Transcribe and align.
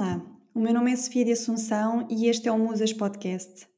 Olá, 0.00 0.26
o 0.54 0.60
meu 0.60 0.72
nome 0.72 0.90
é 0.90 0.96
Sofia 0.96 1.26
de 1.26 1.32
Assunção 1.32 2.08
e 2.10 2.26
este 2.26 2.48
é 2.48 2.50
o 2.50 2.58
Musas 2.58 2.90
Podcast. 2.90 3.68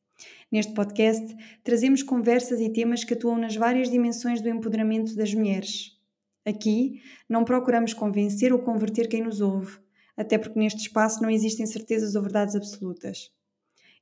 Neste 0.53 0.73
podcast, 0.73 1.37
trazemos 1.65 2.01
conversas 2.01 2.61
e 2.61 2.73
temas 2.73 3.03
que 3.03 3.15
atuam 3.15 3.37
nas 3.37 3.57
várias 3.57 3.91
dimensões 3.91 4.41
do 4.41 4.49
empoderamento 4.49 5.17
das 5.17 5.35
mulheres. 5.35 5.99
Aqui, 6.47 7.03
não 7.29 7.45
procuramos 7.45 7.93
convencer 7.93 8.53
ou 8.53 8.61
converter 8.61 9.09
quem 9.09 9.21
nos 9.21 9.41
ouve, 9.41 9.77
até 10.17 10.39
porque 10.39 10.61
neste 10.61 10.83
espaço 10.83 11.21
não 11.21 11.29
existem 11.29 11.67
certezas 11.67 12.15
ou 12.15 12.23
verdades 12.23 12.55
absolutas. 12.55 13.33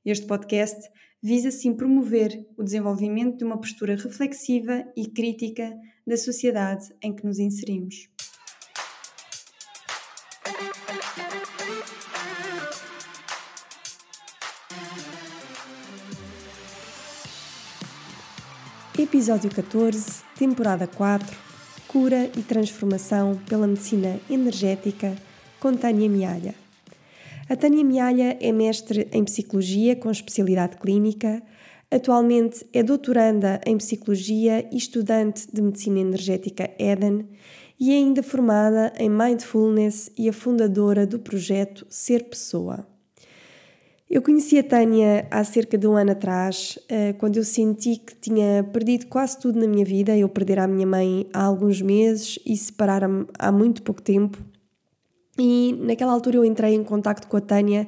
Este 0.05 0.27
podcast 0.27 0.91
visa 1.23 1.49
sim 1.49 1.73
promover 1.73 2.47
o 2.55 2.61
desenvolvimento 2.61 3.39
de 3.39 3.45
uma 3.45 3.59
postura 3.59 3.95
reflexiva 3.95 4.85
e 4.95 5.09
crítica 5.09 5.75
da 6.05 6.15
sociedade 6.15 6.85
em 7.01 7.15
que 7.15 7.25
nos 7.25 7.39
inserimos. 7.39 8.10
Episódio 19.11 19.49
14, 19.49 20.23
temporada 20.37 20.87
4 20.87 21.37
Cura 21.85 22.31
e 22.33 22.41
transformação 22.41 23.37
pela 23.49 23.67
medicina 23.67 24.17
energética 24.29 25.17
com 25.59 25.75
Tânia 25.75 26.07
Mialha. 26.07 26.55
A 27.49 27.57
Tânia 27.57 27.83
Mialha 27.83 28.37
é 28.39 28.53
mestre 28.53 29.09
em 29.11 29.25
psicologia 29.25 29.97
com 29.97 30.09
especialidade 30.09 30.77
clínica. 30.77 31.43
Atualmente 31.91 32.65
é 32.71 32.81
doutoranda 32.81 33.59
em 33.65 33.77
psicologia 33.77 34.65
e 34.71 34.77
estudante 34.77 35.45
de 35.51 35.61
medicina 35.61 35.99
energética 35.99 36.71
Eden 36.79 37.27
e 37.77 37.91
é 37.91 37.95
ainda 37.95 38.23
formada 38.23 38.93
em 38.97 39.09
mindfulness 39.09 40.09
e 40.17 40.29
a 40.29 40.33
fundadora 40.33 41.05
do 41.05 41.19
projeto 41.19 41.85
Ser 41.89 42.23
Pessoa. 42.23 42.87
Eu 44.13 44.21
conheci 44.21 44.59
a 44.59 44.63
Tânia 44.63 45.25
há 45.31 45.41
cerca 45.41 45.77
de 45.77 45.87
um 45.87 45.95
ano 45.95 46.11
atrás, 46.11 46.77
eh, 46.89 47.13
quando 47.13 47.37
eu 47.37 47.45
senti 47.45 47.95
que 47.95 48.13
tinha 48.13 48.61
perdido 48.61 49.07
quase 49.07 49.39
tudo 49.39 49.57
na 49.57 49.65
minha 49.65 49.85
vida. 49.85 50.17
Eu 50.17 50.27
perder 50.27 50.59
a 50.59 50.67
minha 50.67 50.85
mãe 50.85 51.29
há 51.31 51.41
alguns 51.41 51.81
meses 51.81 52.37
e 52.45 52.57
separar-me 52.57 53.25
há 53.39 53.53
muito 53.53 53.81
pouco 53.81 54.01
tempo. 54.01 54.37
E 55.39 55.73
naquela 55.79 56.11
altura 56.11 56.35
eu 56.35 56.43
entrei 56.43 56.75
em 56.75 56.83
contato 56.83 57.25
com 57.25 57.37
a 57.37 57.41
Tânia 57.41 57.87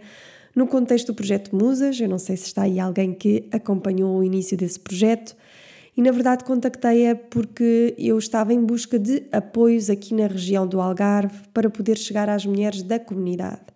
no 0.56 0.66
contexto 0.66 1.08
do 1.08 1.14
projeto 1.14 1.54
Musas. 1.54 2.00
Eu 2.00 2.08
não 2.08 2.18
sei 2.18 2.38
se 2.38 2.46
está 2.46 2.62
aí 2.62 2.80
alguém 2.80 3.14
que 3.14 3.50
acompanhou 3.52 4.18
o 4.18 4.24
início 4.24 4.56
desse 4.56 4.80
projeto. 4.80 5.36
E 5.98 6.02
na 6.02 6.12
verdade 6.12 6.46
contactei-a 6.46 7.18
porque 7.18 7.96
eu 7.98 8.18
estava 8.18 8.54
em 8.54 8.64
busca 8.64 8.98
de 8.98 9.24
apoios 9.30 9.90
aqui 9.90 10.14
na 10.14 10.28
região 10.28 10.66
do 10.66 10.80
Algarve 10.80 11.50
para 11.54 11.70
poder 11.70 11.98
chegar 11.98 12.30
às 12.30 12.46
mulheres 12.46 12.82
da 12.82 12.98
comunidade. 12.98 13.73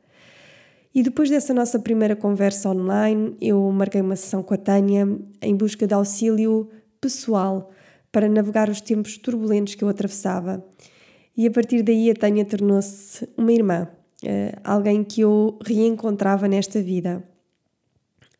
E 0.98 1.04
depois 1.04 1.30
dessa 1.30 1.54
nossa 1.54 1.78
primeira 1.78 2.16
conversa 2.16 2.72
online, 2.72 3.38
eu 3.40 3.72
marquei 3.72 4.02
uma 4.02 4.16
sessão 4.16 4.42
com 4.42 4.56
a 4.56 4.58
Tânia 4.58 5.08
em 5.40 5.56
busca 5.56 5.86
de 5.86 5.94
auxílio 5.94 6.72
pessoal 7.00 7.70
para 8.12 8.28
navegar 8.28 8.68
os 8.68 8.82
tempos 8.82 9.16
turbulentos 9.16 9.76
que 9.76 9.84
eu 9.84 9.90
atravessava. 9.90 10.66
E 11.38 11.46
a 11.46 11.52
partir 11.52 11.84
daí 11.84 12.10
a 12.10 12.16
Tânia 12.16 12.44
tornou-se 12.44 13.30
uma 13.38 13.54
irmã, 13.54 13.88
eh, 14.26 14.56
alguém 14.64 15.04
que 15.04 15.22
eu 15.22 15.60
reencontrava 15.64 16.48
nesta 16.48 16.82
vida. 16.82 17.24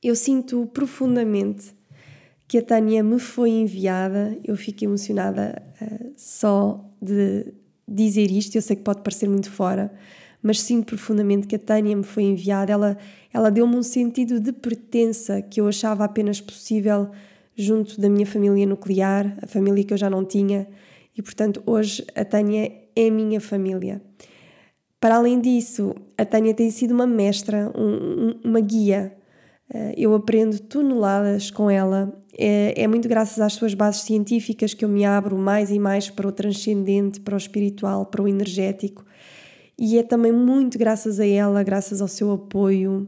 Eu 0.02 0.16
sinto 0.16 0.66
profundamente 0.74 1.76
que 2.48 2.58
a 2.58 2.64
Tânia 2.64 3.04
me 3.04 3.20
foi 3.20 3.52
enviada, 3.52 4.36
eu 4.44 4.58
fico 4.58 4.84
emocionada 4.84 5.62
uh, 5.80 6.12
só 6.16 6.84
de 7.00 7.54
dizer 7.88 8.32
isto, 8.32 8.56
eu 8.56 8.64
sei 8.64 8.78
que 8.78 8.82
pode 8.82 9.04
parecer 9.04 9.30
muito 9.30 9.52
fora, 9.52 9.92
mas 10.42 10.62
sinto 10.62 10.86
profundamente 10.86 11.48
que 11.48 11.56
a 11.56 11.60
Tânia 11.60 11.96
me 11.96 12.04
foi 12.04 12.24
enviada. 12.24 12.72
Ela, 12.72 12.98
ela 13.34 13.50
deu-me 13.50 13.76
um 13.76 13.84
sentido 13.84 14.40
de 14.40 14.52
pertença 14.52 15.42
que 15.42 15.60
eu 15.60 15.68
achava 15.68 16.04
apenas 16.04 16.40
possível 16.40 17.10
junto 17.56 18.00
da 18.00 18.08
minha 18.08 18.26
família 18.26 18.66
nuclear, 18.66 19.38
a 19.42 19.48
família 19.48 19.84
que 19.84 19.94
eu 19.94 19.98
já 19.98 20.10
não 20.10 20.24
tinha, 20.24 20.68
e 21.18 21.22
portanto 21.24 21.64
hoje 21.66 22.06
a 22.16 22.24
Tânia 22.24 22.72
é 22.96 23.10
minha 23.10 23.42
família. 23.42 24.02
Para 25.00 25.16
além 25.16 25.40
disso, 25.40 25.96
a 26.18 26.26
Tânia 26.26 26.54
tem 26.54 26.70
sido 26.72 26.94
uma 26.94 27.08
mestra, 27.08 27.72
um, 27.76 28.40
uma 28.44 28.60
guia. 28.60 29.16
Eh, 29.72 29.94
eu 29.98 30.16
aprendo 30.16 30.60
toneladas 30.60 31.52
com 31.52 31.70
ela. 31.70 32.12
É, 32.36 32.74
é 32.82 32.88
muito 32.88 33.08
graças 33.08 33.40
às 33.40 33.54
suas 33.54 33.76
bases 33.76 34.02
científicas 34.02 34.74
que 34.74 34.84
eu 34.84 34.90
me 34.90 35.06
abro 35.06 35.38
mais 35.38 35.70
e 35.70 35.78
mais 35.78 36.10
para 36.10 36.28
o 36.28 36.32
transcendente, 36.32 37.20
para 37.20 37.36
o 37.36 37.38
espiritual, 37.38 38.08
para 38.08 38.24
o 38.24 38.28
energético. 38.28 39.06
E 39.80 39.98
é 39.98 40.04
também 40.04 40.32
muito 40.32 40.78
graças 40.78 41.20
a 41.20 41.28
ela, 41.28 41.62
graças 41.62 42.02
ao 42.02 42.08
seu 42.08 42.32
apoio, 42.32 43.08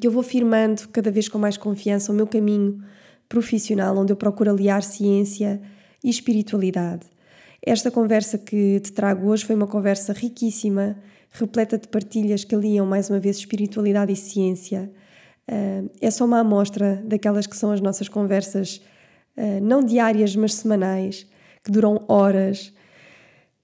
que 0.00 0.06
eu 0.06 0.12
vou 0.12 0.22
firmando 0.22 0.88
cada 0.88 1.10
vez 1.10 1.28
com 1.28 1.38
mais 1.38 1.56
confiança 1.56 2.12
o 2.12 2.14
meu 2.14 2.26
caminho 2.26 2.82
profissional, 3.28 3.96
onde 3.96 4.12
eu 4.12 4.16
procuro 4.16 4.50
aliar 4.50 4.82
ciência 4.82 5.60
e 6.04 6.08
espiritualidade. 6.08 7.06
Esta 7.60 7.90
conversa 7.90 8.38
que 8.38 8.78
te 8.78 8.92
trago 8.92 9.28
hoje 9.28 9.44
foi 9.44 9.56
uma 9.56 9.66
conversa 9.66 10.12
riquíssima, 10.12 10.96
repleta 11.32 11.76
de 11.76 11.88
partilhas 11.88 12.44
que 12.44 12.54
aliam 12.54 12.86
mais 12.86 13.10
uma 13.10 13.18
vez 13.18 13.36
espiritualidade 13.38 14.12
e 14.12 14.16
ciência. 14.16 14.88
Ah, 15.48 15.82
é 16.00 16.10
só 16.12 16.24
uma 16.24 16.38
amostra 16.40 17.02
daquelas 17.04 17.46
que 17.46 17.56
são 17.56 17.72
as 17.72 17.80
nossas 17.80 18.08
conversas, 18.08 18.80
ah, 19.36 19.60
não 19.60 19.82
diárias, 19.82 20.36
mas 20.36 20.54
semanais, 20.54 21.26
que 21.64 21.72
duram 21.72 22.04
horas 22.06 22.72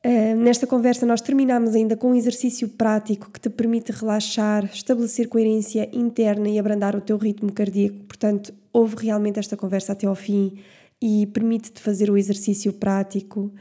Uh, 0.05 0.35
nesta 0.35 0.67
conversa, 0.67 1.07
nós 1.07 1.21
terminamos 1.21 1.77
ainda 1.77 1.97
com 1.97 2.11
um 2.11 2.15
exercício 2.15 2.69
prático 2.69 3.31
que 3.31 3.39
te 3.39 3.49
permite 3.49 3.93
relaxar, 3.93 4.65
estabelecer 4.65 5.29
coerência 5.29 5.89
interna 5.93 6.49
e 6.49 6.59
abrandar 6.59 6.97
o 6.97 7.01
teu 7.01 7.17
ritmo 7.17 7.53
cardíaco. 7.53 7.99
Portanto, 8.09 8.53
ouve 8.73 8.97
realmente 8.97 9.39
esta 9.39 9.57
conversa 9.57 9.93
até 9.93 10.09
ao 10.09 10.17
fim 10.17 10.59
e 11.01 11.27
permite-te 11.27 11.81
fazer 11.81 12.11
o 12.11 12.17
exercício 12.17 12.73
prático. 12.73 13.53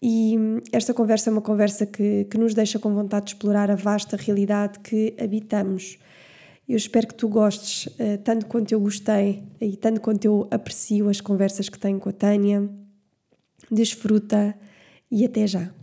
E 0.00 0.38
hum, 0.38 0.60
esta 0.72 0.94
conversa 0.94 1.28
é 1.28 1.32
uma 1.32 1.42
conversa 1.42 1.84
que, 1.84 2.24
que 2.30 2.38
nos 2.38 2.54
deixa 2.54 2.78
com 2.78 2.94
vontade 2.94 3.26
de 3.26 3.32
explorar 3.32 3.68
a 3.68 3.74
vasta 3.74 4.16
realidade 4.16 4.78
que 4.78 5.14
habitamos. 5.20 5.98
Eu 6.68 6.76
espero 6.76 7.08
que 7.08 7.14
tu 7.14 7.28
gostes, 7.28 7.86
uh, 7.86 8.16
tanto 8.22 8.46
quanto 8.46 8.70
eu 8.70 8.78
gostei 8.78 9.42
e 9.60 9.76
tanto 9.76 10.00
quanto 10.00 10.24
eu 10.24 10.46
aprecio 10.52 11.08
as 11.08 11.20
conversas 11.20 11.68
que 11.68 11.80
tenho 11.80 11.98
com 11.98 12.10
a 12.10 12.12
Tânia. 12.12 12.70
Desfruta 13.68 14.56
e 15.10 15.24
até 15.24 15.48
já. 15.48 15.79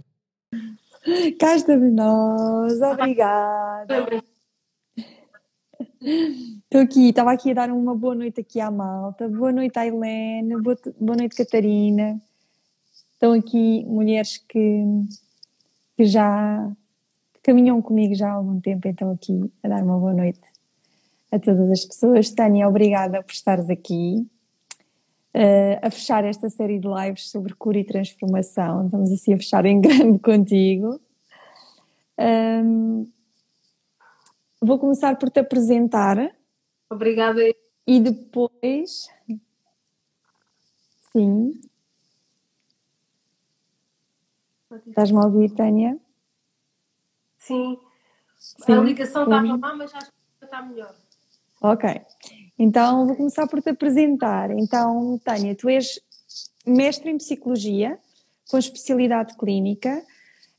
Cá 1.40 1.56
estamos 1.56 1.94
nós, 1.94 2.82
obrigada. 2.82 4.08
Estou 6.00 6.82
aqui, 6.82 7.10
estava 7.10 7.32
aqui 7.32 7.52
a 7.52 7.54
dar 7.54 7.72
uma 7.72 7.96
boa 7.96 8.16
noite 8.16 8.42
aqui 8.42 8.60
à 8.60 8.72
malta. 8.72 9.28
Boa 9.28 9.52
noite 9.52 9.78
à 9.78 9.86
Helena, 9.86 10.62
boa, 10.62 10.78
boa 11.00 11.18
noite 11.18 11.36
Catarina. 11.36 12.22
Estão 13.14 13.34
aqui 13.34 13.84
mulheres 13.86 14.38
que, 14.38 14.84
que 15.98 16.06
já 16.06 16.72
caminham 17.44 17.82
comigo 17.82 18.16
já 18.16 18.30
há 18.30 18.34
algum 18.34 18.60
tempo, 18.60 18.88
então 18.88 19.12
aqui 19.12 19.52
a 19.64 19.68
dar 19.68 19.84
uma 19.84 19.98
boa 19.98 20.14
noite 20.14 20.42
a 21.32 21.40
todas 21.40 21.72
as 21.72 21.84
pessoas. 21.86 22.32
Tânia, 22.32 22.68
obrigada 22.68 23.22
por 23.22 23.32
estares 23.32 23.70
aqui 23.70 24.26
uh, 25.38 25.80
a 25.82 25.92
fechar 25.92 26.26
esta 26.26 26.50
série 26.50 26.80
de 26.80 26.88
lives 26.88 27.30
sobre 27.30 27.54
cura 27.54 27.78
e 27.78 27.84
transformação. 27.84 28.86
Estamos 28.86 29.12
assim 29.12 29.34
a 29.36 29.38
fechar 29.38 29.66
em 29.66 29.80
grande 29.82 30.20
contigo. 30.20 31.00
Um, 32.20 33.08
vou 34.60 34.80
começar 34.80 35.16
por 35.18 35.30
te 35.30 35.40
apresentar. 35.40 36.36
Obrigada. 36.90 37.42
E 37.86 38.00
depois. 38.00 39.10
Sim. 41.12 41.62
Estás-me 44.88 45.18
a 45.18 45.22
ouvir, 45.22 45.54
Tânia? 45.54 45.98
Sim. 47.38 47.80
Sim. 48.38 48.74
A 48.74 48.82
ligação 48.82 49.24
está 49.24 49.42
má, 49.42 49.76
mas 49.76 49.94
acho 49.94 50.12
que 50.12 50.46
está 50.46 50.62
melhor. 50.62 50.94
Ok. 51.62 52.02
Então, 52.58 53.06
vou 53.06 53.16
começar 53.16 53.48
por 53.48 53.62
te 53.62 53.70
apresentar. 53.70 54.52
Então, 54.52 55.20
Tânia, 55.24 55.56
tu 55.56 55.70
és 55.70 56.00
mestre 56.66 57.12
em 57.12 57.18
psicologia, 57.18 58.00
com 58.50 58.58
especialidade 58.58 59.36
clínica. 59.36 60.04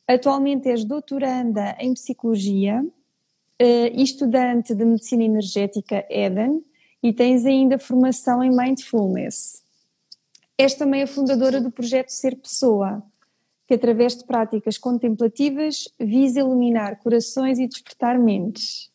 Atualmente 0.06 0.68
és 0.68 0.84
doutoranda 0.84 1.76
em 1.78 1.92
psicologia 1.92 2.82
uh, 2.82 3.64
e 3.92 4.02
estudante 4.02 4.74
de 4.74 4.84
medicina 4.84 5.24
energética 5.24 6.06
Eden 6.08 6.64
e 7.02 7.12
tens 7.12 7.44
ainda 7.44 7.78
formação 7.78 8.42
em 8.42 8.54
mindfulness. 8.54 9.62
És 10.56 10.74
também 10.74 11.02
a 11.02 11.06
fundadora 11.06 11.60
do 11.60 11.70
projeto 11.70 12.08
Ser 12.08 12.36
Pessoa, 12.36 13.02
que 13.66 13.74
através 13.74 14.16
de 14.16 14.24
práticas 14.24 14.78
contemplativas 14.78 15.88
visa 16.00 16.40
iluminar 16.40 16.98
corações 17.00 17.58
e 17.58 17.66
despertar 17.68 18.18
mentes. 18.18 18.87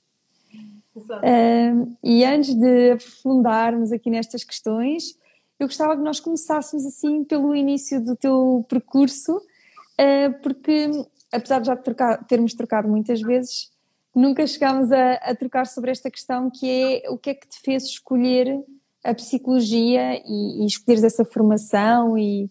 Uh, 0.96 1.98
e 2.04 2.24
antes 2.24 2.54
de 2.54 2.92
aprofundarmos 2.92 3.92
aqui 3.92 4.10
nestas 4.10 4.44
questões, 4.44 5.18
eu 5.60 5.68
gostava 5.68 5.96
que 5.96 6.04
nós 6.04 6.20
começássemos 6.20 6.86
assim 6.86 7.24
pelo 7.24 7.56
início 7.56 8.04
do 8.04 8.16
teu 8.16 8.66
percurso, 8.70 9.38
uh, 9.38 10.42
porque 10.42 10.90
apesar 11.32 11.60
de 11.60 11.68
já 11.68 11.76
trocar, 11.76 12.24
termos 12.26 12.54
trocado 12.54 12.88
muitas 12.88 13.22
vezes, 13.22 13.72
nunca 14.16 14.46
chegámos 14.46 14.92
a, 14.92 15.14
a, 15.14 15.36
trocar 15.36 15.66
sobre 15.66 15.90
esta 15.90 16.12
questão 16.12 16.50
que 16.50 16.70
é 16.70 17.10
o 17.10 17.18
que 17.18 17.32
é 17.32 17.34
que 17.34 17.48
te 17.48 17.60
fez 17.60 17.86
escolher 17.86 18.64
a 19.04 19.14
psicologia 19.16 20.22
e, 20.26 20.64
e 20.64 20.66
escolheres 20.68 21.04
essa 21.04 21.26
formação 21.26 22.18
e 22.18 22.50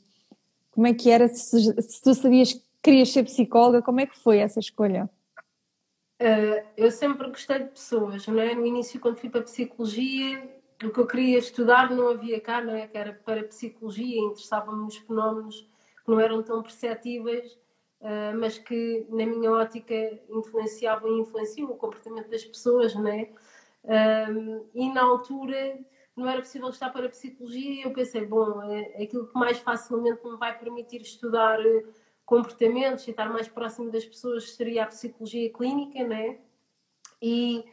como 0.72 0.86
é 0.86 0.94
que 0.94 1.10
era, 1.10 1.28
se, 1.28 1.60
se 1.80 2.02
tu 2.02 2.14
sabias 2.14 2.54
que 2.54 2.62
querias 2.82 3.10
ser 3.12 3.22
psicóloga, 3.22 3.82
como 3.82 4.00
é 4.00 4.06
que 4.06 4.18
foi 4.18 4.38
essa 4.38 4.58
escolha? 4.58 5.08
Uh, 6.22 6.64
eu 6.76 6.88
sempre 6.92 7.28
gostei 7.28 7.58
de 7.58 7.70
pessoas, 7.70 8.28
não 8.28 8.40
é? 8.40 8.54
No 8.54 8.64
início, 8.64 9.00
quando 9.00 9.16
fui 9.16 9.28
para 9.28 9.42
psicologia, 9.42 10.48
o 10.84 10.90
que 10.90 11.00
eu 11.00 11.06
queria 11.06 11.36
estudar 11.36 11.90
não 11.90 12.10
havia 12.10 12.40
cá, 12.40 12.62
não 12.62 12.76
é? 12.76 12.86
Que 12.86 12.96
era 12.96 13.12
para 13.12 13.42
psicologia, 13.42 14.20
interessava-me 14.20 14.84
nos 14.84 14.96
fenómenos 14.98 15.68
que 16.04 16.10
não 16.10 16.20
eram 16.20 16.40
tão 16.40 16.62
perceptíveis, 16.62 17.54
uh, 18.00 18.38
mas 18.38 18.56
que, 18.56 19.04
na 19.08 19.26
minha 19.26 19.50
ótica, 19.50 19.94
influenciavam 20.30 21.10
e 21.10 21.22
influenciam 21.22 21.68
o 21.68 21.76
comportamento 21.76 22.30
das 22.30 22.44
pessoas, 22.44 22.94
não 22.94 23.08
é? 23.08 23.28
Uh, 23.82 24.64
e 24.72 24.92
na 24.92 25.02
altura 25.02 25.76
não 26.14 26.28
era 26.28 26.40
possível 26.40 26.68
estar 26.68 26.90
para 26.90 27.06
a 27.06 27.10
psicologia 27.10 27.68
e 27.68 27.82
eu 27.82 27.92
pensei, 27.92 28.24
bom, 28.24 28.62
é 28.62 29.02
aquilo 29.02 29.26
que 29.26 29.34
mais 29.34 29.58
facilmente 29.58 30.24
me 30.24 30.36
vai 30.36 30.56
permitir 30.56 31.00
estudar 31.00 31.58
comportamentos 32.24 33.06
e 33.06 33.10
estar 33.10 33.28
mais 33.30 33.48
próximo 33.48 33.90
das 33.90 34.04
pessoas 34.04 34.52
seria 34.52 34.84
a 34.84 34.86
psicologia 34.86 35.52
clínica, 35.52 36.04
né? 36.04 36.38
E 37.20 37.64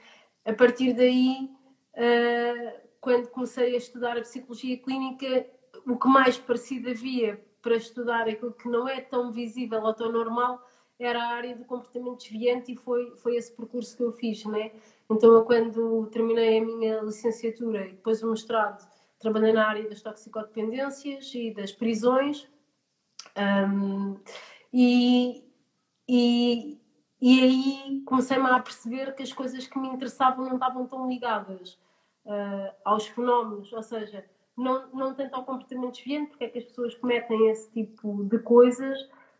a 0.46 0.54
partir 0.54 0.94
daí, 0.94 1.50
uh, 1.94 2.90
quando 3.00 3.28
comecei 3.30 3.74
a 3.74 3.78
estudar 3.78 4.18
a 4.18 4.22
psicologia 4.22 4.78
clínica, 4.78 5.46
o 5.86 5.98
que 5.98 6.08
mais 6.08 6.38
parecido 6.38 6.90
havia 6.90 7.44
para 7.62 7.76
estudar 7.76 8.28
aquilo 8.28 8.54
que 8.54 8.68
não 8.68 8.88
é 8.88 9.02
tão 9.02 9.32
visível 9.32 9.82
ou 9.82 9.94
tão 9.94 10.12
normal 10.12 10.66
era 11.00 11.24
a 11.24 11.28
área 11.28 11.56
do 11.56 11.64
comportamento 11.64 12.18
desviante 12.18 12.74
e 12.74 12.76
foi, 12.76 13.16
foi 13.18 13.38
esse 13.38 13.54
percurso 13.54 13.96
que 13.96 14.04
eu 14.04 14.12
fiz, 14.12 14.44
né? 14.46 14.72
Então, 15.10 15.34
eu, 15.34 15.46
quando 15.46 16.06
terminei 16.08 16.60
a 16.60 16.66
minha 16.66 17.02
licenciatura 17.02 17.88
e 17.88 17.92
depois 17.92 18.22
o 18.22 18.30
mestrado, 18.30 18.86
trabalhei 19.18 19.54
na 19.54 19.68
área 19.68 19.88
das 19.88 20.02
toxicodependências 20.02 21.34
e 21.34 21.52
das 21.52 21.72
prisões, 21.72 22.48
um, 23.40 24.20
e, 24.74 25.44
e, 26.08 26.80
e 27.22 27.40
aí 27.42 28.02
comecei-me 28.06 28.48
a 28.48 28.60
perceber 28.60 29.16
que 29.16 29.24
as 29.24 29.34
coisas 29.34 29.68
que 29.68 29.80
me 29.80 29.88
interessavam 29.88 30.46
não 30.46 30.56
estavam 30.56 30.86
tão 30.88 31.08
ligadas 31.10 31.80
uh, 32.26 32.74
aos 32.84 33.08
fenómenos, 33.08 33.72
ou 33.72 33.84
seja, 33.84 34.26
não, 34.58 34.90
não 34.92 35.14
tanto 35.14 35.36
ao 35.36 35.46
comportamento 35.46 35.96
desviante, 35.96 36.32
porque 36.32 36.44
é 36.44 36.50
que 36.50 36.60
as 36.60 36.66
pessoas 36.66 36.96
cometem 36.96 37.50
esse 37.50 37.72
tipo 37.72 38.26
de 38.26 38.40
coisas, 38.40 38.98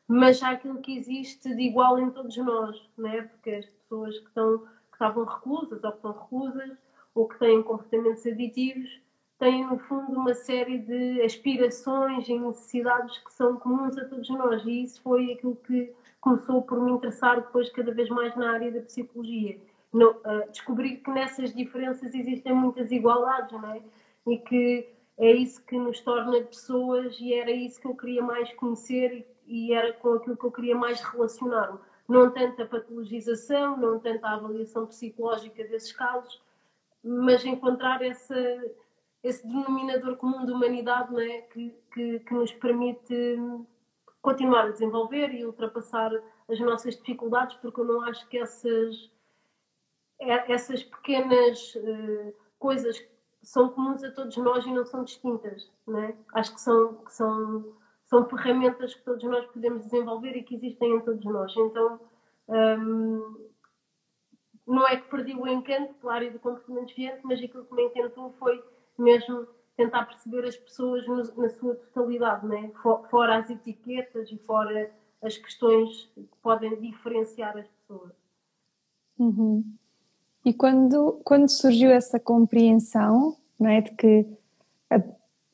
mas 0.08 0.42
há 0.42 0.52
aquilo 0.52 0.82
que 0.82 0.98
existe 0.98 1.54
de 1.54 1.62
igual 1.62 2.00
em 2.00 2.10
todos 2.10 2.36
nós, 2.38 2.90
né? 2.98 3.24
porque 3.24 3.52
as 3.52 3.66
pessoas 3.66 4.18
que, 4.18 4.28
estão, 4.28 4.60
que 4.60 4.94
estavam 4.94 5.26
reclusas 5.26 5.84
ou 5.84 5.92
que 5.92 5.98
estão 5.98 6.12
reclusas 6.12 6.78
ou 7.14 7.28
que 7.28 7.38
têm 7.38 7.62
comportamentos 7.62 8.26
aditivos 8.26 9.02
têm, 9.40 9.66
no 9.66 9.80
fundo, 9.80 10.12
uma 10.12 10.34
série 10.34 10.78
de 10.78 11.22
aspirações 11.22 12.28
e 12.28 12.38
necessidades 12.38 13.18
que 13.20 13.34
são 13.34 13.56
comuns 13.56 13.98
a 13.98 14.06
todos 14.06 14.30
nós. 14.30 14.64
E 14.66 14.84
isso 14.84 15.02
foi 15.02 15.32
aquilo 15.32 15.56
que 15.56 15.92
começou 16.20 16.62
por 16.62 16.80
me 16.82 16.92
interessar 16.92 17.38
depois, 17.38 17.70
cada 17.70 17.92
vez 17.94 18.10
mais, 18.10 18.36
na 18.36 18.52
área 18.52 18.72
da 18.72 18.82
psicologia. 18.82 19.58
Uh, 19.94 20.52
descobrir 20.52 20.98
que 20.98 21.10
nessas 21.10 21.54
diferenças 21.54 22.14
existem 22.14 22.54
muitas 22.54 22.92
igualdades, 22.92 23.52
não 23.54 23.72
é? 23.72 23.82
E 24.28 24.38
que 24.38 24.88
é 25.18 25.32
isso 25.32 25.66
que 25.66 25.78
nos 25.78 26.02
torna 26.02 26.42
pessoas, 26.42 27.18
e 27.20 27.34
era 27.34 27.50
isso 27.50 27.82
que 27.82 27.88
eu 27.88 27.96
queria 27.96 28.22
mais 28.22 28.54
conhecer 28.54 29.26
e, 29.48 29.70
e 29.70 29.74
era 29.74 29.94
com 29.94 30.14
aquilo 30.14 30.38
que 30.38 30.46
eu 30.46 30.52
queria 30.52 30.76
mais 30.76 31.02
relacionar-me. 31.02 31.80
Não 32.08 32.30
tanto 32.30 32.62
a 32.62 32.66
patologização, 32.66 33.78
não 33.78 34.00
tanto 34.00 34.26
a 34.26 34.34
avaliação 34.34 34.86
psicológica 34.86 35.64
desses 35.64 35.92
casos, 35.92 36.42
mas 37.04 37.44
encontrar 37.46 38.02
essa 38.02 38.36
esse 39.24 39.46
denominador 39.46 40.16
comum 40.18 40.46
de 40.46 40.52
humanidade 40.52 41.12
não 41.12 41.20
é? 41.20 41.42
que, 41.42 41.76
que, 41.94 42.20
que 42.20 42.34
nos 42.34 42.52
permite 42.54 43.38
continuar 44.22 44.66
a 44.66 44.72
desenvolver 44.72 45.34
e 45.34 45.46
ultrapassar 45.46 46.12
as 46.50 46.60
nossas 46.60 46.96
dificuldades, 46.96 47.56
porque 47.58 47.80
eu 47.80 47.86
não 47.86 48.02
acho 48.02 48.28
que 48.28 48.38
essas, 48.38 49.12
é, 50.20 50.52
essas 50.52 50.84
pequenas 50.84 51.76
uh, 51.76 52.34
coisas 52.58 53.02
são 53.42 53.70
comuns 53.70 54.04
a 54.04 54.12
todos 54.12 54.36
nós 54.38 54.66
e 54.66 54.72
não 54.72 54.86
são 54.86 55.04
distintas. 55.04 55.70
Não 55.88 56.00
é? 56.00 56.16
Acho 56.34 56.54
que 56.54 56.62
são, 56.62 56.96
que 56.96 57.14
são, 57.14 57.78
são 58.04 58.28
ferramentas 58.28 58.94
que 58.94 59.04
todos 59.04 59.24
nós 59.24 59.46
podemos 59.48 59.84
desenvolver 59.84 60.36
e 60.36 60.44
que 60.44 60.56
existem 60.56 60.96
em 60.96 61.02
todos 61.02 61.24
nós. 61.26 61.56
Então, 61.56 62.00
um, 62.48 63.50
não 64.68 64.88
é 64.88 64.98
que 64.98 65.10
perdi 65.10 65.34
o 65.34 65.48
encanto 65.48 65.94
pela 65.96 66.16
área 66.16 66.32
do 66.32 66.40
comportamento 66.40 66.88
desviante, 66.88 67.22
mas 67.24 67.42
aquilo 67.42 67.66
que 67.66 67.74
me 67.74 67.84
encantou 67.84 68.34
foi 68.38 68.62
mesmo 69.02 69.48
tentar 69.76 70.06
perceber 70.06 70.46
as 70.46 70.58
pessoas 70.58 71.08
no, 71.08 71.18
na 71.42 71.50
sua 71.50 71.76
totalidade, 71.76 72.46
né? 72.46 72.72
fora 73.10 73.38
as 73.38 73.50
etiquetas 73.50 74.30
e 74.32 74.38
fora 74.38 74.92
as 75.22 75.38
questões 75.38 76.10
que 76.14 76.28
podem 76.42 76.80
diferenciar 76.80 77.58
as 77.58 77.68
pessoas. 77.68 78.12
Uhum. 79.18 79.64
E 80.46 80.54
quando, 80.54 81.20
quando 81.24 81.50
surgiu 81.50 81.92
essa 81.92 82.20
compreensão 82.20 83.38
não 83.60 83.70
é, 83.70 83.82
de 83.82 83.92
que, 83.92 84.26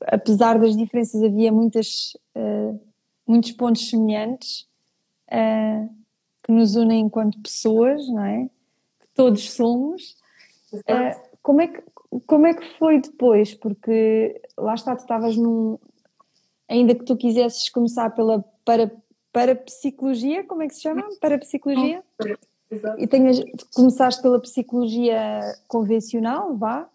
apesar 0.01 0.59
das 0.59 0.77
diferenças, 0.77 1.23
havia 1.23 1.51
muitas, 1.51 2.15
uh, 2.35 2.79
muitos 3.27 3.51
pontos 3.51 3.89
semelhantes 3.89 4.67
uh, 5.27 5.89
que 6.43 6.51
nos 6.51 6.75
unem 6.75 7.05
enquanto 7.05 7.41
pessoas, 7.41 8.07
não 8.07 8.23
é? 8.23 8.49
Que 8.99 9.07
todos 9.15 9.51
somos. 9.51 10.15
Uh, 10.71 11.37
como 11.41 11.61
é 11.61 11.67
que 11.67 11.83
como 12.21 12.47
é 12.47 12.53
que 12.53 12.77
foi 12.77 12.99
depois? 12.99 13.53
Porque 13.53 14.41
lá 14.57 14.75
está, 14.75 14.95
tu 14.95 14.99
estavas 14.99 15.35
num. 15.35 15.77
Ainda 16.67 16.95
que 16.95 17.03
tu 17.03 17.15
quisesses 17.15 17.69
começar 17.69 18.09
pela 18.11 18.43
para, 18.63 18.91
para 19.31 19.55
psicologia, 19.55 20.43
como 20.43 20.63
é 20.63 20.67
que 20.67 20.75
se 20.75 20.81
chama? 20.81 21.07
Para 21.21 21.37
psicologia? 21.37 22.03
Exato. 22.71 22.99
E 22.99 23.05
tenhas, 23.05 23.43
começaste 23.73 24.21
pela 24.21 24.39
psicologia 24.39 25.41
convencional, 25.67 26.55
vá. 26.55 26.89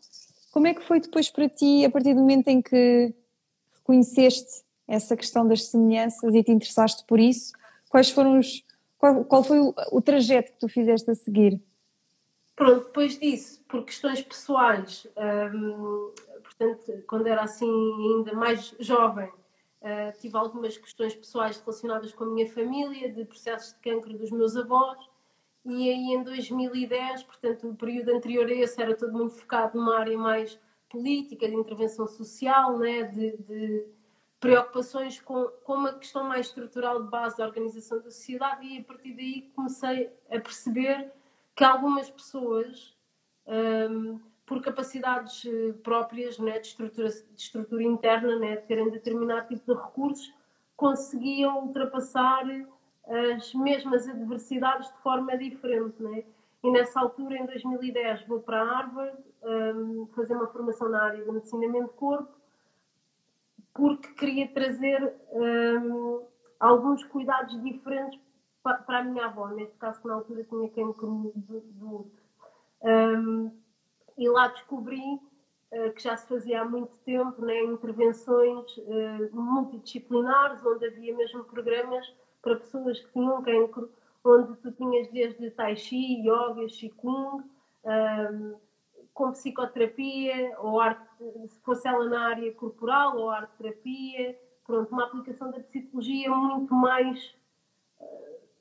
Como 0.50 0.66
é 0.66 0.74
que 0.74 0.82
foi 0.82 1.00
depois 1.00 1.30
para 1.30 1.48
ti, 1.48 1.84
a 1.84 1.90
partir 1.90 2.14
do 2.14 2.20
momento 2.20 2.48
em 2.48 2.60
que 2.60 3.14
reconheceste 3.78 4.64
essa 4.88 5.16
questão 5.16 5.46
das 5.46 5.64
semelhanças 5.66 6.34
e 6.34 6.42
te 6.42 6.50
interessaste 6.50 7.04
por 7.06 7.20
isso? 7.20 7.52
Quais 7.88 8.10
foram 8.10 8.38
os. 8.38 8.64
Qual, 8.98 9.24
qual 9.24 9.44
foi 9.44 9.60
o, 9.60 9.72
o 9.92 10.02
trajeto 10.02 10.52
que 10.52 10.58
tu 10.58 10.68
fizeste 10.68 11.10
a 11.10 11.14
seguir? 11.14 11.60
Pronto, 12.60 12.84
depois 12.84 13.18
disso, 13.18 13.64
por 13.66 13.86
questões 13.86 14.20
pessoais, 14.20 15.06
hum, 15.16 16.12
portanto, 16.42 17.02
quando 17.06 17.26
era 17.26 17.40
assim 17.40 17.66
ainda 18.18 18.34
mais 18.34 18.74
jovem, 18.78 19.28
uh, 19.28 20.20
tive 20.20 20.36
algumas 20.36 20.76
questões 20.76 21.14
pessoais 21.14 21.58
relacionadas 21.58 22.12
com 22.12 22.24
a 22.24 22.26
minha 22.26 22.46
família, 22.46 23.10
de 23.10 23.24
processos 23.24 23.72
de 23.72 23.80
cancro 23.80 24.12
dos 24.12 24.30
meus 24.30 24.58
avós, 24.58 24.98
e 25.64 25.88
aí 25.88 26.12
em 26.12 26.22
2010, 26.22 27.22
portanto, 27.22 27.66
o 27.66 27.74
período 27.74 28.10
anterior 28.10 28.46
a 28.46 28.52
esse 28.52 28.82
era 28.82 28.94
todo 28.94 29.14
muito 29.14 29.36
focado 29.36 29.78
numa 29.78 29.98
área 29.98 30.18
mais 30.18 30.60
política, 30.90 31.48
de 31.48 31.54
intervenção 31.54 32.06
social, 32.06 32.76
né, 32.76 33.04
de, 33.04 33.38
de 33.38 33.86
preocupações 34.38 35.18
com, 35.18 35.46
com 35.64 35.76
uma 35.76 35.94
questão 35.94 36.24
mais 36.24 36.48
estrutural 36.48 37.04
de 37.04 37.08
base 37.08 37.38
da 37.38 37.46
organização 37.46 38.02
da 38.02 38.10
sociedade, 38.10 38.66
e 38.66 38.80
a 38.80 38.84
partir 38.84 39.14
daí 39.14 39.50
comecei 39.56 40.12
a 40.28 40.38
perceber 40.38 41.10
que 41.54 41.64
algumas 41.64 42.10
pessoas, 42.10 42.96
um, 43.46 44.20
por 44.46 44.60
capacidades 44.62 45.44
eh, 45.46 45.72
próprias 45.82 46.38
né, 46.38 46.58
de, 46.58 46.66
estrutura, 46.66 47.08
de 47.08 47.40
estrutura 47.40 47.82
interna, 47.84 48.36
né, 48.36 48.56
de 48.56 48.66
terem 48.66 48.90
determinado 48.90 49.46
tipo 49.46 49.72
de 49.72 49.80
recursos, 49.80 50.34
conseguiam 50.76 51.66
ultrapassar 51.66 52.44
as 53.36 53.54
mesmas 53.54 54.08
adversidades 54.08 54.88
de 54.88 54.98
forma 55.02 55.36
diferente. 55.36 56.02
Né? 56.02 56.24
E 56.62 56.70
nessa 56.70 57.00
altura, 57.00 57.36
em 57.36 57.46
2010, 57.46 58.26
vou 58.26 58.40
para 58.40 58.62
Harvard 58.62 59.16
um, 59.42 60.06
fazer 60.14 60.34
uma 60.34 60.46
formação 60.48 60.88
na 60.88 61.04
área 61.04 61.24
de 61.24 61.88
corpo, 61.96 62.34
porque 63.72 64.08
queria 64.14 64.48
trazer 64.48 65.14
um, 65.32 66.22
alguns 66.58 67.04
cuidados 67.04 67.62
diferentes 67.62 68.20
para 68.62 68.98
a 68.98 69.04
minha 69.04 69.26
avó, 69.26 69.48
neste 69.48 69.76
caso 69.76 70.00
que 70.00 70.08
na 70.08 70.14
altura 70.14 70.44
tinha 70.44 70.68
cancro 70.68 71.32
do, 71.34 71.60
do 71.60 72.10
um, 72.82 73.50
e 74.16 74.28
lá 74.28 74.48
descobri 74.48 75.20
uh, 75.72 75.92
que 75.94 76.02
já 76.02 76.16
se 76.16 76.28
fazia 76.28 76.62
há 76.62 76.64
muito 76.64 76.96
tempo 76.98 77.44
né, 77.44 77.62
intervenções 77.64 78.76
uh, 78.78 79.30
multidisciplinares, 79.32 80.64
onde 80.64 80.86
havia 80.86 81.16
mesmo 81.16 81.44
programas 81.44 82.06
para 82.42 82.56
pessoas 82.56 82.98
que 83.00 83.12
tinham 83.12 83.42
cancro, 83.42 83.90
onde 84.24 84.56
tu 84.56 84.72
tinhas 84.72 85.08
desde 85.08 85.50
Tai 85.50 85.76
Chi, 85.76 86.20
Yoga, 86.26 86.66
Qigong, 86.66 87.44
um, 87.84 88.56
com 89.12 89.32
psicoterapia, 89.32 90.56
ou 90.58 90.80
arte, 90.80 91.06
se 91.48 91.60
fosse 91.62 91.86
ela 91.86 92.08
na 92.08 92.28
área 92.28 92.52
corporal, 92.54 93.18
ou 93.18 93.30
arte-terapia, 93.30 94.38
pronto, 94.66 94.92
uma 94.92 95.04
aplicação 95.04 95.50
da 95.50 95.60
psicologia 95.60 96.30
muito 96.30 96.72
mais 96.74 97.34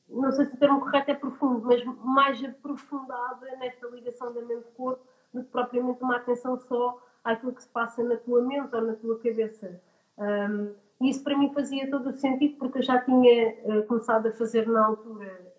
não 0.10 0.32
sei 0.32 0.46
se 0.46 0.56
o 0.56 0.58
termo 0.58 0.80
correto 0.80 1.12
é 1.12 1.14
profundo, 1.14 1.66
mas 1.66 1.84
mais 2.04 2.44
aprofundada 2.44 3.56
nesta 3.58 3.88
ligação 3.88 4.34
da 4.34 4.42
mente-corpo 4.42 5.04
do 5.34 5.44
que 5.44 5.50
propriamente 5.50 6.02
uma 6.02 6.18
atenção 6.18 6.58
só 6.58 7.00
àquilo 7.24 7.54
que 7.54 7.62
se 7.62 7.70
passa 7.70 8.04
na 8.04 8.18
tua 8.18 8.42
mente 8.42 8.76
ou 8.76 8.82
na 8.82 8.94
tua 8.94 9.20
cabeça. 9.20 9.80
Um, 10.18 10.74
isso 11.08 11.24
para 11.24 11.38
mim 11.38 11.54
fazia 11.54 11.90
todo 11.90 12.10
o 12.10 12.14
sentido, 12.14 12.58
porque 12.58 12.80
eu 12.80 12.84
já 12.84 13.00
tinha 13.00 13.56
uh, 13.64 13.84
começado 13.88 14.28
a 14.28 14.32
fazer 14.32 14.68
na 14.68 14.86
altura 14.86 15.54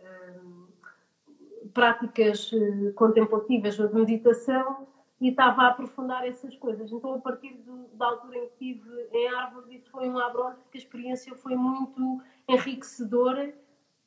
uh, 0.44 1.68
práticas 1.72 2.52
uh, 2.52 2.92
contemplativas 2.94 3.78
ou 3.78 3.88
de 3.88 3.94
meditação 3.94 4.86
e 5.20 5.28
estava 5.28 5.62
a 5.62 5.68
aprofundar 5.68 6.26
essas 6.26 6.56
coisas. 6.56 6.90
Então, 6.90 7.14
a 7.14 7.18
partir 7.18 7.54
do, 7.58 7.88
da 7.94 8.06
altura 8.06 8.36
em 8.36 8.48
que 8.48 8.66
estive 8.66 9.08
em 9.12 9.28
Harvard, 9.28 9.74
isso 9.74 9.90
foi 9.90 10.08
um 10.08 10.18
abrolho, 10.18 10.56
porque 10.56 10.78
a 10.78 10.80
experiência 10.80 11.34
foi 11.36 11.54
muito 11.54 12.20
enriquecedora 12.48 13.54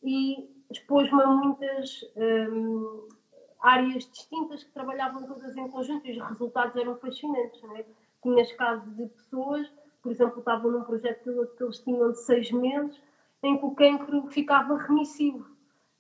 e 0.04 0.50
expôs-me 0.70 1.22
a 1.22 1.28
muitas 1.28 2.04
um, 2.16 3.08
áreas 3.62 4.06
distintas 4.10 4.64
que 4.64 4.72
trabalhavam 4.72 5.26
todas 5.26 5.56
em 5.56 5.70
conjunto 5.70 6.06
e 6.06 6.20
os 6.20 6.28
resultados 6.28 6.76
eram 6.76 6.98
fascinantes. 6.98 7.62
Né? 7.64 7.86
Tinhas 8.22 8.52
casos 8.54 8.96
de 8.96 9.06
pessoas, 9.08 9.72
por 10.02 10.12
exemplo, 10.12 10.40
estavam 10.40 10.72
num 10.72 10.84
projeto 10.84 11.24
que 11.56 11.64
eles 11.64 11.80
tinham 11.80 12.12
de 12.12 12.20
seis 12.20 12.52
meses, 12.52 13.00
em 13.42 13.58
que 13.58 13.66
o 13.66 13.72
cancro 13.72 14.28
ficava 14.28 14.78
remissivo. 14.78 15.46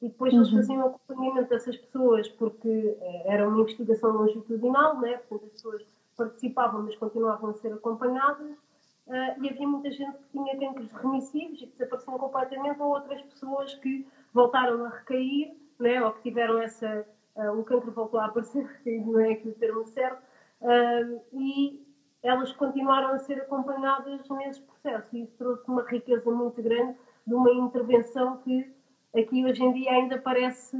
E 0.01 0.09
depois 0.09 0.33
uhum. 0.33 0.39
eles 0.39 0.51
faziam 0.51 0.83
o 0.83 0.87
acompanhamento 0.87 1.49
dessas 1.49 1.77
pessoas, 1.77 2.27
porque 2.27 2.97
eh, 2.99 3.23
era 3.25 3.47
uma 3.47 3.61
investigação 3.61 4.11
longitudinal, 4.11 4.99
né? 4.99 5.17
portanto 5.29 5.45
as 5.45 5.51
pessoas 5.53 5.85
participavam, 6.17 6.83
mas 6.83 6.95
continuavam 6.97 7.49
a 7.49 7.53
ser 7.53 7.71
acompanhadas. 7.73 8.57
Uh, 9.05 9.43
e 9.43 9.49
havia 9.49 9.67
muita 9.67 9.91
gente 9.91 10.17
que 10.17 10.29
tinha 10.31 10.57
cancros 10.57 10.91
remissivos 10.93 11.61
e 11.61 11.67
que 11.67 11.73
desapareciam 11.77 12.17
completamente, 12.17 12.81
ou 12.81 12.89
outras 12.89 13.21
pessoas 13.23 13.73
que 13.75 14.07
voltaram 14.33 14.85
a 14.85 14.89
recair, 14.89 15.55
né? 15.77 16.03
ou 16.03 16.11
que 16.13 16.21
tiveram 16.21 16.59
essa. 16.59 17.05
Uh, 17.35 17.59
o 17.59 17.63
cancro 17.63 17.91
voltou 17.91 18.19
a 18.19 18.25
aparecer, 18.25 18.65
não 18.85 19.19
é 19.19 19.33
aqui 19.33 19.49
o 19.49 19.55
termo 19.55 19.85
certo, 19.87 20.21
uh, 20.61 21.21
e 21.33 21.85
elas 22.21 22.53
continuaram 22.53 23.09
a 23.09 23.19
ser 23.19 23.41
acompanhadas 23.41 24.29
nesse 24.29 24.61
processo. 24.61 25.15
E 25.15 25.23
isso 25.23 25.33
trouxe 25.37 25.67
uma 25.67 25.83
riqueza 25.83 26.31
muito 26.31 26.61
grande 26.61 26.95
de 27.27 27.33
uma 27.33 27.51
intervenção 27.51 28.37
que 28.37 28.71
aqui 29.13 29.43
hoje 29.43 29.61
em 29.61 29.73
dia 29.73 29.91
ainda 29.91 30.17
parece 30.17 30.77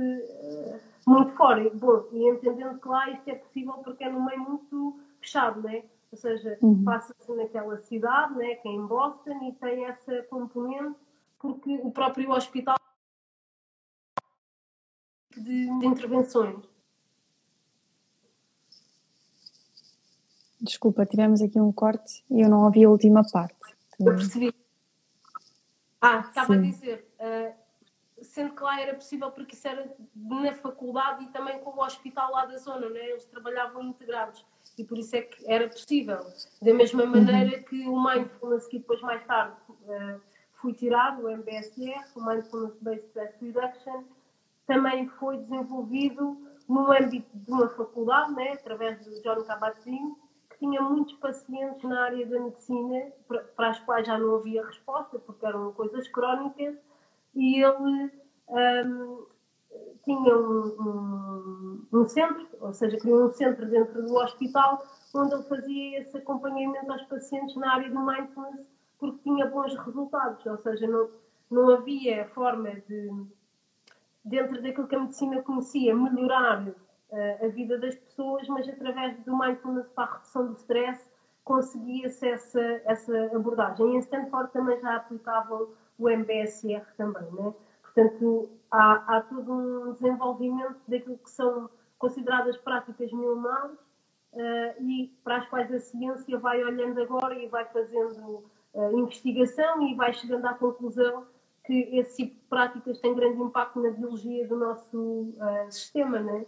muito 1.05 1.31
fora. 1.31 1.69
Bom, 1.73 2.05
e 2.13 2.29
entendendo 2.29 2.79
que 2.79 2.87
lá 2.87 3.09
isto 3.09 3.27
é 3.29 3.35
possível 3.35 3.73
porque 3.83 4.05
é 4.05 4.09
num 4.09 4.23
meio 4.23 4.39
muito 4.39 4.97
fechado, 5.19 5.61
né? 5.61 5.83
Ou 6.13 6.17
seja, 6.17 6.59
uhum. 6.61 6.83
passa-se 6.83 7.31
naquela 7.33 7.75
cidade, 7.79 8.35
né, 8.35 8.53
que 8.57 8.67
é 8.67 8.71
em 8.71 8.85
Boston, 8.85 9.49
e 9.49 9.53
tem 9.53 9.85
essa 9.85 10.21
componente 10.29 10.95
porque 11.39 11.75
o 11.81 11.91
próprio 11.91 12.29
hospital 12.29 12.75
de, 15.35 15.79
de 15.79 15.85
intervenções. 15.87 16.63
Desculpa, 20.61 21.03
tivemos 21.03 21.41
aqui 21.41 21.59
um 21.59 21.71
corte 21.71 22.23
e 22.29 22.41
eu 22.41 22.47
não 22.49 22.63
ouvi 22.63 22.85
a 22.85 22.89
última 22.91 23.23
parte. 23.31 23.75
Eu 23.99 24.05
percebi. 24.05 24.53
Ah, 25.99 26.19
estava 26.19 26.53
Sim. 26.53 26.59
a 26.59 26.61
dizer, 26.61 27.11
uh, 27.19 28.23
sendo 28.23 28.53
que 28.53 28.61
lá 28.61 28.79
era 28.79 28.93
possível 28.93 29.31
porque 29.31 29.55
isso 29.55 29.67
era 29.67 29.97
na 30.15 30.53
faculdade 30.53 31.23
e 31.23 31.29
também 31.29 31.59
com 31.59 31.71
o 31.71 31.83
hospital 31.83 32.31
lá 32.31 32.45
da 32.45 32.57
zona, 32.59 32.87
né? 32.87 32.99
eles 32.99 33.25
trabalhavam 33.25 33.81
integrados 33.81 34.45
e 34.77 34.83
por 34.83 34.97
isso 34.97 35.15
é 35.15 35.21
que 35.21 35.49
era 35.49 35.67
possível. 35.67 36.19
Da 36.61 36.73
mesma 36.73 37.05
maneira 37.05 37.59
que 37.59 37.87
o 37.87 38.01
Mindfulness, 38.01 38.67
que 38.67 38.79
depois 38.79 39.01
mais 39.01 39.23
tarde 39.25 39.55
uh, 39.69 40.19
fui 40.55 40.73
tirado, 40.73 41.23
o 41.23 41.29
MBSR, 41.29 42.01
o 42.15 42.25
Mindfulness 42.25 42.75
Based 42.81 43.05
Stress 43.07 43.37
Reduction, 43.41 44.03
também 44.65 45.07
foi 45.19 45.37
desenvolvido 45.37 46.37
no 46.67 46.91
âmbito 46.91 47.29
de 47.33 47.51
uma 47.51 47.69
faculdade, 47.69 48.33
né? 48.33 48.53
através 48.53 49.05
do 49.05 49.21
John 49.21 49.43
Kabat-Zinn, 49.43 50.15
que 50.49 50.59
tinha 50.59 50.81
muitos 50.81 51.13
pacientes 51.15 51.83
na 51.83 52.05
área 52.05 52.25
da 52.25 52.39
medicina 52.39 53.11
para, 53.27 53.39
para 53.39 53.69
as 53.69 53.79
quais 53.79 54.07
já 54.07 54.17
não 54.17 54.35
havia 54.35 54.65
resposta, 54.65 55.19
porque 55.19 55.45
eram 55.45 55.73
coisas 55.73 56.07
crónicas, 56.07 56.75
e 57.35 57.61
ele 57.61 58.11
um, 58.47 59.25
tinha 60.03 60.37
um, 60.37 61.85
um, 61.91 61.99
um, 61.99 62.05
centro, 62.05 62.47
ou 62.59 62.73
seja, 62.73 62.97
criou 62.97 63.27
um 63.27 63.31
centro 63.31 63.65
dentro 63.69 64.03
do 64.03 64.15
hospital 64.15 64.83
onde 65.13 65.33
ele 65.33 65.43
fazia 65.43 66.01
esse 66.01 66.17
acompanhamento 66.17 66.91
aos 66.91 67.03
pacientes 67.03 67.55
na 67.55 67.73
área 67.73 67.89
do 67.89 67.99
mindfulness 67.99 68.73
porque 69.03 69.19
tinha 69.23 69.45
bons 69.47 69.75
resultados, 69.75 70.45
ou 70.45 70.57
seja, 70.59 70.87
não, 70.87 71.09
não 71.51 71.69
havia 71.71 72.25
forma 72.29 72.69
de, 72.87 73.25
dentro 74.23 74.61
daquilo 74.61 74.87
que 74.87 74.95
a 74.95 74.99
medicina 74.99 75.41
conhecia, 75.41 75.93
melhorar 75.93 76.65
uh, 76.65 77.45
a 77.45 77.47
vida 77.49 77.77
das 77.77 77.95
pessoas, 77.95 78.47
mas 78.47 78.67
através 78.69 79.17
do 79.25 79.37
mindfulness 79.37 79.87
para 79.89 80.05
a 80.05 80.13
redução 80.13 80.47
do 80.47 80.53
stress 80.53 81.11
conseguia-se 81.43 82.25
essa, 82.25 82.61
essa 82.85 83.25
abordagem. 83.35 83.91
E 83.91 83.95
em 83.95 83.99
Stanford 83.99 84.53
também 84.53 84.79
já 84.79 84.95
aplicavam 84.95 85.67
o 85.99 86.09
MBSR 86.09 86.85
também, 86.95 87.29
né? 87.33 87.53
Portanto, 87.93 88.49
há, 88.71 89.17
há 89.17 89.21
todo 89.21 89.53
um 89.53 89.91
desenvolvimento 89.93 90.77
daquilo 90.87 91.17
que 91.17 91.29
são 91.29 91.69
consideradas 91.99 92.57
práticas 92.57 93.11
milenares 93.11 93.77
uh, 94.33 94.83
e 94.83 95.15
para 95.23 95.37
as 95.37 95.47
quais 95.47 95.71
a 95.71 95.79
ciência 95.79 96.37
vai 96.39 96.63
olhando 96.63 96.99
agora 97.01 97.35
e 97.35 97.47
vai 97.47 97.65
fazendo 97.65 98.43
uh, 98.73 98.97
investigação 98.97 99.87
e 99.87 99.95
vai 99.95 100.11
chegando 100.13 100.45
à 100.45 100.53
conclusão 100.53 101.25
que 101.65 101.73
esse 101.97 102.17
tipo 102.17 102.35
de 102.35 102.47
práticas 102.49 102.99
tem 102.99 103.15
grande 103.15 103.39
impacto 103.39 103.79
na 103.79 103.91
biologia 103.91 104.47
do 104.47 104.57
nosso 104.57 104.97
uh, 104.97 105.71
sistema, 105.71 106.19
né? 106.19 106.45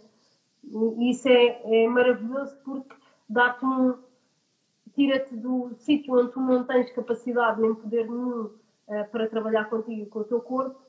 E 0.64 1.10
isso 1.10 1.28
é, 1.28 1.84
é 1.84 1.88
maravilhoso 1.88 2.58
porque 2.64 2.94
dá-te 3.28 3.64
um. 3.64 3.96
tira-te 4.94 5.36
do 5.36 5.70
sítio 5.76 6.12
onde 6.12 6.32
tu 6.32 6.40
não 6.40 6.64
tens 6.64 6.90
capacidade 6.90 7.60
nem 7.60 7.72
poder 7.72 8.10
nenhum 8.10 8.50
para 9.10 9.28
trabalhar 9.28 9.68
contigo 9.68 10.02
e 10.02 10.06
com 10.06 10.20
o 10.20 10.24
teu 10.24 10.40
corpo 10.40 10.85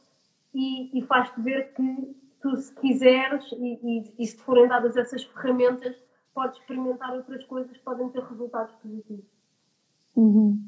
e, 0.54 0.98
e 0.98 1.02
faz-te 1.06 1.42
ver 1.42 1.74
que 1.74 2.16
tu, 2.42 2.56
se 2.58 2.74
quiseres 2.76 3.44
e, 3.54 3.80
e, 3.84 4.14
e, 4.20 4.26
se 4.28 4.36
te 4.36 4.42
forem 4.44 4.68
dadas 4.68 4.96
essas 4.96 5.24
ferramentas, 5.24 5.96
podes 6.34 6.60
experimentar 6.60 7.14
outras 7.14 7.44
coisas 7.46 7.72
que 7.72 7.84
podem 7.84 8.10
ter 8.10 8.24
resultados 8.24 8.74
positivos. 8.76 9.26
Uhum. 10.16 10.60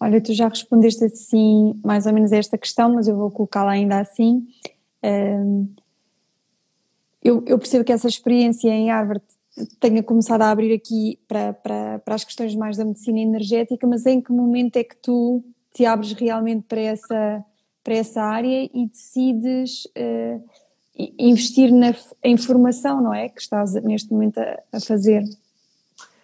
Olha, 0.00 0.20
tu 0.20 0.32
já 0.32 0.48
respondeste 0.48 1.04
assim, 1.04 1.80
mais 1.84 2.06
ou 2.06 2.12
menos 2.12 2.32
a 2.32 2.36
esta 2.36 2.58
questão, 2.58 2.94
mas 2.94 3.08
eu 3.08 3.16
vou 3.16 3.30
colocá-la 3.30 3.72
ainda 3.72 3.98
assim. 3.98 4.46
Um, 5.02 5.68
eu, 7.22 7.42
eu, 7.46 7.58
percebo 7.58 7.84
que 7.84 7.92
essa 7.92 8.08
experiência 8.08 8.68
em 8.68 8.90
Harvard 8.90 9.24
tenha 9.80 10.02
começado 10.02 10.42
a 10.42 10.50
abrir 10.50 10.74
aqui 10.74 11.18
para, 11.28 11.52
para, 11.52 11.98
para 12.00 12.14
as 12.14 12.24
questões 12.24 12.54
mais 12.54 12.76
da 12.76 12.84
medicina 12.84 13.20
energética, 13.20 13.86
mas 13.86 14.04
em 14.04 14.20
que 14.20 14.32
momento 14.32 14.76
é 14.76 14.84
que 14.84 14.96
tu 14.96 15.42
te 15.72 15.86
abres 15.86 16.12
realmente 16.12 16.64
para 16.68 16.80
essa 16.80 17.44
para 17.84 17.94
essa 17.94 18.22
área 18.22 18.70
e 18.72 18.86
decides 18.86 19.84
uh, 19.84 20.42
investir 21.18 21.70
na, 21.72 21.94
em 22.22 22.36
formação, 22.36 23.00
não 23.00 23.12
é? 23.12 23.28
Que 23.28 23.40
estás 23.40 23.74
neste 23.74 24.10
momento 24.10 24.38
a, 24.38 24.58
a 24.72 24.80
fazer 24.80 25.22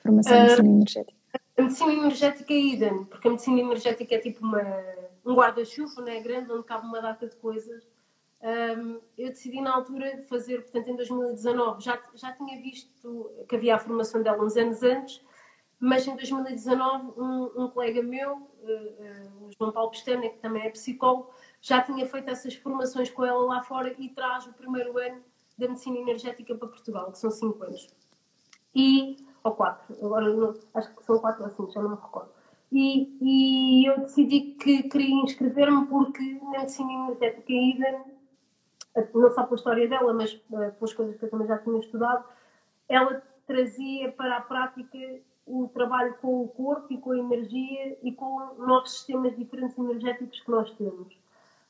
formação 0.03 0.37
uh, 0.37 0.41
medicina 0.41 0.69
energética. 0.69 1.21
A 1.59 1.63
medicina 1.63 1.93
energética 1.93 2.53
é 2.55 2.59
idem, 2.59 3.05
porque 3.05 3.29
a 3.29 3.31
medicina 3.31 3.61
energética 3.61 4.15
é 4.15 4.19
tipo 4.19 4.45
uma, 4.45 4.63
um 5.25 5.35
guarda-chuva, 5.35 6.01
não 6.01 6.09
é? 6.09 6.21
Grande, 6.21 6.51
onde 6.51 6.65
cabe 6.65 6.87
uma 6.87 7.03
data 7.03 7.29
de 7.29 7.37
coisas. 7.37 7.87
Um, 8.43 9.01
eu 9.19 9.29
decidi 9.29 9.61
na 9.61 9.75
altura 9.75 10.25
fazer, 10.29 10.63
portanto, 10.63 10.89
em 10.89 10.97
2019, 10.97 11.85
já, 11.85 12.01
já 12.15 12.33
tinha 12.33 12.61
visto 12.63 13.31
que 13.47 13.57
havia 13.57 13.75
a 13.75 13.79
formação 13.79 14.23
dela 14.23 14.43
uns 14.43 14.57
anos 14.57 14.83
antes, 14.83 15.23
mas 15.79 16.07
em 16.07 16.17
2019 16.17 17.21
um, 17.21 17.65
um 17.65 17.69
colega 17.69 18.03
meu, 18.03 18.33
uh, 18.33 18.39
uh, 18.39 19.47
o 19.47 19.51
João 19.59 19.73
Paulo 19.73 19.91
Pestana, 19.91 20.29
que 20.31 20.39
também 20.39 20.63
é 20.63 20.71
psicólogo, 20.71 21.31
já 21.61 21.83
tinha 21.83 22.07
feito 22.07 22.31
essas 22.31 22.55
formações 22.55 23.11
com 23.11 23.25
ela 23.25 23.45
lá 23.45 23.63
fora 23.63 23.95
e 23.99 24.09
traz 24.09 24.47
o 24.47 24.53
primeiro 24.53 24.97
ano 24.99 25.23
da 25.59 25.69
medicina 25.69 25.99
energética 25.99 26.55
para 26.55 26.69
Portugal, 26.69 27.13
que 27.13 27.19
são 27.19 27.31
5 27.31 27.63
anos. 27.65 27.89
E, 28.75 29.17
ou 29.45 29.53
4, 29.53 30.05
agora 30.05 30.29
não, 30.35 30.55
acho 30.75 30.95
que 30.95 31.05
são 31.05 31.19
4 31.19 31.45
assim, 31.45 31.71
já 31.71 31.83
não 31.83 31.91
me 31.91 31.97
recordo. 31.97 32.31
E, 32.73 33.19
e 33.21 33.87
eu 33.87 33.99
decidi 33.99 34.53
que 34.55 34.85
queria 34.85 35.23
inscrever-me 35.25 35.87
porque 35.87 36.23
na 36.43 36.61
medicina 36.61 36.93
energética 36.93 37.53
ainda, 37.53 38.05
não 39.13 39.31
só 39.31 39.43
pela 39.43 39.57
história 39.57 39.89
dela, 39.89 40.15
mas 40.15 40.33
uh, 40.35 40.73
pelas 40.79 40.95
coisas 40.95 41.17
que 41.17 41.25
eu 41.25 41.31
também 41.31 41.49
já 41.49 41.59
tinha 41.59 41.79
estudado, 41.81 42.25
ela 42.89 43.23
trazia 43.47 44.13
para 44.13 44.37
a 44.37 44.41
prática 44.41 44.99
o 45.45 45.69
trabalho 45.69 46.15
com 46.23 46.43
o 46.43 46.49
corpo 46.49 46.93
e 46.93 46.99
com 46.99 47.11
a 47.11 47.19
energia 47.19 47.99
e 48.05 48.13
com 48.13 48.55
novos 48.59 48.93
sistemas 48.93 49.37
diferentes 49.37 49.77
energéticos 49.77 50.41
que 50.41 50.51
nós 50.51 50.71
temos. 50.77 51.20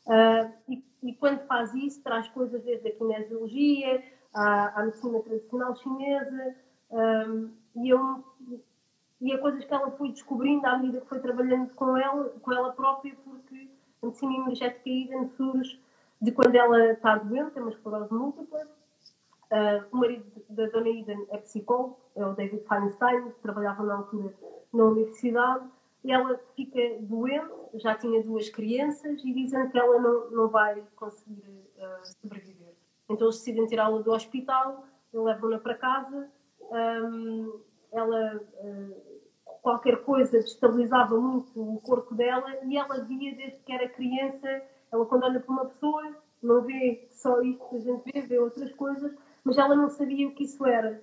Uh, 0.07 0.53
e, 0.69 0.85
e, 1.03 1.15
quando 1.15 1.47
faz 1.47 1.75
isso, 1.75 2.03
traz 2.03 2.29
coisas 2.29 2.63
desde 2.63 2.89
a 2.89 2.97
kinesiologia, 2.97 4.03
à, 4.35 4.81
à 4.81 4.85
medicina 4.85 5.21
tradicional 5.21 5.77
chinesa, 5.77 6.57
um, 6.91 7.51
e, 7.77 7.89
eu, 7.91 8.25
e 9.21 9.33
a 9.33 9.39
coisas 9.39 9.65
que 9.65 9.73
ela 9.73 9.91
foi 9.93 10.11
descobrindo 10.11 10.67
à 10.67 10.79
medida 10.79 11.01
que 11.01 11.09
foi 11.09 11.21
trabalhando 11.21 11.71
com 11.75 11.97
ela, 11.97 12.31
com 12.43 12.53
ela 12.53 12.73
própria, 12.73 13.15
porque 13.25 13.69
a 14.03 14.07
medicina 14.07 14.35
energética 14.35 14.89
Eden 14.89 15.29
surge 15.29 15.81
de 16.21 16.33
quando 16.33 16.55
ela 16.55 16.93
está 16.93 17.17
doente, 17.17 17.53
tem 17.53 17.63
uma 17.63 17.73
esclerose 17.73 18.13
múltipla. 18.13 18.61
Uh, 19.51 19.85
o 19.91 19.97
marido 19.97 20.25
da 20.49 20.67
Dona 20.67 20.89
Eden 20.89 21.27
é 21.31 21.39
psicólogo, 21.39 21.99
é 22.15 22.25
o 22.25 22.35
David 22.35 22.63
Feinstein, 22.69 23.31
que 23.31 23.41
trabalhava 23.41 23.83
na 23.83 23.97
altura 23.97 24.33
na 24.73 24.85
universidade. 24.85 25.65
Ela 26.07 26.39
fica 26.57 26.81
doente, 27.01 27.51
já 27.75 27.95
tinha 27.95 28.23
duas 28.23 28.49
crianças, 28.49 29.23
e 29.25 29.33
dizem 29.33 29.69
que 29.71 29.79
ela 29.79 30.01
não, 30.01 30.31
não 30.31 30.49
vai 30.49 30.83
conseguir 30.97 31.65
uh, 31.77 32.07
sobreviver. 32.21 32.75
Então 33.09 33.27
eles 33.27 33.39
decidem 33.39 33.67
tirá-la 33.67 34.01
do 34.01 34.13
hospital, 34.13 34.85
levam-na 35.13 35.59
para 35.59 35.75
casa. 35.75 36.31
Um, 36.61 37.61
ela, 37.93 38.37
uh, 38.37 39.21
qualquer 39.63 40.03
coisa 40.05 40.39
destabilizava 40.39 41.21
muito 41.21 41.61
o 41.61 41.81
corpo 41.81 42.15
dela 42.15 42.65
e 42.65 42.77
ela 42.77 43.01
via 43.05 43.35
desde 43.35 43.59
que 43.59 43.73
era 43.73 43.89
criança 43.89 44.63
ela, 44.93 45.07
quando 45.07 45.25
olha 45.25 45.41
para 45.41 45.53
uma 45.53 45.67
pessoa, 45.67 46.17
não 46.43 46.63
vê 46.63 47.09
só 47.13 47.41
isto 47.43 47.69
que 47.69 47.77
a 47.77 47.81
gente 47.81 48.13
vê, 48.13 48.21
vê 48.23 48.39
outras 48.39 48.73
coisas, 48.73 49.15
mas 49.45 49.57
ela 49.57 49.77
não 49.77 49.89
sabia 49.89 50.27
o 50.27 50.35
que 50.35 50.45
isso 50.45 50.67
era. 50.67 51.03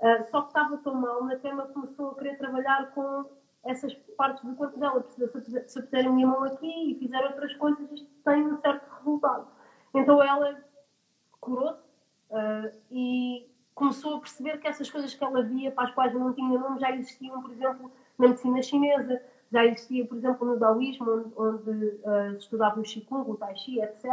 Uh, 0.00 0.30
só 0.30 0.42
que 0.42 0.48
estava 0.48 0.76
tão 0.78 0.94
mal, 0.94 1.24
na 1.24 1.36
cama 1.36 1.66
começou 1.66 2.10
a 2.10 2.14
querer 2.14 2.38
trabalhar 2.38 2.92
com 2.94 3.26
essas 3.68 3.94
partes 4.16 4.42
do 4.42 4.54
corpo 4.56 4.78
dela. 4.78 5.04
Se 5.08 5.22
eu 5.22 5.28
puser 5.28 6.06
a 6.06 6.10
minha 6.10 6.26
mão 6.26 6.42
aqui 6.44 6.92
e 6.92 6.98
fizer 6.98 7.22
outras 7.22 7.54
coisas, 7.54 7.90
isto 7.92 8.08
tem 8.24 8.46
um 8.46 8.58
certo 8.60 8.88
resultado. 8.96 9.46
Então 9.94 10.22
ela 10.22 10.58
curou-se 11.40 11.88
uh, 12.30 12.72
e 12.90 13.46
começou 13.74 14.16
a 14.16 14.20
perceber 14.20 14.58
que 14.58 14.66
essas 14.66 14.90
coisas 14.90 15.14
que 15.14 15.22
ela 15.22 15.42
via, 15.42 15.70
para 15.70 15.84
as 15.84 15.94
quais 15.94 16.12
não 16.14 16.32
tinha 16.32 16.58
nome, 16.58 16.80
já 16.80 16.90
existiam, 16.92 17.40
por 17.42 17.52
exemplo, 17.52 17.92
na 18.18 18.28
medicina 18.28 18.62
chinesa, 18.62 19.22
já 19.52 19.64
existia, 19.64 20.04
por 20.06 20.16
exemplo, 20.16 20.46
no 20.46 20.58
Daoísmo, 20.58 21.10
onde, 21.10 21.32
onde 21.36 21.86
uh, 21.86 22.36
estudava 22.36 22.80
o 22.80 22.82
Qigong, 22.82 23.30
o 23.30 23.36
Tai 23.36 23.54
Chi, 23.56 23.80
etc. 23.80 24.10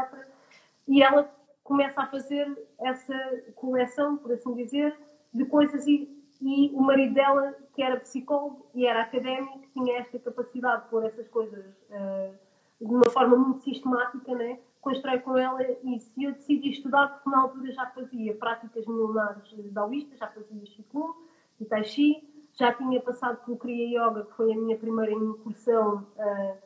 E 0.87 1.01
ela 1.01 1.29
começa 1.63 2.01
a 2.01 2.07
fazer 2.07 2.47
essa 2.79 3.15
coleção, 3.55 4.17
por 4.17 4.31
assim 4.31 4.53
dizer, 4.53 4.95
de 5.33 5.45
coisas 5.45 5.87
e, 5.87 6.14
e 6.41 6.71
o 6.73 6.81
marido 6.81 7.13
dela, 7.13 7.55
que 7.73 7.81
era 7.81 7.99
psicólogo 7.99 8.65
e 8.73 8.85
era 8.85 9.01
académico, 9.01 9.61
tinha 9.73 9.99
esta 9.99 10.19
capacidade 10.19 10.83
de 10.83 10.89
pôr 10.89 11.05
essas 11.05 11.27
coisas 11.29 11.65
uh, 11.89 12.35
de 12.79 12.93
uma 12.93 13.09
forma 13.09 13.37
muito 13.37 13.63
sistemática, 13.63 14.33
né? 14.35 14.59
constrói 14.85 15.19
com 15.19 15.35
ela. 15.35 15.61
E 15.63 15.99
eu 16.23 16.33
decidi 16.33 16.69
estudar 16.69 17.07
porque 17.07 17.29
na 17.29 17.41
altura 17.41 17.71
já 17.71 17.87
fazia 17.87 18.35
práticas 18.35 18.85
milenares 18.85 19.51
daoístas, 19.71 20.19
já 20.19 20.27
fazia 20.27 20.61
Qigong 20.61 21.13
e 21.59 21.65
Tai 21.65 21.83
Chi, 21.83 22.23
já 22.53 22.71
tinha 22.71 23.01
passado 23.01 23.43
pelo 23.43 23.57
Kriya 23.57 23.99
Yoga, 23.99 24.25
que 24.25 24.33
foi 24.33 24.53
a 24.53 24.55
minha 24.55 24.77
primeira 24.77 25.11
incursão 25.11 26.07
uh, 26.15 26.57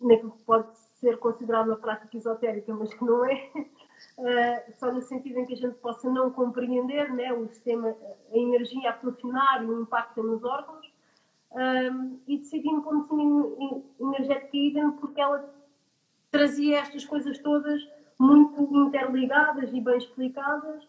naquilo 0.00 0.32
que 0.32 0.42
pode 0.44 0.76
ser 0.78 1.18
considerado 1.18 1.68
uma 1.68 1.76
prática 1.76 2.16
esotérica, 2.16 2.72
mas 2.74 2.92
que 2.92 3.04
não 3.04 3.24
é, 3.24 3.50
uh, 4.18 4.72
só 4.78 4.92
no 4.92 5.02
sentido 5.02 5.38
em 5.38 5.46
que 5.46 5.54
a 5.54 5.56
gente 5.56 5.74
possa 5.76 6.08
não 6.10 6.30
compreender 6.30 7.12
né, 7.12 7.32
o 7.32 7.46
sistema, 7.48 7.94
a 8.32 8.36
energia 8.36 8.90
a 8.90 8.94
funcionar 8.94 9.62
e 9.62 9.66
o 9.66 9.82
impacto 9.82 10.22
nos 10.22 10.42
órgãos. 10.44 10.86
Um, 11.52 11.58
ah, 11.58 12.18
e 12.26 12.38
decidi-me 12.38 12.82
como 12.82 13.06
medicina 13.16 13.82
energética 14.00 14.56
Eden 14.56 14.90
porque 14.92 15.20
ela 15.20 15.48
trazia 16.30 16.80
estas 16.80 17.04
coisas 17.04 17.38
todas 17.38 17.80
muito 18.18 18.62
interligadas 18.74 19.70
e 19.72 19.80
bem 19.80 19.96
explicadas. 19.96 20.86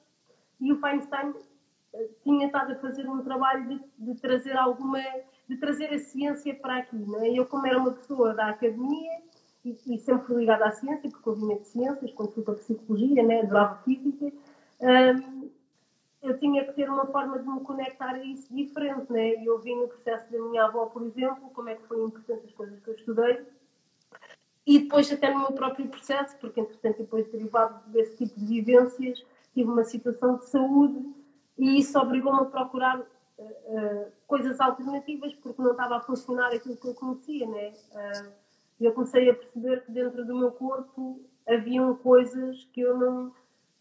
E 0.60 0.74
o 0.74 0.80
Feinstein 0.80 1.34
tinha 2.24 2.48
estado 2.48 2.74
a 2.74 2.76
fazer 2.76 3.08
um 3.08 3.24
trabalho 3.24 3.68
de, 3.68 3.82
de, 3.98 4.20
trazer 4.20 4.58
alguma, 4.58 5.00
de 5.48 5.58
trazer 5.58 5.94
a 5.94 6.00
ciência 6.00 6.54
para 6.56 6.78
aqui. 6.78 6.96
Não 6.96 7.22
é? 7.22 7.30
Eu, 7.30 7.46
como 7.46 7.66
era 7.66 7.78
uma 7.78 7.92
pessoa 7.92 8.34
da 8.34 8.50
academia 8.50 9.22
e, 9.68 9.96
e 9.96 10.00
sempre 10.00 10.36
ligada 10.36 10.66
à 10.66 10.72
ciência, 10.72 11.10
porque 11.10 11.28
eu 11.28 11.36
vinha 11.36 11.58
de 11.58 11.68
ciências, 11.68 12.12
quando 12.14 12.32
fui 12.32 12.44
para 12.44 12.54
a 12.54 12.58
psicologia, 12.58 13.24
né? 13.24 13.42
adorava 13.42 13.82
física, 13.84 14.26
hum, 14.82 15.50
eu 16.22 16.38
tinha 16.40 16.66
que 16.66 16.74
ter 16.74 16.90
uma 16.90 17.06
forma 17.08 17.40
de 17.40 17.48
me 17.48 17.60
conectar 17.62 18.12
a 18.12 18.24
isso 18.24 18.54
diferente. 18.54 19.12
Né? 19.12 19.44
Eu 19.44 19.60
vi 19.60 19.76
no 19.76 19.88
processo 19.88 20.32
da 20.32 20.40
minha 20.40 20.66
avó, 20.66 20.86
por 20.88 21.04
exemplo, 21.04 21.50
como 21.54 21.70
é 21.70 21.76
que 21.76 21.88
foi 21.88 22.04
importante 22.04 22.46
as 22.46 22.54
coisas 22.54 22.80
que 22.80 22.90
eu 22.90 22.96
estudei. 22.96 23.46
E 24.66 24.80
depois 24.80 25.12
até 25.12 25.32
no 25.32 25.40
meu 25.40 25.52
próprio 25.54 25.88
processo, 25.88 26.36
porque 26.38 26.60
entretanto 26.60 26.98
depois 26.98 27.26
derivado 27.32 27.90
desse 27.90 28.18
tipo 28.18 28.38
de 28.38 28.46
vivências, 28.46 29.24
tive 29.54 29.70
uma 29.70 29.86
situação 29.86 30.38
de 30.38 30.46
saúde 30.46 31.16
e 31.58 31.80
isso 31.80 31.98
obrigou-me 31.98 32.42
a 32.42 32.46
procurar 32.46 33.00
uh, 33.00 34.12
coisas 34.28 34.60
alternativas 34.60 35.34
porque 35.36 35.62
não 35.62 35.72
estava 35.72 35.98
a 35.98 36.02
funcionar 36.02 36.54
aquilo 36.54 36.76
que 36.76 36.86
eu 36.86 36.94
conhecia, 36.94 37.48
né? 37.48 37.74
Uh, 37.94 38.47
eu 38.86 38.92
comecei 38.94 39.30
a 39.30 39.34
perceber 39.34 39.84
que 39.86 39.92
dentro 39.92 40.26
do 40.26 40.38
meu 40.38 40.52
corpo 40.52 41.22
haviam 41.48 41.96
coisas 41.96 42.64
que 42.74 42.82
eu 42.82 42.98
não 42.98 43.32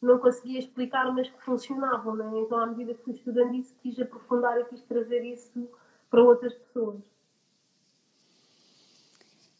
não 0.00 0.18
conseguia 0.18 0.58
explicar, 0.58 1.12
mas 1.12 1.28
que 1.28 1.42
funcionavam, 1.42 2.14
né? 2.14 2.30
Então, 2.34 2.58
à 2.58 2.66
medida 2.66 2.94
que 2.94 3.02
fui 3.02 3.14
estudando 3.14 3.54
isso, 3.54 3.74
quis 3.82 3.98
aprofundar 3.98 4.60
e 4.60 4.64
quis 4.66 4.82
trazer 4.82 5.24
isso 5.24 5.68
para 6.10 6.22
outras 6.22 6.52
pessoas. 6.52 7.00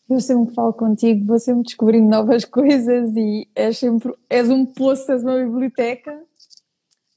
Eu 0.09 0.21
sempre 0.21 0.55
falo 0.55 0.75
contigo, 0.75 1.27
vou 1.27 1.39
sempre 1.39 1.63
descobrindo 1.63 2.09
novas 2.09 2.45
coisas 2.47 3.17
e 3.17 3.49
és 3.55 3.79
sempre 3.79 4.15
és 4.29 4.49
um 4.51 4.67
poço, 4.67 5.11
és 5.11 5.23
uma 5.23 5.43
biblioteca 5.43 6.23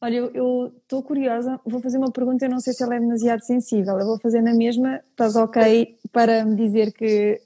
Olha, 0.01 0.15
eu 0.33 0.71
estou 0.77 1.03
curiosa, 1.03 1.59
vou 1.65 1.81
fazer 1.81 1.97
uma 1.97 2.09
pergunta, 2.09 2.45
eu 2.45 2.49
não 2.49 2.61
sei 2.61 2.71
se 2.71 2.81
ela 2.81 2.95
é 2.95 2.99
demasiado 3.01 3.41
sensível, 3.41 3.99
eu 3.99 4.05
vou 4.05 4.17
fazer 4.17 4.41
na 4.41 4.53
mesma, 4.53 5.01
estás 5.09 5.35
ok 5.35 5.97
para 6.09 6.45
me 6.45 6.55
dizer 6.55 6.93
que 6.93 7.41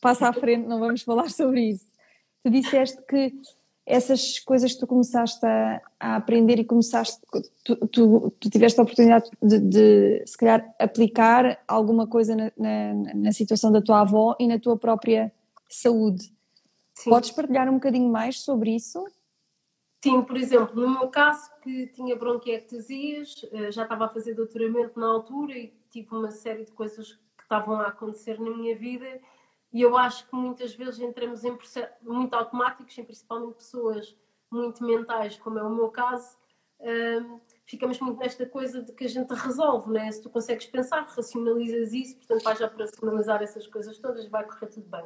passa 0.00 0.28
à 0.28 0.32
frente, 0.32 0.66
não 0.66 0.80
vamos 0.80 1.02
falar 1.02 1.30
sobre 1.30 1.70
isso. 1.70 1.86
Tu 2.42 2.50
disseste 2.50 3.02
que 3.02 3.34
essas 3.88 4.38
coisas 4.40 4.74
que 4.74 4.80
tu 4.80 4.86
começaste 4.86 5.44
a, 5.46 5.80
a 5.98 6.16
aprender 6.16 6.58
e 6.58 6.64
começaste, 6.64 7.18
tu, 7.64 7.74
tu, 7.88 8.30
tu 8.38 8.50
tiveste 8.50 8.78
a 8.78 8.82
oportunidade 8.82 9.30
de, 9.42 9.58
de, 9.58 10.22
se 10.26 10.36
calhar, 10.36 10.62
aplicar 10.78 11.58
alguma 11.66 12.06
coisa 12.06 12.36
na, 12.36 12.52
na, 12.56 13.14
na, 13.14 13.32
situação 13.32 13.72
da 13.72 13.80
tua 13.80 14.02
avó 14.02 14.36
e 14.38 14.46
na 14.46 14.58
tua 14.58 14.76
própria 14.76 15.32
saúde. 15.70 16.30
Sim. 16.94 17.10
Podes 17.10 17.30
partilhar 17.30 17.66
um 17.70 17.74
bocadinho 17.74 18.10
mais 18.12 18.40
sobre 18.40 18.76
isso? 18.76 19.02
Sim, 20.04 20.22
por 20.22 20.36
exemplo, 20.36 20.80
no 20.80 20.90
meu 20.90 21.08
caso, 21.08 21.50
que 21.62 21.86
tinha 21.88 22.14
bronquiectasias, 22.14 23.44
eh, 23.50 23.72
já 23.72 23.84
estava 23.84 24.04
a 24.04 24.08
fazer 24.08 24.34
doutoramento 24.34 25.00
na 25.00 25.08
altura 25.08 25.56
e 25.56 25.72
tive 25.90 26.14
uma 26.14 26.30
série 26.30 26.64
de 26.64 26.72
coisas 26.72 27.12
que 27.36 27.42
estavam 27.42 27.76
a 27.76 27.88
acontecer 27.88 28.38
na 28.38 28.54
minha 28.54 28.76
vida 28.76 29.18
e 29.72 29.82
eu 29.82 29.96
acho 29.96 30.26
que 30.28 30.34
muitas 30.34 30.74
vezes 30.74 30.98
entramos 31.00 31.44
em 31.44 31.54
processos 31.56 31.94
muito 32.02 32.34
automáticos, 32.34 32.94
principalmente 32.94 33.56
pessoas 33.56 34.16
muito 34.50 34.84
mentais, 34.84 35.36
como 35.36 35.58
é 35.58 35.62
o 35.62 35.74
meu 35.74 35.88
caso, 35.88 36.36
ehm, 36.80 37.38
ficamos 37.66 38.00
muito 38.00 38.18
nesta 38.18 38.46
coisa 38.46 38.82
de 38.82 38.92
que 38.92 39.04
a 39.04 39.08
gente 39.08 39.32
resolve, 39.34 39.90
né? 39.90 40.10
Se 40.10 40.22
tu 40.22 40.30
consegues 40.30 40.66
pensar, 40.66 41.02
racionalizas 41.02 41.92
isso, 41.92 42.16
portanto 42.16 42.42
vais 42.42 42.58
já 42.58 42.68
para 42.68 42.86
racionalizar 42.86 43.42
essas 43.42 43.66
coisas 43.66 43.98
todas 43.98 44.26
vai 44.28 44.44
correr 44.44 44.68
tudo 44.68 44.88
bem. 44.88 45.04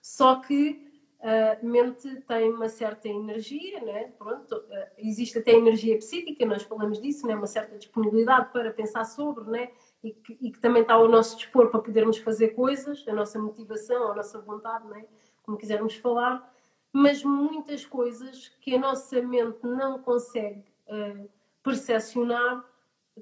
Só 0.00 0.36
que 0.36 0.86
a 1.20 1.58
mente 1.64 2.20
tem 2.22 2.52
uma 2.52 2.68
certa 2.68 3.08
energia, 3.08 3.80
né? 3.80 4.12
Pronto, 4.18 4.62
eh, 4.70 4.92
existe 4.98 5.38
até 5.38 5.52
energia 5.52 5.96
psíquica, 5.96 6.46
nós 6.46 6.62
falamos 6.62 7.00
disso, 7.00 7.26
né? 7.26 7.34
uma 7.34 7.46
certa 7.46 7.76
disponibilidade 7.76 8.52
para 8.52 8.70
pensar 8.70 9.04
sobre, 9.04 9.50
né? 9.50 9.70
E, 10.06 10.12
que, 10.12 10.38
e 10.40 10.52
que 10.52 10.60
também 10.60 10.82
está 10.82 10.94
ao 10.94 11.08
nosso 11.08 11.36
dispor 11.36 11.68
para 11.68 11.80
podermos 11.80 12.18
fazer 12.18 12.50
coisas, 12.50 13.04
a 13.08 13.12
nossa 13.12 13.40
motivação, 13.40 14.12
a 14.12 14.14
nossa 14.14 14.40
vontade, 14.40 14.86
né? 14.88 15.04
como 15.42 15.58
quisermos 15.58 15.96
falar, 15.96 16.52
mas 16.92 17.24
muitas 17.24 17.84
coisas 17.84 18.48
que 18.60 18.76
a 18.76 18.78
nossa 18.78 19.20
mente 19.20 19.58
não 19.64 19.98
consegue 19.98 20.64
uh, 20.86 21.28
percepcionar 21.62 22.64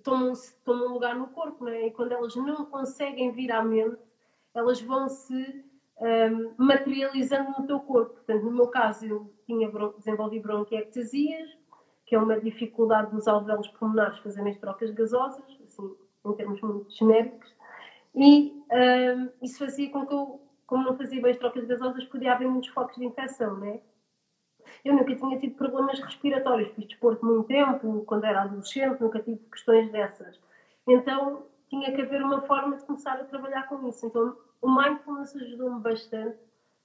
tomam, 0.03 0.33
tomam 0.63 0.93
lugar 0.93 1.17
no 1.17 1.29
corpo, 1.29 1.65
né? 1.65 1.87
e 1.87 1.91
quando 1.91 2.13
elas 2.13 2.37
não 2.37 2.67
conseguem 2.67 3.33
vir 3.33 3.51
à 3.51 3.63
mente, 3.65 3.99
elas 4.55 4.81
vão 4.83 5.09
se 5.09 5.65
um, 5.99 6.55
materializando 6.59 7.51
no 7.59 7.67
teu 7.67 7.81
corpo. 7.81 8.13
Portanto, 8.15 8.45
no 8.45 8.53
meu 8.53 8.69
caso, 8.69 9.07
eu 9.07 9.33
tinha 9.47 9.71
bron 9.71 9.95
desenvolvi 9.97 10.39
bronquiectasias, 10.39 11.49
que 12.05 12.15
é 12.15 12.19
uma 12.19 12.39
dificuldade 12.39 13.11
dos 13.11 13.27
alvéolos 13.27 13.69
pulmonares 13.69 14.19
fazerem 14.19 14.53
as 14.53 14.59
trocas 14.59 14.91
gasosas, 14.91 15.45
assim, 15.65 15.97
em 16.25 16.33
termos 16.35 16.61
muito 16.61 16.91
genéricos, 16.91 17.55
e 18.15 18.63
um, 18.71 19.31
isso 19.43 19.59
fazia 19.59 19.91
com 19.91 20.07
que 20.07 20.15
eu, 20.15 20.41
como 20.67 20.85
não 20.85 20.97
fazia 20.97 21.21
bem 21.21 21.33
as 21.33 21.39
trocas 21.39 21.65
gasosas, 21.65 22.05
podia 22.05 22.33
haver 22.33 22.49
muitos 22.49 22.71
focos 22.71 22.97
de 22.97 23.05
infecção, 23.05 23.59
né? 23.59 23.81
Eu 24.85 24.95
nunca 24.95 25.15
tinha 25.15 25.39
tido 25.39 25.57
problemas 25.57 26.01
respiratórios, 26.01 26.71
fiz 26.73 26.87
desporto 26.87 27.25
muito 27.25 27.49
tempo, 27.49 28.03
quando 28.07 28.25
era 28.25 28.43
adolescente, 28.43 29.01
nunca 29.01 29.21
tive 29.21 29.39
questões 29.51 29.91
dessas. 29.91 30.41
Então, 30.87 31.47
tinha 31.69 31.93
que 31.93 32.03
haver 32.03 32.23
uma 32.23 32.43
forma 32.43 32.77
de 32.77 32.85
começar 32.85 33.15
a 33.15 33.25
trabalhar 33.25 33.69
com 33.69 33.87
isso. 33.89 34.07
Então, 34.07 34.37
o 34.63 34.71
mindfulness 34.71 35.35
ajudou-me 35.37 35.81
bastante 35.81 36.39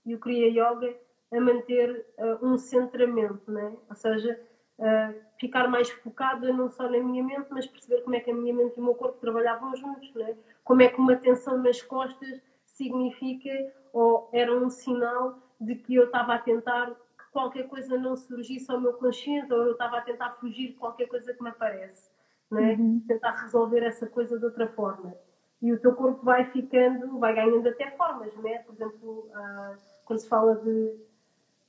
e 0.06 0.16
o 0.16 0.20
Kriya 0.20 0.48
Yoga 0.50 0.96
a 1.32 1.40
manter 1.40 2.06
uh, 2.18 2.46
um 2.46 2.58
centramento, 2.58 3.52
né? 3.52 3.78
ou 3.90 3.96
seja, 3.96 4.40
uh, 4.80 5.22
ficar 5.38 5.68
mais 5.68 5.90
focada 5.90 6.52
não 6.52 6.70
só 6.70 6.90
na 6.90 7.00
minha 7.00 7.24
mente, 7.24 7.48
mas 7.52 7.68
perceber 7.68 8.02
como 8.02 8.16
é 8.16 8.20
que 8.20 8.32
a 8.32 8.34
minha 8.34 8.54
mente 8.54 8.78
e 8.78 8.80
o 8.82 8.84
meu 8.84 8.96
corpo 8.96 9.20
trabalhavam 9.20 9.76
juntos, 9.76 10.14
né? 10.16 10.36
como 10.64 10.82
é 10.82 10.88
que 10.88 11.00
uma 11.00 11.16
tensão 11.16 11.58
nas 11.58 11.82
costas 11.82 12.42
significa 12.66 13.50
ou 13.92 14.30
era 14.32 14.56
um 14.56 14.70
sinal 14.70 15.40
de 15.60 15.76
que 15.76 15.96
eu 15.96 16.06
estava 16.06 16.36
a 16.36 16.40
tentar 16.40 16.92
que 16.92 17.32
qualquer 17.32 17.68
coisa 17.68 17.98
não 17.98 18.16
surgisse 18.16 18.72
ao 18.72 18.80
meu 18.80 18.94
consciente 18.94 19.52
ou 19.52 19.64
eu 19.64 19.72
estava 19.72 19.98
a 19.98 20.02
tentar 20.02 20.32
fugir 20.40 20.68
de 20.68 20.74
qualquer 20.74 21.08
coisa 21.08 21.34
que 21.34 21.42
me 21.44 21.50
aparece, 21.50 22.10
né? 22.52 22.76
Uhum. 22.76 23.04
tentar 23.08 23.32
resolver 23.32 23.84
essa 23.84 24.08
coisa 24.08 24.38
de 24.38 24.46
outra 24.46 24.68
forma. 24.68 25.14
E 25.62 25.74
o 25.74 25.80
teu 25.80 25.94
corpo 25.96 26.24
vai 26.24 26.46
ficando, 26.52 27.20
vai 27.20 27.34
ganhando 27.34 27.68
até 27.68 27.92
formas, 27.92 28.34
né? 28.38 28.60
Por 28.60 28.76
exemplo, 28.76 29.28
uh, 29.32 29.76
quando 30.06 30.20
se 30.20 30.30
fala 30.30 30.56
de, 30.56 30.96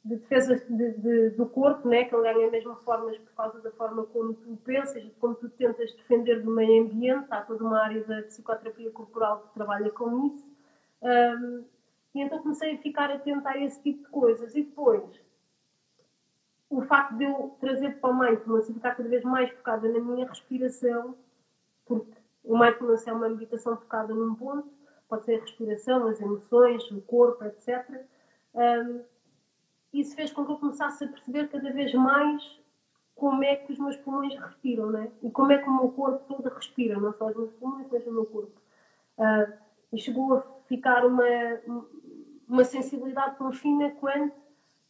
de 0.04 0.16
defesa 0.16 0.56
de, 0.56 0.92
de, 0.92 1.30
do 1.30 1.46
corpo, 1.46 1.88
né? 1.88 2.04
que 2.04 2.14
ele 2.14 2.22
ganha 2.22 2.50
mesmo 2.50 2.74
formas 2.76 3.18
por 3.18 3.32
causa 3.34 3.60
da 3.60 3.70
forma 3.72 4.04
como 4.06 4.34
tu 4.34 4.56
pensas 4.64 5.02
e 5.04 5.10
como 5.20 5.34
tu 5.34 5.48
tentas 5.50 5.92
defender 5.92 6.42
do 6.42 6.50
meio 6.50 6.84
ambiente. 6.84 7.26
Há 7.30 7.42
toda 7.42 7.62
uma 7.62 7.82
área 7.82 8.02
da 8.04 8.22
psicoterapia 8.22 8.90
corporal 8.90 9.40
que 9.40 9.54
trabalha 9.54 9.90
com 9.90 10.26
isso. 10.26 10.46
Um, 11.02 11.64
e 12.14 12.20
então 12.22 12.38
comecei 12.40 12.74
a 12.74 12.78
ficar 12.78 13.10
atenta 13.10 13.50
a 13.50 13.58
esse 13.58 13.80
tipo 13.82 14.04
de 14.04 14.10
coisas. 14.10 14.54
E 14.54 14.62
depois, 14.62 15.04
o 16.68 16.80
facto 16.80 17.16
de 17.16 17.24
eu 17.24 17.56
trazer 17.60 18.00
para 18.00 18.10
o 18.10 18.18
mindfulness 18.18 18.68
e 18.68 18.74
ficar 18.74 18.94
cada 18.94 19.08
vez 19.08 19.22
mais 19.22 19.50
focada 19.50 19.88
na 19.88 20.00
minha 20.00 20.26
respiração, 20.26 21.14
porque 21.84 22.12
o 22.42 22.58
mindfulness 22.58 23.06
é 23.06 23.12
uma 23.12 23.28
meditação 23.28 23.76
focada 23.76 24.14
num 24.14 24.34
ponto, 24.34 24.68
pode 25.08 25.24
ser 25.24 25.36
a 25.36 25.40
respiração, 25.40 26.06
as 26.06 26.20
emoções, 26.20 26.90
o 26.90 27.00
corpo, 27.02 27.44
etc. 27.44 28.06
Um, 28.54 29.02
isso 29.92 30.14
fez 30.14 30.32
com 30.32 30.44
que 30.44 30.52
eu 30.52 30.58
começasse 30.58 31.04
a 31.04 31.08
perceber 31.08 31.48
cada 31.48 31.72
vez 31.72 31.92
mais 31.94 32.60
como 33.14 33.44
é 33.44 33.56
que 33.56 33.72
os 33.72 33.78
meus 33.78 33.96
pulmões 33.96 34.34
respiram, 34.38 34.90
né? 34.90 35.10
E 35.22 35.30
como 35.30 35.52
é 35.52 35.58
que 35.58 35.68
o 35.68 35.76
meu 35.76 35.90
corpo 35.90 36.24
todo 36.26 36.54
respira, 36.54 36.98
não 36.98 37.12
só 37.12 37.26
os 37.26 37.36
meus 37.36 37.52
pulmões, 37.52 37.86
mas 37.90 38.06
o 38.06 38.12
meu 38.12 38.24
corpo. 38.24 38.58
Uh, 39.18 39.52
e 39.92 39.98
chegou 39.98 40.34
a 40.34 40.40
ficar 40.66 41.04
uma, 41.04 41.24
uma 42.48 42.64
sensibilidade 42.64 43.36
tão 43.36 43.52
fina 43.52 43.90
quando 44.00 44.32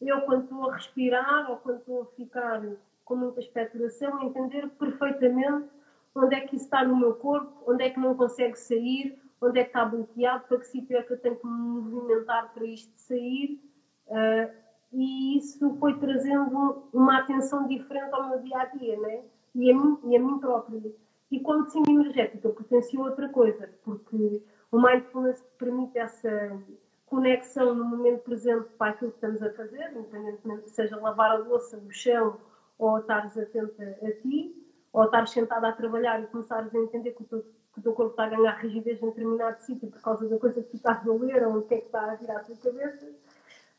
eu, 0.01 0.21
quando 0.23 0.45
estou 0.45 0.71
a 0.71 0.75
respirar 0.75 1.51
ou 1.51 1.57
quando 1.57 1.79
estou 1.79 2.03
a 2.03 2.07
ficar 2.07 2.63
com 3.05 3.17
muita 3.17 3.41
expectoração, 3.41 4.23
entender 4.23 4.69
perfeitamente 4.71 5.69
onde 6.15 6.35
é 6.35 6.41
que 6.41 6.57
isso 6.57 6.67
está 6.67 6.85
no 6.85 6.97
meu 6.97 7.15
corpo, 7.15 7.65
onde 7.67 7.85
é 7.85 7.91
que 7.91 7.99
não 7.99 8.15
consegue 8.15 8.57
sair, 8.57 9.19
onde 9.41 9.59
é 9.59 9.65
que 9.65 9.71
está 9.71 9.85
bloqueado, 9.85 10.45
para 10.47 10.59
que 10.59 10.67
sítio 10.67 10.97
é 10.97 11.03
que 11.03 11.13
eu 11.13 11.19
tenho 11.19 11.37
que 11.37 11.47
me 11.47 11.53
movimentar 11.53 12.53
para 12.53 12.65
isto 12.65 12.93
sair. 12.95 13.61
Uh, 14.07 14.70
e 14.93 15.39
isso 15.39 15.77
foi 15.77 15.99
trazendo 15.99 16.85
uma 16.93 17.19
atenção 17.19 17.67
diferente 17.67 18.13
ao 18.13 18.29
meu 18.29 18.41
dia 18.41 18.59
a 18.59 18.65
dia, 18.67 18.99
né? 18.99 19.23
E 19.55 19.71
a 19.71 19.75
mim, 19.75 19.99
e 20.05 20.17
a 20.17 20.21
mim 20.21 20.39
própria. 20.39 20.93
E 21.31 21.41
como 21.41 21.61
medicina 21.61 21.91
energética 21.91 22.49
potenciou 22.49 23.05
outra 23.05 23.29
coisa, 23.29 23.71
porque 23.85 24.43
o 24.73 24.81
mindfulness 24.81 25.45
permite 25.59 25.99
essa 25.99 26.61
conexão 27.07 27.75
no 27.75 27.85
momento 27.85 28.23
presente 28.23 28.69
para 28.79 28.93
aquilo 28.93 29.11
que 29.13 29.17
estamos 29.17 29.43
a 29.43 29.53
fazer, 29.53 29.93
independentemente 29.93 30.71
seja 30.71 30.97
lavar 30.97 31.33
a 31.33 31.39
louça, 31.39 31.77
o 31.77 31.91
chão, 31.91 32.37
ou 32.79 32.99
estares 32.99 33.37
atenta 33.37 33.99
a 34.03 34.13
ti, 34.23 34.57
ou 34.93 35.05
estares 35.05 35.31
sentada 35.31 35.69
a 35.69 35.73
trabalhar 35.73 36.21
e 36.23 36.27
começares 36.27 36.75
a 36.75 36.79
entender 36.79 37.13
que 37.13 37.23
o 37.23 37.27
teu, 37.27 37.43
que 37.43 37.79
o 37.79 37.83
teu 37.83 37.93
corpo 37.93 38.13
está 38.13 38.25
a 38.25 38.29
ganhar 38.29 38.53
rigidez 38.59 39.01
em 39.01 39.07
determinado 39.07 39.59
sítio 39.61 39.89
por 39.89 40.01
causa 40.01 40.29
da 40.29 40.39
coisa 40.39 40.63
que 40.63 40.71
tu 40.71 40.77
estás 40.77 41.07
a 41.07 41.13
ler 41.13 41.47
ou 41.47 41.59
o 41.59 41.63
que 41.63 41.75
é 41.75 41.79
que 41.79 41.87
está 41.87 42.13
a 42.13 42.15
virar 42.17 42.39
a 42.39 42.45
tua 42.45 42.57
cabeça. 42.57 43.09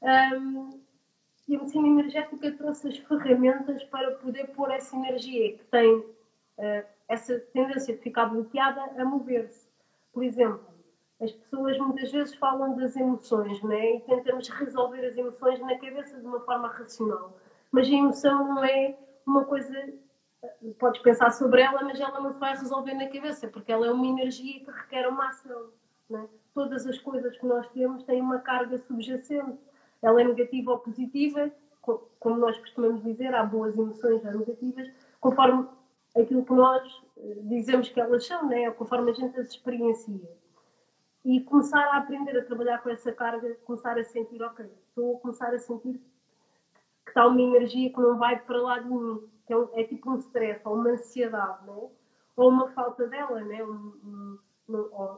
Um, 0.01 0.69
e 1.51 1.55
a 1.57 1.59
medicina 1.59 1.85
energética 1.85 2.49
trouxe 2.53 2.87
as 2.87 2.97
ferramentas 2.97 3.83
para 3.83 4.11
poder 4.11 4.47
pôr 4.51 4.71
essa 4.71 4.95
energia 4.95 5.57
que 5.57 5.65
tem 5.65 5.97
uh, 5.97 6.85
essa 7.09 7.37
tendência 7.51 7.93
de 7.93 8.01
ficar 8.01 8.27
bloqueada 8.27 8.81
a 8.97 9.03
mover-se. 9.03 9.67
Por 10.13 10.23
exemplo, 10.23 10.65
as 11.19 11.29
pessoas 11.33 11.77
muitas 11.77 12.09
vezes 12.09 12.33
falam 12.35 12.73
das 12.77 12.95
emoções 12.95 13.61
né? 13.63 13.97
e 13.97 13.99
tentamos 13.99 14.47
resolver 14.47 15.05
as 15.05 15.17
emoções 15.17 15.59
na 15.59 15.77
cabeça 15.77 16.21
de 16.21 16.25
uma 16.25 16.39
forma 16.39 16.69
racional. 16.69 17.37
Mas 17.69 17.85
a 17.87 17.91
emoção 17.91 18.55
não 18.55 18.63
é 18.63 18.97
uma 19.27 19.43
coisa. 19.43 19.75
Podes 20.79 21.01
pensar 21.01 21.31
sobre 21.31 21.61
ela, 21.61 21.83
mas 21.83 21.99
ela 21.99 22.21
não 22.21 22.31
se 22.31 22.39
vai 22.39 22.55
resolver 22.55 22.93
na 22.93 23.09
cabeça, 23.09 23.49
porque 23.49 23.73
ela 23.73 23.87
é 23.87 23.91
uma 23.91 24.07
energia 24.07 24.63
que 24.63 24.71
requer 24.71 25.05
uma 25.05 25.27
ação. 25.27 25.69
Né? 26.09 26.29
Todas 26.53 26.87
as 26.87 26.97
coisas 26.97 27.37
que 27.37 27.45
nós 27.45 27.67
temos 27.71 28.03
têm 28.03 28.21
uma 28.21 28.39
carga 28.39 28.77
subjacente. 28.77 29.59
Ela 30.01 30.21
é 30.21 30.23
negativa 30.23 30.71
ou 30.71 30.79
positiva, 30.79 31.51
como 32.19 32.37
nós 32.37 32.57
costumamos 32.57 33.03
dizer, 33.03 33.33
há 33.33 33.43
boas 33.43 33.77
emoções, 33.77 34.25
há 34.25 34.31
negativas, 34.31 34.89
conforme 35.19 35.67
aquilo 36.15 36.45
que 36.45 36.53
nós 36.53 37.01
eh, 37.17 37.37
dizemos 37.43 37.89
que 37.89 37.99
elas 37.99 38.25
são, 38.25 38.47
né? 38.47 38.69
conforme 38.71 39.11
a 39.11 39.13
gente 39.13 39.39
as 39.39 39.49
experiencia 39.49 40.29
e 41.23 41.39
começar 41.41 41.83
a 41.85 41.97
aprender 41.97 42.37
a 42.37 42.43
trabalhar 42.43 42.81
com 42.81 42.89
essa 42.89 43.11
carga, 43.11 43.55
começar 43.65 43.97
a 43.97 44.03
sentir, 44.03 44.41
ok, 44.41 44.65
estou 44.89 45.17
a 45.17 45.19
começar 45.19 45.53
a 45.53 45.59
sentir 45.59 46.01
que 47.03 47.09
está 47.09 47.27
uma 47.27 47.41
energia 47.41 47.91
que 47.91 47.99
não 47.99 48.17
vai 48.17 48.39
para 48.39 48.61
lá 48.61 48.79
de 48.79 48.89
mim, 48.89 49.21
que 49.45 49.53
é, 49.53 49.57
um, 49.57 49.69
é 49.73 49.83
tipo 49.83 50.11
um 50.11 50.15
stress 50.15 50.61
ou 50.65 50.75
uma 50.75 50.91
ansiedade, 50.91 51.65
né? 51.65 51.89
ou 52.35 52.49
uma 52.49 52.69
falta 52.71 53.07
dela, 53.07 53.41
né? 53.41 53.63
Um, 53.63 53.93
um, 54.03 54.39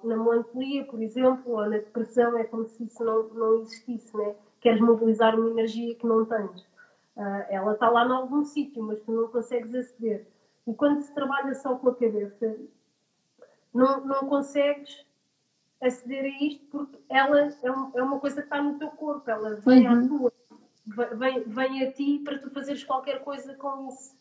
na 0.04 0.18
melancolia, 0.18 0.84
por 0.86 1.02
exemplo, 1.02 1.54
ou 1.54 1.62
na 1.62 1.78
depressão, 1.78 2.38
é 2.38 2.44
como 2.44 2.66
se 2.66 2.86
isso 2.86 3.04
não, 3.04 3.24
não 3.30 3.62
existisse, 3.62 4.16
né? 4.18 4.36
Queres 4.64 4.82
mobilizar 4.82 5.38
uma 5.38 5.50
energia 5.50 5.94
que 5.94 6.08
não 6.08 6.26
tens. 6.26 6.62
Uh, 7.16 7.46
ela 7.50 7.74
está 7.74 7.90
lá 7.90 8.06
em 8.06 8.12
algum 8.12 8.44
sítio, 8.44 8.82
mas 8.82 9.00
tu 9.02 9.12
não 9.12 9.28
consegues 9.28 9.76
aceder. 9.76 10.26
E 10.66 10.74
quando 10.74 11.02
se 11.02 11.14
trabalha 11.14 11.54
só 11.54 11.76
com 11.76 11.90
a 11.90 11.96
cabeça, 11.96 12.58
não, 13.74 14.04
não 14.06 14.28
consegues 14.28 15.06
aceder 15.82 16.24
a 16.24 16.44
isto 16.44 16.66
porque 16.72 16.98
ela 17.10 17.52
é, 17.62 17.72
um, 17.72 17.92
é 17.94 18.02
uma 18.02 18.20
coisa 18.20 18.38
que 18.38 18.48
está 18.48 18.62
no 18.62 18.80
teu 18.80 18.90
corpo, 18.90 19.30
ela 19.30 19.56
vem 19.56 19.88
uhum. 19.88 19.94
à 19.94 20.08
tua, 20.08 20.34
vem, 21.18 21.44
vem 21.44 21.84
a 21.84 21.92
ti 21.92 22.22
para 22.24 22.40
tu 22.40 22.50
fazeres 22.50 22.84
qualquer 22.84 23.22
coisa 23.24 23.54
com 23.56 23.90
isso. 23.90 24.16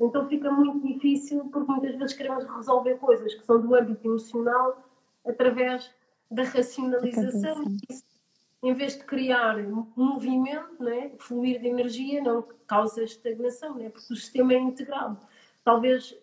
Então 0.00 0.26
fica 0.26 0.50
muito 0.50 0.84
difícil 0.86 1.44
porque 1.52 1.70
muitas 1.70 1.94
vezes 1.96 2.16
queremos 2.16 2.44
resolver 2.44 2.96
coisas 2.96 3.34
que 3.34 3.44
são 3.44 3.60
do 3.60 3.74
âmbito 3.74 4.08
emocional 4.08 4.82
através 5.24 5.92
da 6.30 6.42
racionalização. 6.42 7.64
Em 8.66 8.74
vez 8.74 8.96
de 8.96 9.04
criar 9.04 9.58
um 9.58 9.86
movimento, 9.94 10.82
né, 10.82 11.12
fluir 11.18 11.60
de 11.60 11.68
energia, 11.68 12.22
não 12.22 12.42
causa 12.66 13.04
estagnação, 13.04 13.74
né, 13.74 13.90
porque 13.90 14.12
o 14.12 14.16
sistema 14.16 14.54
é 14.54 14.58
integrado. 14.58 15.18
Talvez 15.62 16.16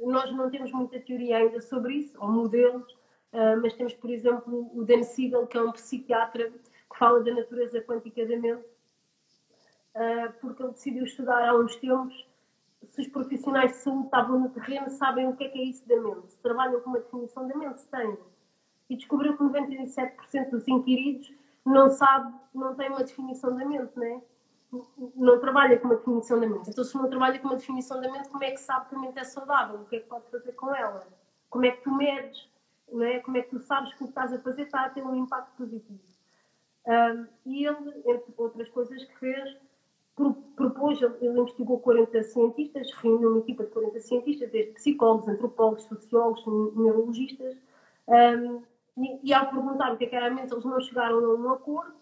nós 0.00 0.32
não 0.32 0.50
temos 0.50 0.70
muita 0.72 1.00
teoria 1.00 1.38
ainda 1.38 1.60
sobre 1.60 1.94
isso, 1.94 2.16
ou 2.20 2.28
modelos, 2.30 2.98
Uh, 3.32 3.60
mas 3.60 3.74
temos, 3.74 3.92
por 3.92 4.10
exemplo, 4.10 4.70
o 4.74 4.84
Dan 4.84 5.02
Siegel, 5.02 5.46
que 5.46 5.58
é 5.58 5.62
um 5.62 5.72
psiquiatra 5.72 6.50
que 6.50 6.98
fala 6.98 7.22
da 7.22 7.34
natureza 7.34 7.80
quântica 7.82 8.24
da 8.24 8.36
mente, 8.38 8.64
uh, 9.94 10.32
porque 10.40 10.62
ele 10.62 10.72
decidiu 10.72 11.04
estudar 11.04 11.46
há 11.46 11.54
uns 11.54 11.76
tempos 11.76 12.26
se 12.82 13.02
os 13.02 13.08
profissionais 13.08 13.72
de 13.72 13.78
saúde 13.78 14.04
estavam 14.04 14.40
no 14.40 14.48
terreno, 14.48 14.88
sabem 14.88 15.28
o 15.28 15.36
que 15.36 15.44
é 15.44 15.48
que 15.48 15.58
é 15.58 15.64
isso 15.64 15.86
da 15.86 16.00
mente, 16.00 16.32
se 16.32 16.40
trabalham 16.40 16.80
com 16.80 16.90
uma 16.90 17.00
definição 17.00 17.46
da 17.46 17.54
mente, 17.54 17.80
se 17.80 17.88
têm. 17.88 18.16
E 18.88 18.96
descobriu 18.96 19.36
que 19.36 19.42
97% 19.42 20.50
dos 20.50 20.66
inquiridos 20.66 21.30
não 21.68 21.90
sabe, 21.90 22.34
não 22.54 22.74
tem 22.74 22.88
uma 22.88 23.04
definição 23.04 23.54
da 23.56 23.64
mente, 23.64 23.98
né? 23.98 24.20
não 25.16 25.40
trabalha 25.40 25.78
com 25.78 25.88
uma 25.88 25.96
definição 25.96 26.38
da 26.38 26.46
mente. 26.46 26.68
Então, 26.68 26.84
se 26.84 26.94
não 26.94 27.08
trabalha 27.08 27.38
com 27.38 27.48
uma 27.48 27.56
definição 27.56 28.00
da 28.00 28.10
mente, 28.10 28.28
como 28.28 28.44
é 28.44 28.50
que 28.50 28.60
sabe 28.60 28.88
que 28.88 28.94
a 28.94 28.98
mente 28.98 29.18
é 29.18 29.24
saudável? 29.24 29.80
O 29.80 29.84
que 29.86 29.96
é 29.96 30.00
que 30.00 30.06
pode 30.06 30.30
fazer 30.30 30.52
com 30.52 30.74
ela? 30.74 31.06
Como 31.48 31.64
é 31.64 31.70
que 31.70 31.82
tu 31.82 31.94
medes? 31.94 32.48
é? 33.02 33.20
Como 33.20 33.36
é 33.36 33.42
que 33.42 33.50
tu 33.50 33.58
sabes 33.60 33.94
que 33.94 33.96
o 33.96 34.06
que 34.06 34.10
estás 34.10 34.32
a 34.32 34.38
fazer 34.38 34.62
está 34.62 34.84
a 34.84 34.90
ter 34.90 35.02
um 35.02 35.14
impacto 35.14 35.56
positivo? 35.56 35.98
Um, 36.86 37.26
e 37.46 37.66
ele, 37.66 38.02
entre 38.06 38.34
outras 38.36 38.68
coisas 38.70 39.02
que 39.04 39.18
fez, 39.18 39.56
propôs, 40.56 41.00
ele 41.00 41.40
investigou 41.40 41.78
40 41.80 42.22
cientistas, 42.24 42.90
reuniu 42.94 43.30
uma 43.30 43.40
equipa 43.40 43.64
de 43.64 43.70
40 43.70 44.00
cientistas, 44.00 44.50
desde 44.50 44.72
psicólogos, 44.72 45.28
antropólogos, 45.28 45.84
sociólogos, 45.84 46.44
neurologistas, 46.76 47.56
um, 48.08 48.62
e, 49.22 49.32
ao 49.32 49.50
perguntar 49.50 49.92
o 49.92 49.96
que, 49.96 50.04
é 50.04 50.08
que 50.08 50.16
era 50.16 50.26
a 50.26 50.30
mente, 50.30 50.52
eles 50.52 50.64
não 50.64 50.80
chegaram 50.80 51.18
a 51.18 51.34
um 51.34 51.52
acordo. 51.52 51.94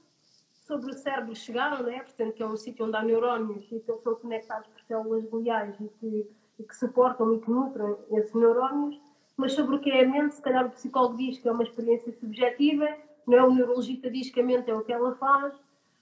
Sobre 0.67 0.91
o 0.91 0.95
cérebro 0.95 1.35
chegaram, 1.35 1.85
né? 1.85 2.01
portanto, 2.01 2.35
que 2.35 2.43
é 2.43 2.47
um 2.47 2.57
sítio 2.57 2.87
onde 2.87 2.97
há 2.97 3.03
neurónios 3.03 3.65
e 3.71 3.81
que 3.81 3.91
eles 3.91 4.03
são 4.03 4.15
conectados 4.17 4.67
por 4.69 4.81
células 4.83 5.25
gliais 5.25 5.77
e 5.81 5.89
que, 5.89 6.31
e 6.59 6.65
que 6.65 6.77
suportam 6.77 7.35
e 7.35 7.41
que 7.41 7.51
nutrem 7.51 7.97
esses 8.11 8.35
neurónios 8.35 9.01
mas 9.37 9.53
sobre 9.53 9.77
o 9.77 9.81
que 9.81 9.91
é 9.91 10.03
a 10.03 10.09
mente, 10.09 10.35
se 10.35 10.43
calhar 10.43 10.67
o 10.67 10.71
psicólogo 10.71 11.17
diz 11.17 11.39
que 11.39 11.49
é 11.49 11.53
uma 11.53 11.63
experiência 11.63 12.13
subjetiva, 12.13 12.89
não 13.27 13.37
é? 13.37 13.43
o 13.45 13.53
neurologista 13.53 14.11
diz 14.11 14.31
que 14.31 14.41
a 14.41 14.45
mente 14.45 14.71
é 14.71 14.75
o 14.75 14.83
que 14.83 14.93
ela 14.93 15.15
faz, 15.17 15.55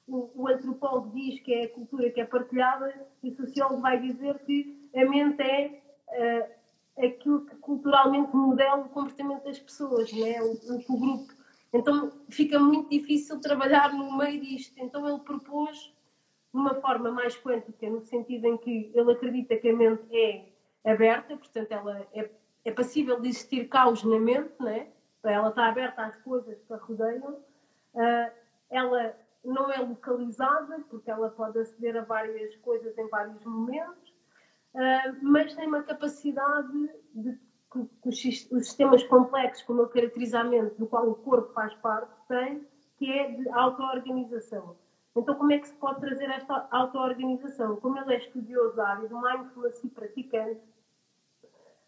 o, 0.06 0.30
o 0.34 0.48
antropólogo 0.48 1.10
diz 1.10 1.40
que 1.40 1.52
é 1.52 1.64
a 1.64 1.70
cultura 1.70 2.10
que 2.10 2.20
é 2.20 2.24
partilhada, 2.24 2.94
e 3.22 3.28
o 3.30 3.32
sociólogo 3.32 3.80
vai 3.80 4.00
dizer 4.00 4.38
que 4.40 4.88
a 4.94 5.04
mente 5.04 5.42
é 5.42 5.82
uh, 6.08 6.63
aquilo 6.98 7.44
que 7.46 7.56
culturalmente 7.56 8.34
modela 8.34 8.82
o 8.82 8.88
comportamento 8.88 9.44
das 9.44 9.58
pessoas, 9.58 10.10
é? 10.12 10.40
o, 10.42 10.52
o, 10.52 10.94
o 10.94 11.00
grupo. 11.00 11.32
Então 11.72 12.12
fica 12.28 12.58
muito 12.58 12.90
difícil 12.90 13.40
trabalhar 13.40 13.92
no 13.92 14.16
meio 14.16 14.40
disto. 14.40 14.78
Então 14.78 15.08
ele 15.08 15.18
propôs 15.20 15.92
uma 16.52 16.74
forma 16.76 17.10
mais 17.10 17.36
quântica, 17.36 17.90
no 17.90 18.00
sentido 18.00 18.46
em 18.46 18.56
que 18.56 18.92
ele 18.94 19.12
acredita 19.12 19.56
que 19.56 19.68
a 19.68 19.76
mente 19.76 20.04
é 20.12 20.48
aberta, 20.84 21.36
portanto 21.36 21.72
ela 21.72 22.06
é 22.12 22.30
é 22.64 22.72
passível 22.72 23.20
de 23.20 23.28
existir 23.28 23.68
caos 23.68 24.02
na 24.02 24.18
mente, 24.18 24.54
né? 24.58 24.88
ela 25.22 25.50
está 25.50 25.68
aberta 25.68 26.04
às 26.04 26.16
coisas 26.16 26.58
que 26.62 26.72
a 26.72 26.76
rodeiam, 26.76 27.32
uh, 27.32 28.32
ela 28.70 29.16
não 29.44 29.70
é 29.70 29.78
localizada, 29.78 30.80
porque 30.88 31.10
ela 31.10 31.30
pode 31.30 31.58
aceder 31.58 31.96
a 31.96 32.02
várias 32.02 32.56
coisas 32.56 32.96
em 32.96 33.08
vários 33.08 33.42
momentos, 33.44 34.03
uh, 34.74 35.16
mas 35.22 35.54
tem 35.54 35.66
uma 35.66 35.82
capacidade 35.82 36.90
de 37.14 37.38
que, 38.02 38.08
os, 38.08 38.20
sistemas 38.20 39.02
complexos, 39.04 39.64
como 39.64 39.82
o 39.82 39.88
caracterizamento 39.88 40.76
do 40.78 40.86
qual 40.86 41.08
o 41.08 41.14
corpo 41.14 41.52
faz 41.52 41.74
parte, 41.74 42.12
tem, 42.28 42.66
que 42.96 43.10
é 43.10 43.32
de 43.32 43.48
auto-organização. 43.48 44.76
Então, 45.16 45.34
como 45.34 45.52
é 45.52 45.58
que 45.58 45.68
se 45.68 45.74
pode 45.76 46.00
trazer 46.00 46.28
esta 46.30 46.68
auto-organização? 46.70 47.76
Como 47.76 47.98
ele 47.98 48.14
é 48.14 48.18
estudioso 48.18 48.76
da 48.76 48.88
área 48.88 49.08
do 49.08 49.20
mindfulness 49.20 49.82
e 49.82 49.88
praticante, 49.88 50.60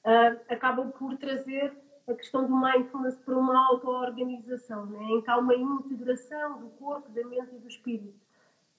uh, 0.05 0.41
acaba 0.49 0.85
por 0.87 1.17
trazer 1.17 1.77
a 2.09 2.15
questão 2.15 2.47
do 2.47 2.57
mindfulness 2.57 3.17
para 3.19 3.37
uma 3.37 3.67
auto-organização, 3.69 4.87
né? 4.87 5.03
em 5.03 5.23
que 5.23 5.31
há 5.31 5.39
uma 5.39 5.55
integração 5.55 6.61
do 6.61 6.69
corpo, 6.71 7.11
da 7.11 7.25
mente 7.27 7.55
e 7.55 7.59
do 7.59 7.69
espírito. 7.69 8.15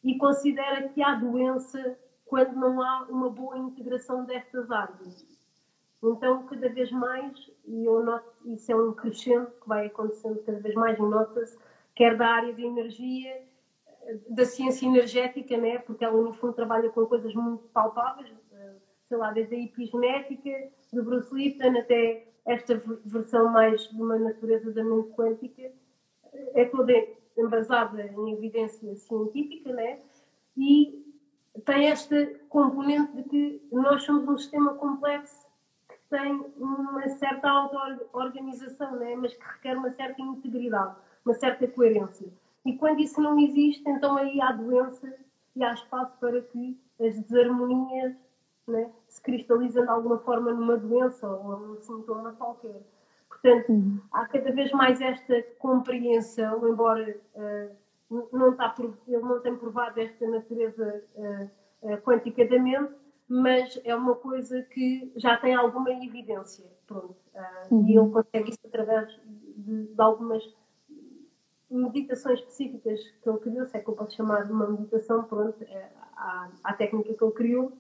E 0.02 0.18
considera 0.18 0.88
que 0.90 1.04
há 1.04 1.16
doença 1.16 1.98
quando 2.28 2.56
não 2.56 2.82
há 2.82 3.08
uma 3.10 3.30
boa 3.30 3.58
integração 3.58 4.26
destas 4.26 4.70
áreas. 4.72 5.26
Então, 6.04 6.46
cada 6.46 6.70
vez 6.70 6.92
mais, 6.92 7.50
e 7.66 7.86
eu 7.86 8.04
noto, 8.04 8.32
isso 8.46 8.72
é 8.72 8.76
um 8.76 8.94
crescente 8.94 9.52
que 9.62 9.68
vai 9.68 9.88
acontecendo 9.88 10.42
cada 10.44 10.60
vez 10.60 10.76
mais, 10.76 10.98
nota-se, 11.00 11.58
quer 11.96 12.16
da 12.16 12.28
área 12.28 12.54
de 12.54 12.64
energia, 12.64 13.42
da 14.30 14.46
ciência 14.46 14.86
energética, 14.86 15.58
né? 15.58 15.80
porque 15.80 16.06
ela 16.06 16.22
no 16.22 16.34
fundo 16.34 16.54
trabalha 16.54 16.90
com 16.90 17.06
coisas 17.06 17.34
muito 17.34 17.64
palpáveis, 17.70 18.32
eh, 18.54 18.74
sei 19.08 19.18
lá, 19.18 19.32
desde 19.32 19.56
a 19.56 19.60
epigenética, 19.60 20.70
do 20.94 21.04
Bruce 21.04 21.34
Lipton 21.34 21.78
até 21.78 22.28
esta 22.46 22.82
versão 23.04 23.52
mais 23.52 23.82
de 23.90 24.02
uma 24.02 24.18
natureza 24.18 24.72
da 24.72 24.84
mente 24.84 25.10
quântica, 25.10 25.72
é 26.54 26.66
toda 26.66 26.94
embasada 27.38 28.02
em 28.04 28.34
evidência 28.34 28.96
científica, 28.96 29.74
né? 29.74 30.00
e 30.56 31.07
tem 31.66 31.88
esta 31.88 32.26
componente 32.50 33.14
de 33.14 33.24
que 33.24 33.68
nós 33.72 34.04
somos 34.04 34.28
um 34.28 34.38
sistema 34.38 34.74
complexo 34.76 35.48
tem 36.10 36.46
uma 36.58 37.08
certa 37.10 37.50
auto-organização, 37.50 38.96
né? 38.96 39.16
mas 39.16 39.34
que 39.34 39.44
requer 39.44 39.78
uma 39.78 39.92
certa 39.92 40.22
integridade, 40.22 40.96
uma 41.26 41.34
certa 41.34 41.68
coerência. 41.68 42.28
E 42.66 42.74
quando 42.78 43.00
isso 43.00 43.22
não 43.22 43.40
existe, 43.40 43.84
então 43.88 44.18
aí 44.18 44.42
há 44.42 44.52
doença 44.52 45.14
e 45.56 45.64
há 45.64 45.74
espaço 45.74 46.14
para 46.20 46.42
que 46.42 46.80
as 47.00 47.20
desarmonias 47.22 48.16
né, 48.68 48.90
se 49.08 49.22
cristalizem 49.22 49.84
de 49.84 49.90
alguma 49.90 50.20
forma 50.20 50.52
numa 50.52 50.78
doença 50.78 51.28
ou 51.28 51.60
num 51.60 51.82
sintoma 51.82 52.34
qualquer. 52.34 52.82
Portanto, 53.30 53.70
uhum. 53.72 54.00
há 54.12 54.26
cada 54.26 54.52
vez 54.52 54.72
mais 54.72 55.00
esta 55.00 55.42
compreensão, 55.60 56.68
embora 56.68 57.18
uh, 57.36 57.76
não 58.10 58.52
está, 58.52 58.74
ele 58.80 59.20
não 59.20 59.42
tem 59.42 59.56
provado 59.56 60.00
esta 60.00 60.28
natureza 60.28 61.04
uh, 61.16 61.94
uh, 61.94 62.02
quântica 62.02 62.48
da 62.48 62.58
mente, 62.58 62.94
mas 63.28 63.80
é 63.84 63.94
uma 63.94 64.16
coisa 64.16 64.62
que 64.64 65.12
já 65.18 65.36
tem 65.38 65.54
alguma 65.54 65.92
evidência, 65.92 66.66
pronto. 66.86 67.18
Uh, 67.34 67.76
uhum. 67.76 67.88
E 67.88 67.98
ele 67.98 68.10
consegue 68.10 68.50
isso 68.52 68.60
através 68.66 69.10
de, 69.26 69.88
de, 69.88 70.02
algumas 70.02 70.44
meditações 71.70 72.40
específicas 72.40 73.02
que 73.22 73.30
ele 73.30 73.40
criou, 73.40 73.66
se 73.66 73.78
é 73.78 73.82
que 73.82 73.90
eu 73.90 73.94
posso 73.94 74.16
chamar 74.16 74.46
de 74.46 74.54
uma 74.54 74.68
meditação, 74.70 75.24
pronto, 75.24 75.62
é, 75.64 75.92
a, 76.16 76.50
a 76.64 76.74
técnica 76.74 77.14
que 77.14 77.24
ele 77.24 77.34
criou. 77.34 77.74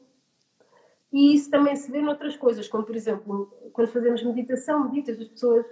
E 1.13 1.33
isso 1.33 1.49
também 1.49 1.73
se 1.77 1.89
vê 1.89 2.01
noutras 2.01 2.35
coisas, 2.35 2.67
como 2.67 2.83
por 2.83 2.95
exemplo, 2.95 3.53
quando 3.71 3.87
fazemos 3.87 4.21
meditação, 4.23 4.83
meditas, 4.83 5.17
as 5.17 5.29
pessoas 5.29 5.65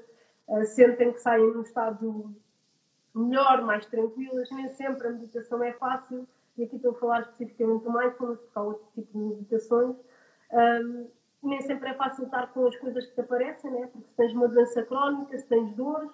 uh, 0.47 0.63
sentem 0.63 1.11
que 1.11 1.19
saem 1.19 1.53
num 1.53 1.61
estado 1.61 2.33
melhor, 3.15 3.61
mais 3.61 3.85
tranquilas, 3.85 4.49
nem 4.51 4.67
sempre 4.69 5.07
a 5.07 5.11
meditação 5.11 5.63
é 5.63 5.71
fácil, 5.73 6.27
e 6.57 6.63
aqui 6.63 6.75
estou 6.75 6.91
a 6.91 6.95
falar 6.95 7.21
especificamente 7.21 7.83
do 7.83 7.91
mindfulness, 7.91 8.39
porque 8.39 8.59
há 8.59 8.61
outro 8.61 8.87
tipo 8.93 9.11
de 9.11 9.17
meditações, 9.17 9.95
um, 10.51 11.07
nem 11.43 11.61
sempre 11.61 11.89
é 11.89 11.93
fácil 11.93 12.25
estar 12.25 12.47
com 12.47 12.65
as 12.67 12.75
coisas 12.77 13.05
que 13.05 13.13
te 13.13 13.21
aparecem, 13.21 13.71
né? 13.71 13.87
porque 13.87 14.07
se 14.07 14.15
tens 14.15 14.33
uma 14.33 14.47
doença 14.47 14.83
crónica, 14.83 15.37
se 15.37 15.45
tens 15.45 15.73
dores, 15.75 16.11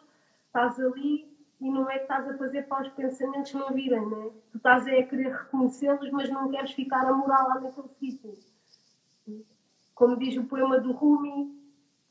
estás 0.47 0.79
ali 0.79 1.31
e 1.59 1.69
não 1.69 1.89
é 1.89 1.97
que 1.97 2.03
estás 2.03 2.27
a 2.27 2.37
fazer 2.37 2.63
para 2.63 2.87
os 2.87 2.93
pensamentos 2.93 3.53
não 3.53 3.69
virem, 3.69 4.05
né? 4.05 4.31
tu 4.51 4.57
estás 4.57 4.85
a 4.87 5.03
querer 5.03 5.31
reconhecê-los, 5.31 6.11
mas 6.11 6.29
não 6.29 6.49
queres 6.49 6.71
ficar 6.71 7.05
a 7.05 7.13
morar 7.13 7.43
lá 7.43 7.59
naquele 7.59 7.89
sítio. 7.99 8.37
Como 9.93 10.17
diz 10.17 10.35
o 10.35 10.43
poema 10.45 10.79
do 10.79 10.91
Rumi, 10.91 11.55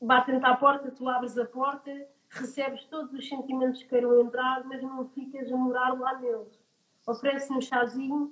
batem-te 0.01 0.45
à 0.45 0.55
porta, 0.55 0.89
tu 0.89 1.07
abres 1.07 1.37
a 1.37 1.45
porta, 1.45 1.91
recebes 2.31 2.83
todos 2.85 3.13
os 3.13 3.27
sentimentos 3.27 3.83
que 3.83 3.89
queiram 3.89 4.21
entrar, 4.21 4.63
mas 4.65 4.81
não 4.81 5.07
ficas 5.09 5.51
a 5.51 5.55
morar 5.55 5.99
lá 5.99 6.19
neles 6.19 6.61
oferece 7.05 7.51
um 7.51 7.61
chazinho 7.61 8.31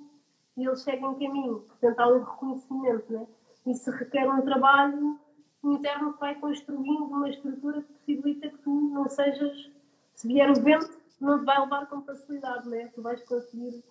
e 0.56 0.66
eles 0.66 0.82
seguem 0.82 1.14
caminho. 1.14 1.60
Portanto, 1.60 2.00
há 2.00 2.08
um 2.08 2.20
reconhecimento, 2.20 3.12
né? 3.12 3.26
Isso 3.66 3.90
requer 3.90 4.28
um 4.28 4.42
trabalho 4.42 5.18
interno 5.62 6.14
que 6.14 6.20
vai 6.20 6.34
construindo 6.36 7.04
uma 7.04 7.28
estrutura 7.28 7.82
que 7.82 7.92
possibilita 7.92 8.48
que 8.48 8.58
tu 8.58 8.70
não 8.70 9.06
sejas, 9.06 9.70
se 10.14 10.26
vier 10.26 10.50
o 10.50 10.54
vento, 10.54 10.98
não 11.20 11.38
te 11.38 11.44
vai 11.44 11.60
levar 11.60 11.86
com 11.86 12.02
facilidade, 12.02 12.68
né? 12.68 12.90
Tu 12.94 13.02
vais 13.02 13.22
conseguir 13.24 13.82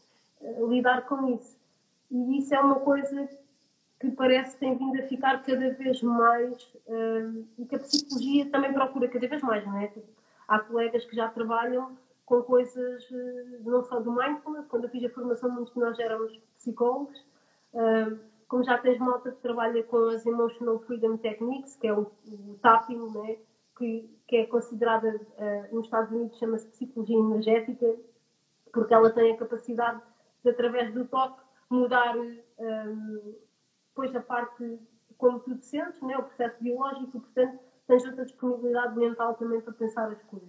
uh, 0.41 0.67
lidar 0.67 1.08
com 1.08 1.36
isso. 1.36 1.58
E 2.10 2.39
isso 2.39 2.54
é 2.56 2.60
uma 2.60 2.80
coisa 2.80 3.30
que 4.00 4.12
parece 4.12 4.54
que 4.54 4.60
tem 4.60 4.78
vindo 4.78 5.00
a 5.00 5.08
ficar 5.08 5.44
cada 5.44 5.70
vez 5.72 6.02
mais 6.02 6.64
uh, 6.88 7.46
e 7.58 7.66
que 7.66 7.76
a 7.76 7.80
psicologia 7.80 8.50
também 8.50 8.72
procura 8.74 9.08
cada 9.10 9.28
vez 9.28 9.42
mais, 9.42 9.66
não 9.66 9.78
é? 9.78 9.92
Há 10.48 10.60
colegas 10.60 11.06
que 11.06 11.16
já 11.16 11.28
trabalham 11.28 11.98
com 12.26 12.44
coisas 12.44 13.04
eh, 13.12 13.60
não 13.64 13.84
só 13.84 14.00
do 14.00 14.12
mindfulness, 14.12 14.68
quando 14.68 14.84
eu 14.84 14.90
fiz 14.90 15.04
a 15.04 15.10
formação, 15.10 15.50
muitos 15.50 15.74
de 15.74 15.80
nós 15.80 15.98
éramos 15.98 16.36
psicólogos, 16.58 17.26
eh, 17.74 18.18
como 18.48 18.64
já 18.64 18.78
tens 18.78 19.00
malta 19.00 19.32
que 19.32 19.42
trabalha 19.42 19.84
com 19.84 20.10
as 20.10 20.26
Emotional 20.26 20.80
Freedom 20.82 21.18
Techniques, 21.18 21.76
que 21.76 21.88
é 21.88 21.94
o, 21.94 22.12
o 22.28 22.58
tapping, 22.62 22.98
né? 23.12 23.38
que, 23.80 24.10
que 24.28 24.36
é 24.38 24.46
considerada, 24.46 25.08
uh, 25.08 25.76
nos 25.76 25.86
Estados 25.86 26.12
Unidos 26.12 26.38
chama-se 26.38 26.68
psicologia 26.68 27.18
energética, 27.18 27.96
porque 28.74 28.94
ela 28.94 29.10
tem 29.10 29.32
a 29.32 29.38
capacidade 29.38 30.02
de, 30.44 30.50
através 30.50 30.94
do 30.94 31.06
toque, 31.06 31.42
mudar 31.70 32.16
depois 34.00 34.16
a 34.16 34.22
parte 34.22 34.80
como 35.18 35.40
tu 35.40 35.56
te 35.56 35.66
sentes, 35.66 36.02
né? 36.02 36.18
o 36.18 36.24
processo 36.24 36.56
biológico, 36.62 37.20
portanto, 37.20 37.60
tens 37.86 38.06
outra 38.06 38.24
disponibilidade 38.24 38.98
mental 38.98 39.34
também 39.34 39.60
para 39.60 39.74
pensar 39.74 40.10
as 40.10 40.22
coisas 40.24 40.48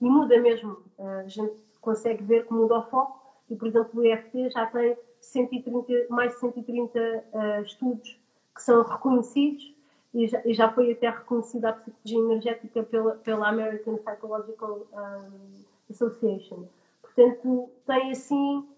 e 0.00 0.04
muda 0.04 0.40
mesmo. 0.40 0.78
A 0.98 1.26
gente 1.26 1.56
consegue 1.80 2.22
ver 2.22 2.46
que 2.46 2.52
muda 2.52 2.78
o 2.78 2.82
foco 2.82 3.20
e, 3.50 3.56
por 3.56 3.66
exemplo, 3.66 4.00
o 4.00 4.06
EFT 4.06 4.50
já 4.50 4.66
tem 4.66 4.96
130, 5.20 6.06
mais 6.08 6.32
de 6.32 6.38
130 6.38 6.98
uh, 7.00 7.62
estudos 7.62 8.16
que 8.54 8.62
são 8.62 8.82
reconhecidos 8.82 9.74
e 10.14 10.28
já, 10.28 10.42
e 10.44 10.54
já, 10.54 10.70
foi 10.72 10.92
até 10.92 11.10
reconhecida 11.10 11.70
a 11.70 11.72
psicologia 11.72 12.18
energética 12.18 12.82
pela, 12.84 13.16
pela 13.16 13.48
American 13.48 13.96
Psychological 13.96 14.86
um, 14.92 15.90
Association. 15.90 16.64
Portanto, 17.02 17.70
tem 17.86 18.12
assim, 18.12 18.68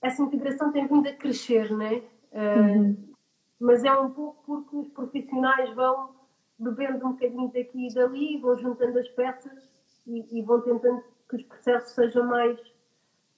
essa 0.00 0.22
integração 0.22 0.70
tem 0.70 0.86
vindo 0.86 1.08
a 1.08 1.12
crescer, 1.12 1.70
né? 1.72 2.02
Uh, 2.32 2.68
uhum. 2.68 3.12
Mas 3.60 3.84
é 3.84 3.92
um 3.94 4.10
pouco 4.10 4.42
porque 4.44 4.76
os 4.76 4.88
profissionais 4.88 5.72
vão 5.74 6.14
bebendo 6.58 7.06
um 7.06 7.12
bocadinho 7.12 7.48
daqui 7.52 7.86
e 7.86 7.94
dali, 7.94 8.40
vão 8.40 8.58
juntando 8.58 8.98
as 8.98 9.08
peças 9.10 9.72
e, 10.06 10.38
e, 10.38 10.42
vão 10.42 10.60
tentando 10.60 11.02
que 11.28 11.36
os 11.36 11.42
processos 11.44 11.92
sejam 11.92 12.26
mais 12.26 12.58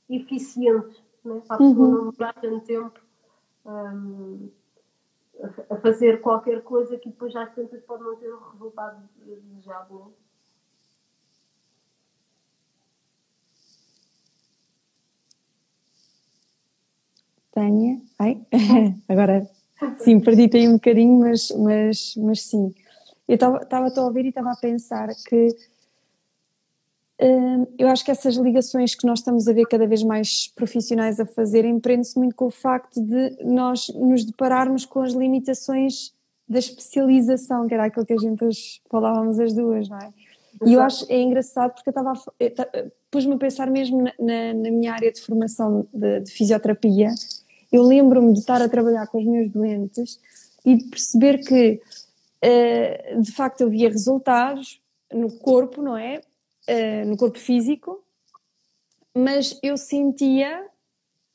eficientes, 0.09 1.03
né? 1.25 1.43
para 1.47 1.57
a 1.57 1.59
pessoa 1.59 1.87
uhum. 1.87 1.93
não 1.93 2.11
demorar 2.11 2.33
tanto 2.35 2.67
tempo 2.67 3.01
um, 3.65 4.51
a, 5.43 5.75
a, 5.75 5.81
fazer 5.81 6.21
qualquer 6.21 6.63
coisa 6.63 6.99
que 6.99 7.09
depois 7.09 7.35
às 7.35 7.55
tantas 7.55 7.83
pode 7.83 8.03
não 8.03 8.17
ter 8.17 8.33
o 8.33 8.51
resultado 8.51 9.09
desejado. 9.17 9.95
Né? 9.95 10.05
Tânia, 17.55 18.01
ai, 18.19 18.41
agora 19.09 19.49
sim, 19.99 20.19
perdi-te 20.19 20.57
aí 20.57 20.69
um 20.69 20.75
bocadinho, 20.75 21.21
mas, 21.21 21.51
mas, 21.53 22.15
mas 22.17 22.43
sim. 22.43 22.75
Eu 23.27 23.37
estava 23.37 23.89
a 23.89 24.05
ouvir 24.05 24.27
e 24.27 24.29
estava 24.29 24.51
a 24.51 24.57
pensar 24.57 25.09
que 25.29 25.57
Hum, 27.21 27.67
eu 27.79 27.89
acho 27.89 28.05
que 28.05 28.11
essas 28.11 28.35
ligações 28.35 28.95
que 28.95 29.07
nós 29.07 29.21
estamos 29.21 29.47
a 29.47 29.53
ver 29.53 29.67
cada 29.67 29.87
vez 29.87 30.03
mais 30.03 30.49
profissionais 30.49 31.21
a 31.21 31.25
fazerem 31.25 31.79
prende-se 31.79 32.19
muito 32.19 32.35
com 32.35 32.47
o 32.47 32.51
facto 32.51 33.01
de 33.01 33.37
nós 33.45 33.89
nos 33.95 34.25
depararmos 34.25 34.85
com 34.85 35.01
as 35.01 35.13
limitações 35.13 36.13
da 36.49 36.59
especialização, 36.59 37.69
que 37.69 37.75
era 37.75 37.85
aquilo 37.85 38.05
que 38.05 38.13
a 38.13 38.19
gente 38.19 38.45
falávamos 38.91 39.39
as 39.39 39.55
duas, 39.55 39.89
não 39.89 39.99
é? 39.99 40.09
E 40.67 40.73
eu 40.75 40.81
acho 40.81 41.07
é 41.09 41.21
engraçado 41.21 41.73
porque 41.73 41.89
eu 41.89 41.93
estava 41.93 42.13
pus-me 43.11 43.35
a 43.35 43.39
pensar 43.39 43.71
mesmo 43.71 44.03
na, 44.03 44.13
na, 44.19 44.55
na, 44.55 44.71
minha 44.71 44.93
área 44.93 45.11
de 45.11 45.21
formação 45.21 45.87
de, 45.93 46.21
de 46.21 46.31
fisioterapia. 46.31 47.11
Eu 47.75 47.83
lembro-me 47.83 48.33
de 48.33 48.39
estar 48.39 48.63
a 48.63 48.69
trabalhar 48.69 49.09
com 49.09 49.19
os 49.19 49.27
meus 49.27 49.51
doentes 49.51 50.21
e 50.65 50.77
de 50.77 50.85
perceber 50.85 51.39
que 51.39 51.81
uh, 52.45 53.21
de 53.21 53.33
facto 53.33 53.63
eu 53.63 53.69
via 53.69 53.89
resultados 53.89 54.81
no 55.13 55.29
corpo, 55.39 55.83
não 55.83 55.97
é? 55.97 56.21
uh, 56.69 57.09
no 57.09 57.17
corpo 57.17 57.37
físico, 57.37 58.01
mas 59.13 59.59
eu 59.61 59.77
sentia, 59.77 60.65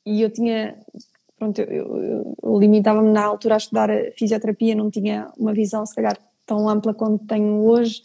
e 0.06 0.22
eu 0.22 0.30
tinha, 0.30 0.78
pronto, 1.38 1.60
eu, 1.60 2.02
eu, 2.02 2.36
eu 2.42 2.58
limitava-me 2.58 3.12
na 3.12 3.22
altura 3.22 3.56
a 3.56 3.58
estudar 3.58 3.90
a 3.90 4.10
fisioterapia, 4.12 4.74
não 4.74 4.90
tinha 4.90 5.30
uma 5.36 5.52
visão 5.52 5.84
se 5.84 5.94
calhar 5.94 6.18
tão 6.46 6.70
ampla 6.70 6.94
quanto 6.94 7.26
tenho 7.26 7.66
hoje, 7.66 8.00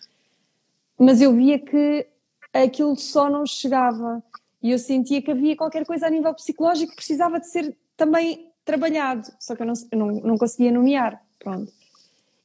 mas 1.00 1.22
eu 1.22 1.34
via 1.34 1.58
que 1.58 2.06
aquilo 2.54 2.98
só 2.98 3.30
não 3.30 3.46
chegava 3.46 4.22
e 4.62 4.72
eu 4.72 4.78
sentia 4.78 5.22
que 5.22 5.32
havia 5.32 5.56
qualquer 5.56 5.86
coisa 5.86 6.08
a 6.08 6.10
nível 6.10 6.34
psicológico 6.34 6.92
que 6.92 6.98
precisava 6.98 7.40
de 7.40 7.48
ser 7.50 7.74
também 7.96 8.52
trabalhado, 8.64 9.28
só 9.40 9.56
que 9.56 9.62
eu 9.62 9.68
não, 9.68 9.74
não, 9.94 10.08
não 10.22 10.38
conseguia 10.38 10.72
nomear, 10.72 11.22
pronto. 11.40 11.72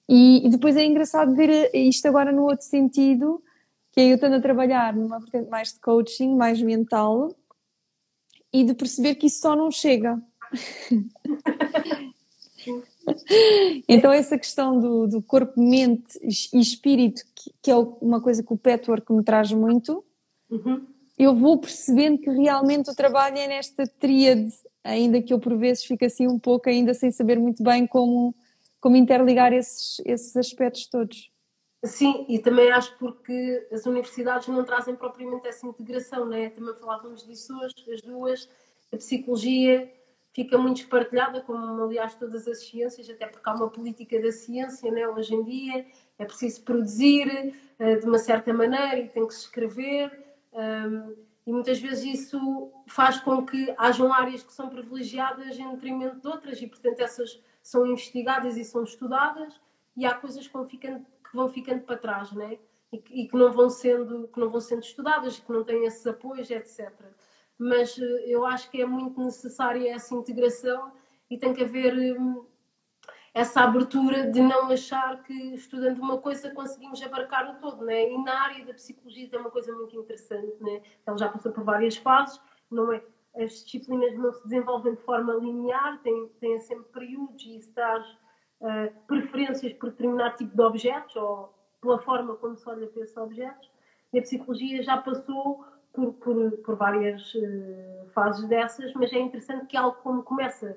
E, 0.09 0.47
e, 0.47 0.51
depois 0.51 0.77
é 0.77 0.85
engraçado 0.85 1.35
ver 1.35 1.71
isto 1.73 2.07
agora 2.07 2.33
no 2.33 2.43
outro 2.43 2.67
sentido, 2.67 3.43
que 3.93 4.01
é 4.01 4.11
eu 4.11 4.17
estando 4.17 4.35
a 4.37 4.41
trabalhar 4.41 4.95
numa 4.95 5.21
vertente 5.21 5.49
mais 5.49 5.73
de 5.73 5.81
coaching, 5.81 6.35
mais 6.35 6.61
mental, 6.61 7.35
e 8.53 8.65
de 8.65 8.75
perceber 8.75 9.15
que 9.15 9.29
isso 9.29 9.41
só 9.41 9.55
não 9.55 9.71
chega. 9.71 10.21
então 13.89 14.13
essa 14.13 14.37
questão 14.37 14.79
do, 14.81 15.07
do 15.07 15.23
corpo, 15.23 15.61
mente 15.61 16.19
e 16.23 16.59
espírito, 16.61 17.23
que, 17.35 17.55
que, 17.63 17.71
é 17.71 17.77
uma 17.77 18.21
coisa 18.21 18.43
que 18.43 18.53
o 18.53 18.59
petwork 18.59 19.13
me 19.13 19.23
traz 19.23 19.53
muito, 19.53 20.05
uhum. 20.51 20.85
eu 21.19 21.35
vou 21.35 21.59
percebendo 21.59 22.19
que 22.19 22.31
realmente 22.31 22.91
o 22.91 22.95
trabalho 22.95 23.39
é 23.39 23.47
nesta 23.47 23.87
tríade, 23.87 24.53
ainda 24.85 25.21
que 25.23 25.33
eu 25.33 25.39
por 25.39 25.57
vezes 25.57 25.85
fique 25.85 26.05
assim 26.05 26.27
um 26.27 26.39
pouco 26.39 26.69
ainda 26.69 26.95
sem 26.95 27.11
saber 27.11 27.39
muito 27.39 27.63
bem 27.63 27.87
como 27.87 28.35
como 28.81 28.97
interligar 28.97 29.53
esses, 29.53 30.01
esses 30.07 30.35
aspectos 30.37 30.87
todos. 30.87 31.31
Sim, 31.85 32.27
e 32.29 32.39
também 32.39 32.71
acho 32.73 32.97
porque 32.99 33.69
as 33.73 33.87
universidades 33.87 34.49
não 34.49 34.65
trazem 34.65 34.95
propriamente 34.97 35.49
essa 35.49 35.67
integração, 35.67 36.27
né? 36.27 36.51
também 36.51 36.75
falávamos 36.75 37.27
disso 37.27 37.55
hoje, 37.59 37.93
as 37.93 38.03
duas, 38.03 38.49
a 38.93 38.97
psicologia 38.97 39.91
fica 40.33 40.59
muito 40.59 40.83
espartilhada, 40.83 41.41
como 41.41 41.83
aliás 41.83 42.15
todas 42.15 42.47
as 42.47 42.67
ciências, 42.67 43.09
até 43.09 43.27
porque 43.27 43.49
há 43.49 43.55
uma 43.55 43.69
política 43.69 44.21
da 44.21 44.31
ciência 44.31 44.91
né? 44.91 45.09
hoje 45.09 45.35
em 45.35 45.43
dia, 45.43 45.87
é 46.19 46.25
preciso 46.25 46.63
produzir 46.63 47.55
uh, 47.79 47.99
de 47.99 48.07
uma 48.07 48.19
certa 48.19 48.53
maneira 48.53 48.99
e 48.99 49.09
tem 49.09 49.27
que 49.27 49.35
se 49.35 49.41
escrever, 49.41 50.11
um, 50.53 51.17
e 51.51 51.53
muitas 51.53 51.81
vezes 51.81 52.05
isso 52.05 52.73
faz 52.87 53.19
com 53.19 53.45
que 53.45 53.75
hajam 53.77 54.13
áreas 54.13 54.41
que 54.41 54.53
são 54.53 54.69
privilegiadas 54.69 55.59
em 55.59 55.69
detrimento 55.73 56.21
de 56.21 56.29
outras, 56.29 56.63
e 56.63 56.67
portanto 56.69 57.01
essas 57.01 57.43
são 57.61 57.85
investigadas 57.85 58.57
e 58.57 58.65
são 58.65 58.85
estudadas 58.85 59.61
e 59.97 60.07
há 60.07 60.15
coisas 60.15 60.47
que 60.47 60.53
vão 60.53 60.65
ficando, 60.65 61.05
que 61.29 61.35
vão 61.35 61.49
ficando 61.49 61.81
para 61.81 61.97
trás, 61.97 62.31
né? 62.31 62.57
E 62.93 63.03
e 63.23 63.27
que 63.27 63.37
não 63.37 63.51
vão 63.51 63.69
sendo 63.69 64.29
que 64.29 64.39
não 64.39 64.49
vão 64.49 64.61
sendo 64.61 64.85
estudadas, 64.85 65.41
que 65.41 65.53
não 65.53 65.65
têm 65.65 65.87
esses 65.87 66.07
apoios, 66.07 66.49
etc. 66.53 66.93
Mas 67.59 67.99
eh, 67.99 68.25
eu 68.29 68.47
acho 68.47 68.71
que 68.71 68.81
é 68.81 68.87
muito 68.87 69.21
necessária 69.21 69.93
essa 69.93 70.15
integração 70.15 70.93
e 71.29 71.37
tem 71.37 71.53
que 71.53 71.65
haver 71.65 72.17
hum, 72.17 72.47
essa 73.33 73.61
abertura 73.61 74.31
de 74.31 74.41
não 74.41 74.71
achar 74.71 75.23
que 75.23 75.33
estudando 75.55 76.01
uma 76.01 76.19
coisa 76.19 76.53
conseguimos 76.53 77.03
abarcar 77.03 77.51
o 77.51 77.61
todo, 77.61 77.85
né? 77.85 78.11
E 78.11 78.19
na 78.19 78.43
área 78.43 78.65
da 78.65 78.75
psicologia 78.75 79.29
é 79.33 79.39
uma 79.39 79.51
coisa 79.51 79.73
muito 79.73 79.97
interessante, 79.97 80.57
né? 80.61 80.83
Ela 81.07 81.17
já 81.17 81.29
passou 81.29 81.53
por 81.53 81.63
várias 81.63 81.97
fases, 81.97 82.41
não 82.71 82.93
é? 82.93 83.03
as 83.37 83.65
disciplinas 83.65 84.17
não 84.19 84.33
se 84.33 84.43
desenvolvem 84.45 84.95
de 84.95 85.03
forma 85.03 85.35
linear, 85.35 86.01
têm, 86.03 86.29
têm 86.41 86.59
sempre 86.61 86.87
períodos 86.93 87.45
e 87.45 87.59
estás 87.59 88.05
uh, 88.61 88.93
preferências 89.07 89.73
por 89.75 89.91
determinado 89.91 90.37
tipo 90.37 90.57
de 90.57 90.63
objetos 90.63 91.15
ou 91.17 91.55
pela 91.81 91.99
forma 92.01 92.35
como 92.37 92.57
se 92.57 92.69
olha 92.69 92.87
para 92.89 93.03
esses 93.03 93.17
objetos. 93.17 93.71
E 94.13 94.19
a 94.19 94.23
psicologia 94.23 94.83
já 94.83 94.97
passou 94.97 95.65
por, 95.93 96.13
por, 96.15 96.51
por 96.59 96.77
várias 96.77 97.33
uh, 97.35 98.09
fases 98.13 98.47
dessas, 98.49 98.93
mas 98.95 99.13
é 99.13 99.19
interessante 99.19 99.67
que 99.67 99.77
algo 99.77 99.99
como 100.03 100.23
começa 100.23 100.77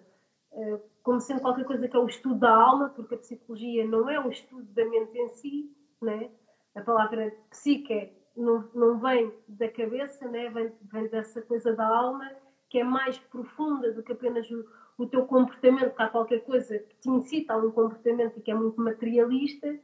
como 1.02 1.20
sendo 1.20 1.42
qualquer 1.42 1.66
coisa 1.66 1.88
que 1.88 1.96
é 1.96 2.00
o 2.00 2.08
estudo 2.08 2.36
da 2.36 2.56
alma, 2.56 2.90
porque 2.90 3.16
a 3.16 3.18
psicologia 3.18 3.86
não 3.86 4.10
é 4.10 4.20
o 4.20 4.30
estudo 4.30 4.64
da 4.74 4.86
mente 4.86 5.18
em 5.18 5.30
si, 5.30 5.72
né? 6.02 6.30
a 6.76 6.82
palavra 6.82 7.34
psique 7.50 8.12
não, 8.36 8.68
não 8.74 9.00
vem 9.00 9.32
da 9.48 9.70
cabeça, 9.70 10.28
né? 10.28 10.50
vem, 10.50 10.72
vem 10.92 11.08
dessa 11.08 11.42
coisa 11.42 11.76
da 11.76 11.86
alma 11.86 12.32
que 12.70 12.80
é 12.80 12.84
mais 12.84 13.20
profunda 13.20 13.92
do 13.92 14.02
que 14.02 14.14
apenas 14.14 14.50
o, 14.50 14.66
o 14.98 15.06
teu 15.06 15.26
comportamento, 15.28 15.96
que 15.96 16.02
há 16.02 16.10
qualquer 16.10 16.44
coisa 16.44 16.80
que 16.80 16.96
te 16.96 17.10
incita 17.10 17.54
a 17.54 17.58
um 17.58 17.70
comportamento 17.70 18.40
e 18.40 18.42
que 18.42 18.50
é 18.50 18.56
muito 18.56 18.82
materialista, 18.82 19.80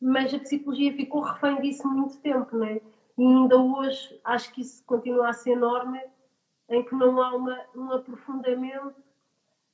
mas 0.00 0.32
a 0.32 0.38
psicologia 0.38 0.94
ficou 0.94 1.20
refém 1.20 1.60
disso 1.60 1.86
muito 1.86 2.18
tempo, 2.20 2.56
não 2.56 2.66
é? 2.66 2.80
E 3.18 3.22
ainda 3.22 3.58
hoje 3.58 4.18
acho 4.24 4.54
que 4.54 4.62
isso 4.62 4.82
continua 4.86 5.28
a 5.28 5.32
ser 5.34 5.54
norma, 5.54 6.00
em 6.70 6.82
que 6.82 6.94
não 6.94 7.20
há 7.20 7.34
uma, 7.34 7.60
um 7.76 7.92
aprofundamento 7.92 8.94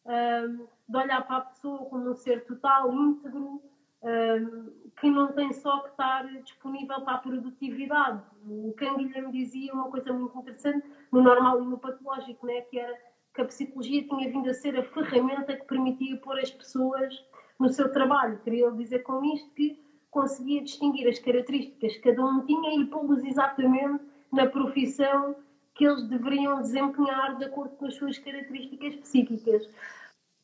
um, 0.07 0.67
de 0.89 0.97
olhar 0.97 1.27
para 1.27 1.39
a 1.39 1.41
pessoa 1.43 1.85
como 1.87 2.11
um 2.11 2.15
ser 2.15 2.45
total, 2.45 2.93
íntegro, 2.93 3.63
um, 4.03 4.73
que 4.99 5.11
não 5.11 5.33
tem 5.33 5.53
só 5.53 5.81
que 5.81 5.91
estar 5.91 6.27
disponível 6.43 7.01
para 7.03 7.15
a 7.15 7.19
produtividade. 7.19 8.23
O 8.47 8.73
Canguilhem 8.77 9.31
dizia 9.31 9.73
uma 9.73 9.91
coisa 9.91 10.13
muito 10.13 10.39
interessante, 10.39 10.87
no 11.13 11.23
normal 11.23 11.63
e 11.63 11.67
no 11.67 11.79
patológico, 11.79 12.47
né? 12.47 12.63
que 12.63 12.79
era 12.79 12.97
que 13.35 13.43
a 13.43 13.45
psicologia 13.45 14.03
tinha 14.09 14.31
vindo 14.31 14.49
a 14.49 14.55
ser 14.55 14.79
a 14.79 14.83
ferramenta 14.83 15.55
que 15.55 15.65
permitia 15.67 16.17
pôr 16.17 16.39
as 16.39 16.51
pessoas 16.51 17.23
no 17.59 17.69
seu 17.69 17.93
trabalho. 17.93 18.39
Queria 18.39 18.71
dizer 18.71 19.01
com 19.01 19.23
isto 19.25 19.51
que 19.51 19.79
conseguia 20.11 20.63
distinguir 20.63 21.07
as 21.07 21.19
características 21.19 21.97
que 21.97 22.01
cada 22.01 22.25
um 22.25 22.47
tinha 22.47 22.81
e 22.81 22.87
pô-los 22.87 23.23
exatamente 23.23 24.03
na 24.33 24.47
profissão 24.47 25.37
que 25.75 25.85
eles 25.85 26.03
deveriam 26.09 26.61
desempenhar 26.63 27.37
de 27.37 27.45
acordo 27.45 27.77
com 27.77 27.85
as 27.85 27.95
suas 27.95 28.19
características 28.19 28.97
psíquicas. 28.97 29.69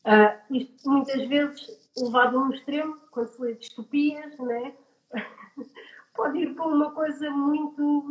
Uh, 0.05 0.55
isto 0.55 0.89
muitas 0.89 1.27
vezes 1.27 1.91
levado 1.97 2.37
a 2.37 2.41
um 2.41 2.51
extremo, 2.51 2.97
quando 3.09 3.29
se 3.29 3.41
lê 3.41 3.53
distopias, 3.53 4.37
né? 4.37 4.73
pode 6.13 6.39
ir 6.39 6.53
para 6.53 6.67
uma 6.67 6.91
coisa 6.91 7.29
muito 7.31 8.09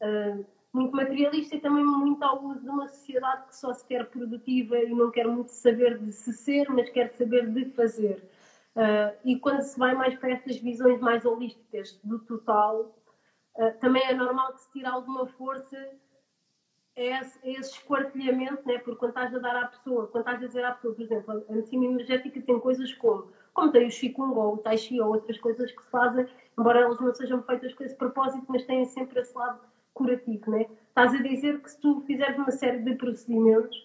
uh, 0.00 0.46
muito 0.72 0.96
materialista 0.96 1.54
e 1.54 1.60
também 1.60 1.84
muito 1.84 2.20
ao 2.24 2.44
uso 2.44 2.60
de 2.60 2.68
uma 2.68 2.88
sociedade 2.88 3.46
que 3.46 3.56
só 3.56 3.72
se 3.72 3.86
quer 3.86 4.06
produtiva 4.10 4.76
e 4.76 4.90
não 4.90 5.12
quer 5.12 5.26
muito 5.28 5.50
saber 5.50 5.98
de 5.98 6.10
se 6.10 6.32
ser, 6.32 6.68
mas 6.68 6.90
quer 6.90 7.12
saber 7.12 7.48
de 7.48 7.70
fazer. 7.70 8.28
Uh, 8.74 9.16
e 9.24 9.38
quando 9.38 9.62
se 9.62 9.78
vai 9.78 9.94
mais 9.94 10.18
para 10.18 10.32
estas 10.32 10.56
visões 10.56 11.00
mais 11.00 11.24
holísticas 11.24 11.96
do 12.02 12.18
total, 12.18 12.92
também 13.80 14.02
é 14.02 14.12
normal 14.12 14.52
que 14.52 14.62
se 14.62 14.72
tire 14.72 14.86
alguma 14.86 15.28
força 15.28 15.78
a 16.96 17.00
esse, 17.00 17.38
esquartelhamento, 17.44 18.66
né? 18.66 18.78
porque 18.78 18.98
quando 18.98 19.10
estás 19.10 19.34
a 19.34 19.38
dar 19.38 19.56
à 19.56 19.66
pessoa, 19.66 20.06
quando 20.06 20.26
estás 20.26 20.42
a 20.42 20.46
dizer 20.46 20.64
à 20.64 20.72
pessoa, 20.72 20.94
por 20.94 21.02
exemplo, 21.02 21.44
a 21.48 21.52
medicina 21.52 21.84
energética 21.86 22.40
tem 22.40 22.58
coisas 22.60 22.92
como, 22.94 23.28
como 23.52 23.72
tem 23.72 23.86
o 23.86 23.90
Qigong 23.90 24.38
ou 24.38 24.54
o 24.54 24.58
Tai 24.58 24.78
Chi 24.78 25.00
ou 25.00 25.08
outras 25.08 25.38
coisas 25.38 25.70
que 25.72 25.82
se 25.82 25.90
fazem, 25.90 26.26
embora 26.58 26.80
elas 26.80 27.00
não 27.00 27.12
sejam 27.12 27.42
feitas 27.42 27.74
com 27.74 27.84
esse 27.84 27.96
propósito, 27.96 28.46
mas 28.48 28.64
têm 28.64 28.84
sempre 28.84 29.20
esse 29.20 29.36
lado 29.36 29.60
curativo, 29.92 30.50
né? 30.50 30.66
Estás 30.88 31.14
a 31.14 31.22
dizer 31.22 31.60
que 31.60 31.70
se 31.70 31.80
tu 31.80 32.00
fizeres 32.02 32.36
uma 32.36 32.50
série 32.50 32.78
de 32.78 32.94
procedimentos, 32.94 33.76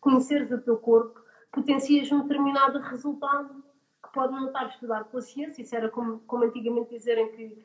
conheceres 0.00 0.50
o 0.50 0.60
teu 0.60 0.76
corpo, 0.76 1.20
potencias 1.52 2.10
um 2.10 2.22
determinado 2.22 2.78
resultado 2.80 3.64
que 4.02 4.12
pode 4.12 4.32
não 4.32 4.46
estar 4.46 4.68
estudado 4.68 5.08
pela 5.10 5.22
ciência, 5.22 5.62
isso 5.62 5.74
era 5.74 5.88
como, 5.88 6.20
como 6.20 6.44
antigamente 6.44 6.90
dizerem 6.90 7.30
que 7.32 7.64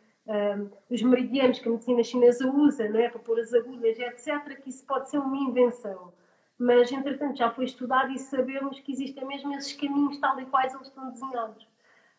os 0.89 1.01
meridianos 1.01 1.59
que 1.59 1.67
a 1.67 1.71
medicina 1.71 2.03
chinesa 2.03 2.49
usa, 2.49 2.87
não 2.87 2.99
é? 2.99 3.09
Para 3.09 3.19
pôr 3.19 3.39
as 3.39 3.53
agulhas, 3.53 3.99
etc., 3.99 4.61
que 4.61 4.69
isso 4.69 4.85
pode 4.85 5.09
ser 5.09 5.17
uma 5.17 5.37
invenção. 5.37 6.13
Mas, 6.57 6.91
entretanto, 6.91 7.37
já 7.37 7.49
foi 7.49 7.65
estudado 7.65 8.11
e 8.11 8.19
sabemos 8.19 8.79
que 8.79 8.91
existem 8.91 9.25
mesmo 9.25 9.53
esses 9.55 9.73
caminhos 9.73 10.19
tal 10.19 10.39
e 10.39 10.45
quais 10.45 10.73
eles 10.73 10.87
estão 10.87 11.09
desenhados. 11.09 11.67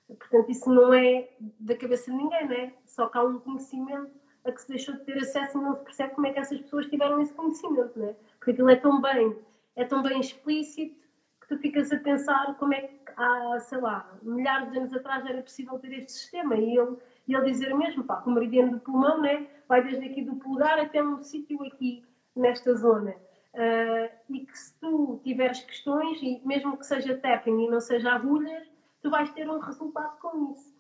Portanto, 0.09 0.51
isso 0.51 0.69
não 0.69 0.93
é 0.93 1.29
da 1.61 1.77
cabeça 1.77 2.11
de 2.11 2.17
ninguém, 2.17 2.49
não 2.49 2.55
é? 2.55 2.73
Só 2.85 3.09
que 3.09 3.19
há 3.19 3.23
um 3.23 3.39
conhecimento 3.39 4.11
a 4.45 4.51
que 4.51 4.61
se 4.61 4.69
deixou 4.69 4.97
de 4.97 5.05
ter 5.05 5.17
acesso 5.19 5.59
e 5.59 5.63
não 5.63 5.77
se 5.77 5.85
percebe 5.85 6.15
como 6.15 6.27
é 6.27 6.33
que 6.33 6.41
essas 6.41 6.61
pessoas 6.61 6.87
tiveram 6.87 7.21
esse 7.23 7.33
conhecimento, 7.33 7.99
não 7.99 8.09
é? 8.09 8.17
Porque 8.39 8.51
aquilo 8.51 8.69
é 8.69 8.77
tão 8.77 9.01
bem, 9.01 9.37
é 9.77 9.85
tão 9.85 10.03
bem 10.03 10.19
explícito 10.21 11.01
que 11.41 11.49
tu 11.49 11.59
ficas 11.59 11.93
a 11.93 11.99
pensar 11.99 12.57
como 12.57 12.75
é 12.75 12.81
que 12.81 13.13
há, 13.17 13.61
sei 13.61 13.79
lá, 13.79 14.13
milhares 14.23 14.71
de 14.71 14.79
anos 14.79 14.93
atrás 14.93 15.25
era 15.25 15.43
possível 15.43 15.79
ter 15.79 15.93
este 15.93 16.13
sistema 16.13 16.57
e 16.57 16.77
ele, 16.77 16.97
e 17.27 17.35
ele 17.35 17.51
dizer 17.51 17.75
mesmo, 17.75 18.05
pá, 18.05 18.17
com 18.17 18.31
o 18.31 18.35
meridiano 18.35 18.73
do 18.73 18.81
pulmão, 18.81 19.21
né? 19.21 19.47
vai 19.73 19.83
desde 19.83 20.05
aqui 20.05 20.21
do 20.23 20.37
polegar 20.37 20.79
até 20.79 21.03
um 21.03 21.19
sítio 21.19 21.65
aqui, 21.65 22.05
nesta 22.37 22.75
zona. 22.75 23.17
Uh, 23.55 24.11
e 24.29 24.41
que 24.45 24.59
se 24.59 24.79
tu 24.79 25.19
tiveres 25.25 25.61
questões, 25.63 26.21
e 26.23 26.43
mesmo 26.45 26.77
que 26.77 26.85
seja 26.85 27.17
tapping 27.17 27.59
e 27.59 27.71
não 27.71 27.81
seja 27.81 28.13
agulhas, 28.13 28.69
tu 29.03 29.09
vais 29.09 29.33
ter 29.33 29.49
um 29.49 29.59
resultado 29.59 30.19
com 30.21 30.53
isso. 30.53 30.75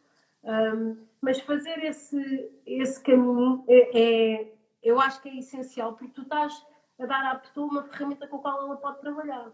Um, 0.44 0.98
mas 1.22 1.40
fazer 1.40 1.82
esse, 1.84 2.52
esse 2.66 3.02
caminho 3.02 3.64
é, 3.66 3.98
é, 3.98 4.52
eu 4.82 5.00
acho 5.00 5.22
que 5.22 5.30
é 5.30 5.38
essencial, 5.38 5.94
porque 5.94 6.12
tu 6.12 6.20
estás 6.20 6.52
a 7.00 7.06
dar 7.06 7.32
à 7.32 7.36
pessoa 7.36 7.70
uma 7.70 7.82
ferramenta 7.84 8.26
com 8.26 8.36
a 8.36 8.40
qual 8.40 8.62
ela 8.62 8.76
pode 8.76 9.00
trabalhar. 9.00 9.50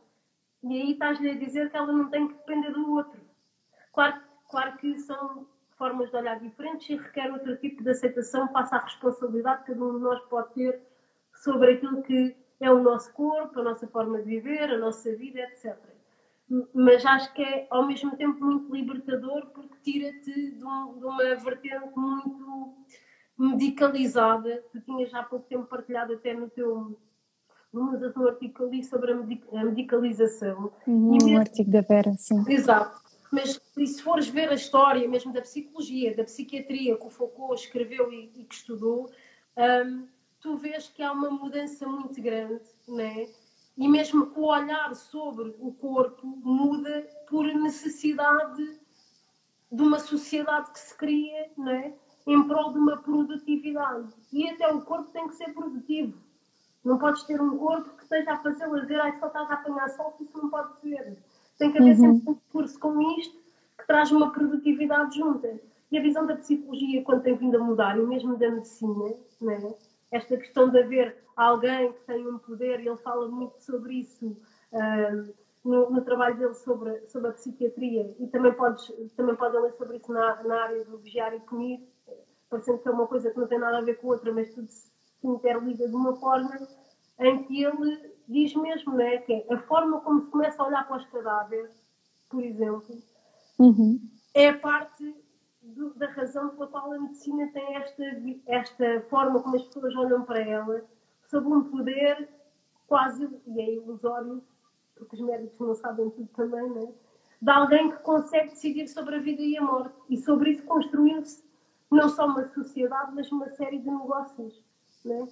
E 0.64 0.82
aí 0.82 0.92
estás-lhe 0.92 1.30
a 1.30 1.38
dizer 1.38 1.70
que 1.70 1.76
ela 1.76 1.92
não 1.92 2.10
tem 2.10 2.26
que 2.26 2.34
depender 2.34 2.72
do 2.72 2.90
outro. 2.92 3.20
Claro, 3.92 4.20
claro 4.50 4.76
que 4.78 4.98
são 4.98 5.46
formas 5.78 6.10
de 6.10 6.16
olhar 6.16 6.38
diferentes 6.40 6.90
e 6.90 6.96
requer 6.96 7.32
outro 7.32 7.56
tipo 7.56 7.82
de 7.82 7.90
aceitação, 7.90 8.48
passa 8.48 8.76
a 8.76 8.84
responsabilidade 8.84 9.64
que 9.64 9.72
cada 9.72 9.84
um 9.84 9.96
de 9.96 10.04
nós 10.04 10.20
pode 10.24 10.52
ter 10.52 10.82
sobre 11.32 11.74
aquilo 11.74 12.02
que 12.02 12.36
é 12.60 12.70
o 12.70 12.82
nosso 12.82 13.12
corpo, 13.12 13.60
a 13.60 13.62
nossa 13.62 13.86
forma 13.86 14.18
de 14.18 14.24
viver, 14.24 14.70
a 14.70 14.78
nossa 14.78 15.14
vida, 15.14 15.40
etc. 15.40 15.76
Mas 16.74 17.04
acho 17.06 17.32
que 17.34 17.42
é 17.42 17.66
ao 17.70 17.86
mesmo 17.86 18.16
tempo 18.16 18.44
muito 18.44 18.74
libertador 18.74 19.46
porque 19.46 19.76
tira-te 19.82 20.50
de, 20.52 20.64
um, 20.64 20.98
de, 20.98 21.04
uma 21.04 21.34
vertente 21.36 21.92
muito 21.94 22.74
medicalizada. 23.38 24.64
Tu 24.72 24.80
tinhas 24.80 25.10
já 25.10 25.20
há 25.20 25.24
pouco 25.24 25.46
tempo 25.46 25.66
partilhado 25.66 26.14
até 26.14 26.34
no 26.34 26.50
teu 26.50 26.98
usas 27.72 28.16
um 28.16 28.26
artigo 28.26 28.64
ali 28.64 28.82
sobre 28.82 29.12
a, 29.12 29.64
medicalização. 29.64 30.72
Uhum, 30.86 31.12
mesmo, 31.12 31.30
um 31.30 31.38
artigo 31.38 31.70
da 31.70 31.82
Vera, 31.82 32.12
sim. 32.14 32.42
Exato. 32.48 33.07
Mas 33.30 33.60
se 33.74 34.02
fores 34.02 34.28
ver 34.28 34.48
a 34.48 34.54
história 34.54 35.06
mesmo 35.08 35.32
da 35.32 35.42
psicologia, 35.42 36.16
da 36.16 36.24
psiquiatria 36.24 36.96
que 36.96 37.06
o 37.06 37.10
Foucault 37.10 37.62
escreveu 37.62 38.12
e, 38.12 38.30
e 38.34 38.44
que 38.44 38.54
estudou, 38.54 39.10
um, 39.56 40.08
tu 40.40 40.56
vês 40.56 40.88
que 40.88 41.02
há 41.02 41.12
uma 41.12 41.30
mudança 41.30 41.86
muito 41.86 42.20
grande, 42.22 42.62
né? 42.86 43.28
E 43.76 43.86
mesmo 43.86 44.32
o 44.34 44.46
olhar 44.46 44.94
sobre 44.94 45.54
o 45.60 45.72
corpo 45.72 46.26
muda 46.26 47.06
por 47.28 47.44
necessidade 47.44 48.80
de 49.70 49.82
uma 49.82 49.98
sociedade 49.98 50.72
que 50.72 50.80
se 50.80 50.96
cria, 50.96 51.50
né? 51.56 51.94
Em 52.26 52.42
prol 52.46 52.72
de 52.72 52.78
uma 52.78 52.96
produtividade. 52.96 54.08
E 54.32 54.48
até 54.48 54.68
o 54.68 54.82
corpo 54.82 55.10
tem 55.10 55.28
que 55.28 55.34
ser 55.34 55.52
produtivo. 55.52 56.18
Não 56.84 56.98
podes 56.98 57.22
ter 57.24 57.40
um 57.40 57.56
corpo 57.56 57.96
que 57.96 58.02
esteja 58.02 58.32
a 58.32 58.42
fazer 58.42 58.66
lazer, 58.66 59.00
ai 59.00 59.18
só 59.18 59.26
estás 59.26 59.50
a 59.50 59.54
apanhar 59.54 59.90
sol, 59.90 60.16
isso 60.20 60.38
não 60.38 60.48
pode 60.48 60.78
ser. 60.80 61.18
Tem 61.58 61.72
que 61.72 61.78
haver 61.78 61.98
uhum. 61.98 62.14
sempre 62.14 62.30
um 62.30 62.38
curso 62.52 62.78
com 62.78 63.00
isto 63.18 63.36
que 63.78 63.86
traz 63.86 64.12
uma 64.12 64.30
produtividade 64.30 65.18
junta. 65.18 65.60
E 65.90 65.98
a 65.98 66.02
visão 66.02 66.26
da 66.26 66.36
psicologia, 66.36 67.02
quando 67.02 67.22
tem 67.22 67.36
vindo 67.36 67.56
a 67.56 67.64
mudar, 67.64 67.98
e 67.98 68.02
mesmo 68.02 68.36
da 68.36 68.50
medicina, 68.50 69.14
né? 69.40 69.74
esta 70.10 70.36
questão 70.36 70.68
de 70.68 70.78
haver 70.78 71.16
alguém 71.36 71.92
que 71.92 72.00
tem 72.00 72.26
um 72.26 72.38
poder, 72.38 72.80
e 72.80 72.88
ele 72.88 72.96
fala 72.98 73.28
muito 73.28 73.58
sobre 73.58 73.94
isso 73.94 74.36
uh, 74.72 75.34
no, 75.64 75.90
no, 75.90 76.02
trabalho 76.02 76.36
dele 76.36 76.54
sobre, 76.54 77.06
sobre 77.06 77.30
a 77.30 77.32
psiquiatria, 77.32 78.14
e 78.18 78.26
também, 78.26 78.52
podes, 78.52 78.92
também 79.16 79.34
podem 79.34 79.62
ler 79.62 79.72
sobre 79.72 79.96
isso 79.96 80.12
na, 80.12 80.42
na 80.42 80.62
área 80.64 80.84
do 80.84 80.98
vigiar 80.98 81.34
e 81.34 81.40
punir, 81.40 81.80
parecendo 82.50 82.78
que 82.78 82.88
é 82.88 82.92
uma 82.92 83.06
coisa 83.06 83.30
que 83.30 83.38
não 83.38 83.46
tem 83.46 83.58
nada 83.58 83.78
a 83.78 83.82
ver 83.82 83.96
com 83.96 84.08
outra, 84.08 84.32
mas 84.32 84.54
tudo 84.54 84.68
se 84.68 84.90
interliga 85.24 85.88
de 85.88 85.94
uma 85.94 86.16
forma 86.16 86.68
em 87.18 87.42
que 87.44 87.62
ele 87.62 88.14
diz 88.28 88.54
mesmo, 88.54 88.94
né, 88.94 89.18
que 89.18 89.32
é 89.32 89.54
a 89.54 89.58
forma 89.58 90.00
como 90.00 90.20
se 90.20 90.30
começa 90.30 90.62
a 90.62 90.66
olhar 90.66 90.86
para 90.86 90.98
os 90.98 91.06
cadáveres, 91.06 91.70
por 92.28 92.44
exemplo, 92.44 92.96
uhum. 93.58 94.00
é 94.34 94.52
parte 94.52 95.14
do, 95.62 95.94
da 95.94 96.06
razão 96.10 96.50
pela 96.50 96.66
qual 96.66 96.92
a 96.92 96.98
medicina 96.98 97.50
tem 97.52 97.76
esta, 97.76 98.04
esta 98.46 99.00
forma 99.08 99.40
como 99.40 99.56
as 99.56 99.62
pessoas 99.62 99.96
olham 99.96 100.24
para 100.24 100.40
ela, 100.40 100.84
sob 101.22 101.46
um 101.48 101.64
poder 101.64 102.28
quase, 102.86 103.28
e 103.46 103.60
é 103.60 103.74
ilusório, 103.74 104.42
porque 104.94 105.16
os 105.16 105.22
médicos 105.22 105.66
não 105.66 105.74
sabem 105.74 106.10
tudo 106.10 106.28
também, 106.34 106.70
né? 106.70 106.92
de 107.40 107.50
alguém 107.50 107.90
que 107.90 107.98
consegue 107.98 108.50
decidir 108.50 108.88
sobre 108.88 109.16
a 109.16 109.20
vida 109.20 109.42
e 109.42 109.56
a 109.56 109.62
morte. 109.62 109.94
E 110.08 110.16
sobre 110.16 110.50
isso 110.50 110.64
construiu-se 110.64 111.44
não 111.90 112.08
só 112.08 112.26
uma 112.26 112.44
sociedade, 112.44 113.12
mas 113.14 113.30
uma 113.30 113.48
série 113.50 113.78
de 113.78 113.90
negócios. 113.90 114.62
Né? 115.04 115.28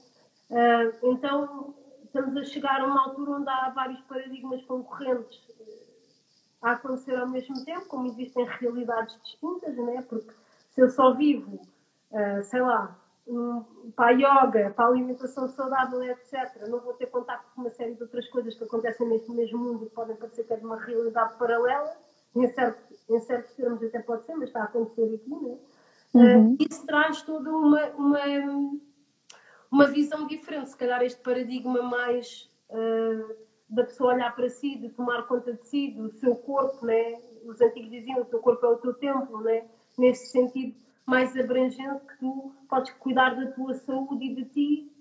Uh, 0.51 1.11
então, 1.11 1.75
estamos 2.05 2.37
a 2.37 2.45
chegar 2.45 2.81
a 2.81 2.87
uma 2.87 3.05
altura 3.05 3.33
onde 3.33 3.49
há 3.49 3.71
vários 3.71 4.01
paradigmas 4.03 4.65
concorrentes 4.65 5.41
a 6.63 6.73
acontecer 6.73 7.17
ao 7.17 7.29
mesmo 7.29 7.65
tempo, 7.65 7.87
como 7.87 8.07
existem 8.07 8.45
realidades 8.45 9.19
distintas, 9.23 9.77
né? 9.77 10.03
porque 10.09 10.33
se 10.71 10.81
eu 10.81 10.89
só 10.89 11.13
vivo, 11.13 11.61
uh, 12.11 12.43
sei 12.43 12.61
lá, 12.61 12.97
um, 13.27 13.65
para 13.95 14.07
a 14.07 14.11
yoga, 14.11 14.71
para 14.71 14.85
a 14.85 14.89
alimentação 14.89 15.49
saudável, 15.49 16.03
etc., 16.03 16.69
não 16.69 16.81
vou 16.81 16.95
ter 16.95 17.07
contato 17.07 17.45
com 17.55 17.63
uma 17.63 17.71
série 17.71 17.95
de 17.95 18.03
outras 18.03 18.29
coisas 18.29 18.55
que 18.55 18.65
acontecem 18.65 19.09
neste 19.09 19.31
mesmo 19.33 19.59
mundo 19.59 19.85
e 19.85 19.91
podem 19.91 20.17
parecer 20.17 20.45
que 20.45 20.53
é 20.53 20.57
de 20.57 20.65
uma 20.65 20.77
realidade 20.77 21.37
paralela, 21.37 21.97
em, 22.35 22.47
certo, 22.49 22.95
em 23.09 23.21
certos 23.21 23.53
termos 23.55 23.83
até 23.83 23.99
pode 24.01 24.25
ser, 24.25 24.35
mas 24.37 24.49
está 24.49 24.61
a 24.61 24.65
acontecer 24.65 25.15
aqui, 25.15 25.31
né? 25.31 25.59
Uhum. 26.15 26.53
Uh, 26.53 26.57
isso 26.61 26.87
traz 26.87 27.23
toda 27.23 27.51
uma, 27.51 27.85
uma 27.91 28.21
uma 29.71 29.87
visão 29.87 30.27
diferente, 30.27 30.71
se 30.71 30.77
calhar 30.77 31.03
este 31.03 31.21
paradigma 31.21 31.83
mais 31.83 32.51
uh, 32.71 33.35
da 33.69 33.85
pessoa 33.85 34.14
olhar 34.14 34.35
para 34.35 34.49
si, 34.49 34.77
de 34.77 34.89
tomar 34.91 35.27
conta 35.27 35.53
de 35.53 35.64
si, 35.64 35.91
do 35.91 36.09
seu 36.11 36.37
corpo, 36.37 36.85
né? 36.85 37.21
os 37.45 37.61
antigos 37.61 37.91
diziam 37.91 38.21
o 38.21 38.25
teu 38.25 38.41
corpo 38.41 38.64
é 38.67 38.69
o 38.69 38.77
teu 38.77 38.95
templo, 38.95 39.41
né? 39.43 39.64
neste 39.99 40.27
sentido 40.29 40.75
mais 41.05 41.37
abrangente 41.37 42.05
que 42.07 42.19
tu 42.19 42.53
podes 42.69 42.93
cuidar 42.95 43.37
da 43.37 43.51
tua 43.53 43.75
saúde 43.75 44.25
e 44.25 44.35
de 44.35 44.45
ti 44.47 44.93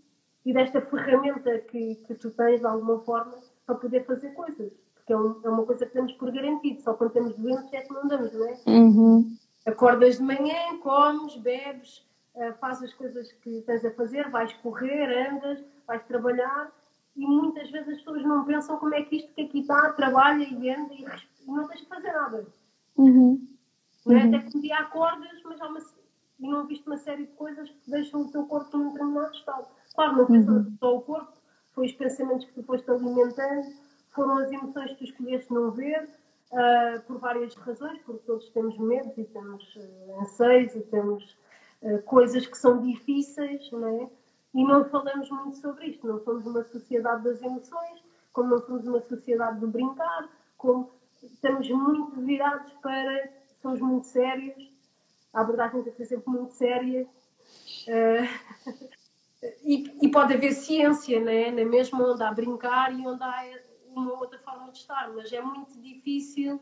e 0.46 0.54
desta 0.54 0.80
ferramenta 0.82 1.58
que, 1.60 1.96
que 1.96 2.14
tu 2.14 2.30
tens 2.30 2.60
de 2.60 2.68
alguma 2.68 3.00
forma 3.00 3.36
para 3.66 3.76
poder 3.76 4.06
fazer 4.06 4.30
coisas. 4.34 4.72
Porque 4.94 5.12
é, 5.12 5.18
um, 5.18 5.42
é 5.44 5.50
uma 5.50 5.66
coisa 5.66 5.86
que 5.86 5.94
temos 5.94 6.14
por 6.14 6.32
garantido, 6.32 6.82
só 6.82 6.94
quando 6.94 7.12
temos 7.12 7.36
doentes 7.38 7.74
é 7.74 7.82
que 7.82 7.94
não 7.94 8.08
damos, 8.08 8.34
não 8.34 8.48
é? 8.48 8.58
Uhum. 8.68 9.36
Acordas 9.66 10.18
de 10.18 10.24
manhã, 10.24 10.78
comes, 10.82 11.36
bebes, 11.38 12.08
faz 12.60 12.84
as 12.84 12.94
coisas 12.94 13.32
que 13.32 13.62
tens 13.62 13.86
a 13.86 13.92
fazer, 13.92 14.30
vais 14.30 14.54
correr, 14.56 15.30
andas, 15.30 15.64
vais 15.88 16.04
trabalhar 16.06 16.72
e 17.16 17.26
muitas 17.26 17.72
vezes 17.72 17.90
as 17.90 17.98
pessoas 18.00 18.24
não 18.24 18.46
pensam 18.46 18.78
como 18.78 18.94
é 18.94 19.02
que 19.04 19.18
isto 19.18 19.34
que 19.34 19.44
aqui 19.44 19.62
está, 19.62 19.94
trabalha 19.94 20.44
e 20.44 20.70
anda 20.70 20.94
e, 20.94 21.06
não 21.48 21.68
tens 21.68 21.82
de 21.82 21.88
fazer 21.88 22.12
nada. 22.12 22.46
Uhum. 22.98 23.48
Não 24.06 24.18
é? 24.18 24.24
Uhum. 24.24 24.36
Até 24.36 24.50
que 24.50 24.58
um 24.58 24.62
dia 24.62 24.78
acordas, 24.78 25.42
mas 25.46 25.62
há 25.62 25.68
uma, 25.68 25.80
e 26.40 26.50
não 26.50 26.68
viste 26.68 26.86
uma 26.86 26.98
série 26.98 27.26
de 27.26 27.32
coisas 27.34 27.70
que 27.70 27.92
deixam 27.92 28.22
o 28.22 28.32
teu 28.32 28.46
corpo 28.46 28.78
num 28.78 28.92
determinado 28.92 29.34
estado. 29.34 29.68
Claro, 29.94 30.18
não 30.18 30.26
pensas 30.26 30.66
uhum. 30.66 30.78
só 30.80 30.98
o 30.98 31.02
corpo, 31.02 31.34
foi 31.72 31.86
os 31.86 31.94
pensamentos 31.94 32.46
que 32.46 32.54
tu 32.54 32.64
foste 32.64 32.90
alimentando, 32.90 33.68
foram 34.12 34.38
as 34.40 34.52
emoções 34.52 34.92
que 34.92 34.98
tu 34.98 35.04
escolheste 35.06 35.54
não 35.54 35.72
ver, 35.72 36.10
uh, 36.52 37.02
por 37.06 37.20
várias 37.20 37.56
razões, 37.56 38.00
porque 38.06 38.26
todos 38.26 38.50
temos 38.50 38.78
medos 38.78 39.18
e 39.18 39.24
temos 39.26 39.76
uh, 39.76 40.22
anseios 40.22 40.76
e 40.76 40.82
temos 40.82 41.24
eh, 41.24 41.45
coisas 42.06 42.46
que 42.46 42.58
são 42.58 42.82
difíceis, 42.82 43.72
não 43.72 43.88
é? 43.88 44.10
E 44.54 44.64
não 44.64 44.86
falamos 44.86 45.30
muito 45.30 45.58
sobre 45.58 45.88
isto. 45.88 46.08
Não 46.08 46.20
somos 46.24 46.46
uma 46.46 46.64
sociedade 46.64 47.24
das 47.24 47.42
emoções, 47.42 48.02
como 48.32 48.50
não 48.50 48.62
somos 48.62 48.88
uma 48.88 49.02
sociedade 49.02 49.60
do 49.60 49.68
brincar, 49.68 50.30
como 50.58 50.92
estamos 51.22 51.70
muito 51.70 52.22
virados 52.22 52.72
para. 52.82 53.30
somos 53.62 53.82
muito 53.82 54.08
sérios, 54.08 54.72
a 55.34 55.42
abordagem 55.42 55.84
tem 55.84 55.92
que 55.92 55.98
ser 55.98 56.16
sempre 56.16 56.30
muito 56.30 56.54
séria. 56.54 57.08
Uh, 57.88 58.90
e, 59.64 59.98
e, 60.02 60.08
pode 60.10 60.34
haver 60.34 60.54
ciência, 60.54 61.20
né? 61.20 61.52
na 61.52 61.66
mesma 61.66 62.12
onde 62.12 62.24
há 62.24 62.32
brincar 62.32 62.98
e 62.98 63.06
onde 63.06 63.24
há 63.24 63.60
uma 63.90 64.14
outra 64.14 64.40
forma 64.40 64.72
de 64.72 64.80
estar, 64.80 65.12
mas 65.14 65.32
é 65.32 65.42
muito 65.42 65.80
difícil 65.82 66.60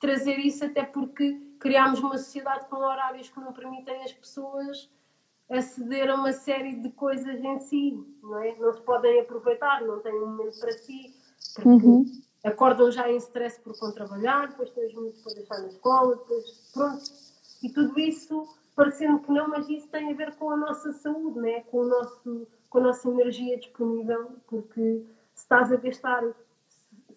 trazer 0.00 0.38
isso, 0.38 0.64
até 0.64 0.84
porque 0.84 1.45
criámos 1.58 2.00
uma 2.00 2.18
sociedade 2.18 2.66
com 2.68 2.76
horários 2.76 3.28
que 3.28 3.40
não 3.40 3.52
permitem 3.52 4.02
as 4.02 4.12
pessoas 4.12 4.90
aceder 5.48 6.10
a 6.10 6.14
uma 6.14 6.32
série 6.32 6.76
de 6.76 6.90
coisas 6.90 7.42
em 7.42 7.60
si, 7.60 8.04
não 8.22 8.42
é? 8.42 8.56
Não 8.56 8.72
se 8.72 8.80
podem 8.80 9.20
aproveitar, 9.20 9.82
não 9.82 10.00
têm 10.00 10.14
um 10.14 10.28
momento 10.28 10.58
para 10.58 10.72
si, 10.72 11.14
porque 11.54 11.68
uhum. 11.86 12.04
acordam 12.44 12.90
já 12.90 13.08
em 13.10 13.16
stress 13.16 13.60
por 13.60 13.78
com 13.78 13.92
trabalhar, 13.92 14.48
depois 14.48 14.70
têm 14.70 14.86
os 14.86 14.94
minutos 14.94 15.22
para 15.22 15.34
deixar 15.34 15.58
na 15.60 15.68
escola, 15.68 16.16
depois 16.16 16.70
pronto. 16.72 17.04
E 17.62 17.70
tudo 17.70 17.98
isso, 17.98 18.46
parecendo 18.74 19.20
que 19.20 19.30
não, 19.30 19.48
mas 19.48 19.68
isso 19.68 19.88
tem 19.88 20.12
a 20.12 20.16
ver 20.16 20.34
com 20.34 20.50
a 20.50 20.56
nossa 20.56 20.92
saúde, 20.92 21.38
não 21.38 21.46
é? 21.46 21.60
com, 21.60 21.78
o 21.78 21.88
nosso, 21.88 22.48
com 22.68 22.78
a 22.78 22.82
nossa 22.82 23.08
energia 23.08 23.56
disponível, 23.56 24.32
porque 24.48 25.06
se 25.32 25.42
estás 25.42 25.72
a 25.72 25.76
gastar 25.76 26.22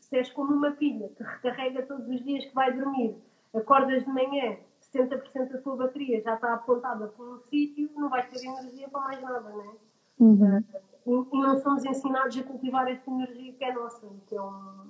se 0.10 0.18
és 0.18 0.32
como 0.32 0.54
uma 0.54 0.72
pilha 0.72 1.10
que 1.10 1.24
recarrega 1.24 1.86
todos 1.86 2.08
os 2.10 2.24
dias 2.24 2.46
que 2.46 2.56
vai 2.56 2.74
dormir, 2.74 3.16
acordas 3.54 4.04
de 4.04 4.10
manhã, 4.10 4.58
70% 4.94 5.52
da 5.52 5.58
tua 5.60 5.76
bateria 5.76 6.22
já 6.22 6.36
está 6.36 6.54
apontada 6.54 7.08
para 7.08 7.26
um 7.26 7.40
sítio, 7.50 7.90
não 7.96 8.10
vais 8.10 8.28
ter 8.30 8.46
energia 8.46 8.88
para 8.90 9.02
mais 9.02 9.22
nada, 9.22 9.50
não 9.50 9.62
é? 9.62 9.74
Uhum. 10.20 10.64
Uh, 11.06 11.28
e, 11.32 11.38
e, 11.38 11.42
não 11.42 11.62
somos 11.62 11.86
ensinados 11.86 12.38
a 12.38 12.44
cultivar 12.44 12.88
esta 12.88 13.10
energia 13.10 13.54
que 13.54 13.64
é 13.64 13.74
nossa, 13.74 14.08
que 14.28 14.36
é, 14.36 14.42
um, 14.42 14.90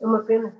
é 0.00 0.06
uma 0.06 0.20
pena. 0.20 0.52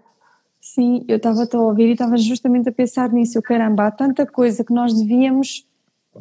Sim, 0.60 1.04
eu 1.08 1.16
estava 1.16 1.42
a 1.50 1.58
ouvir 1.58 1.88
e 1.88 1.92
estava 1.92 2.16
justamente 2.16 2.68
a 2.68 2.72
pensar 2.72 3.10
nisso. 3.10 3.40
Caramba, 3.42 3.86
há 3.86 3.90
tanta 3.90 4.26
coisa 4.26 4.62
que 4.62 4.72
nós 4.72 4.92
devíamos 4.92 5.66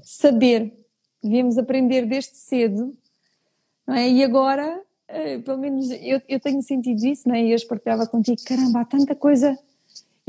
saber, 0.01 0.74
devíamos 1.22 1.57
aprender 1.57 2.05
desde 2.05 2.36
cedo, 2.38 2.95
não 3.86 3.95
é? 3.95 4.10
E 4.10 4.24
agora 4.24 4.82
eh, 5.10 5.39
pelo 5.39 5.57
menos 5.57 5.89
eu, 5.89 6.22
eu 6.30 6.39
tenho 6.39 6.62
sentido 6.62 7.03
isso, 7.03 7.28
né? 7.28 7.43
e 7.43 7.51
eu 7.51 7.68
partilhava 7.68 8.05
contigo, 8.05 8.38
caramba, 8.45 8.82
há 8.82 8.86
tanta 8.86 9.16
coisa, 9.16 9.57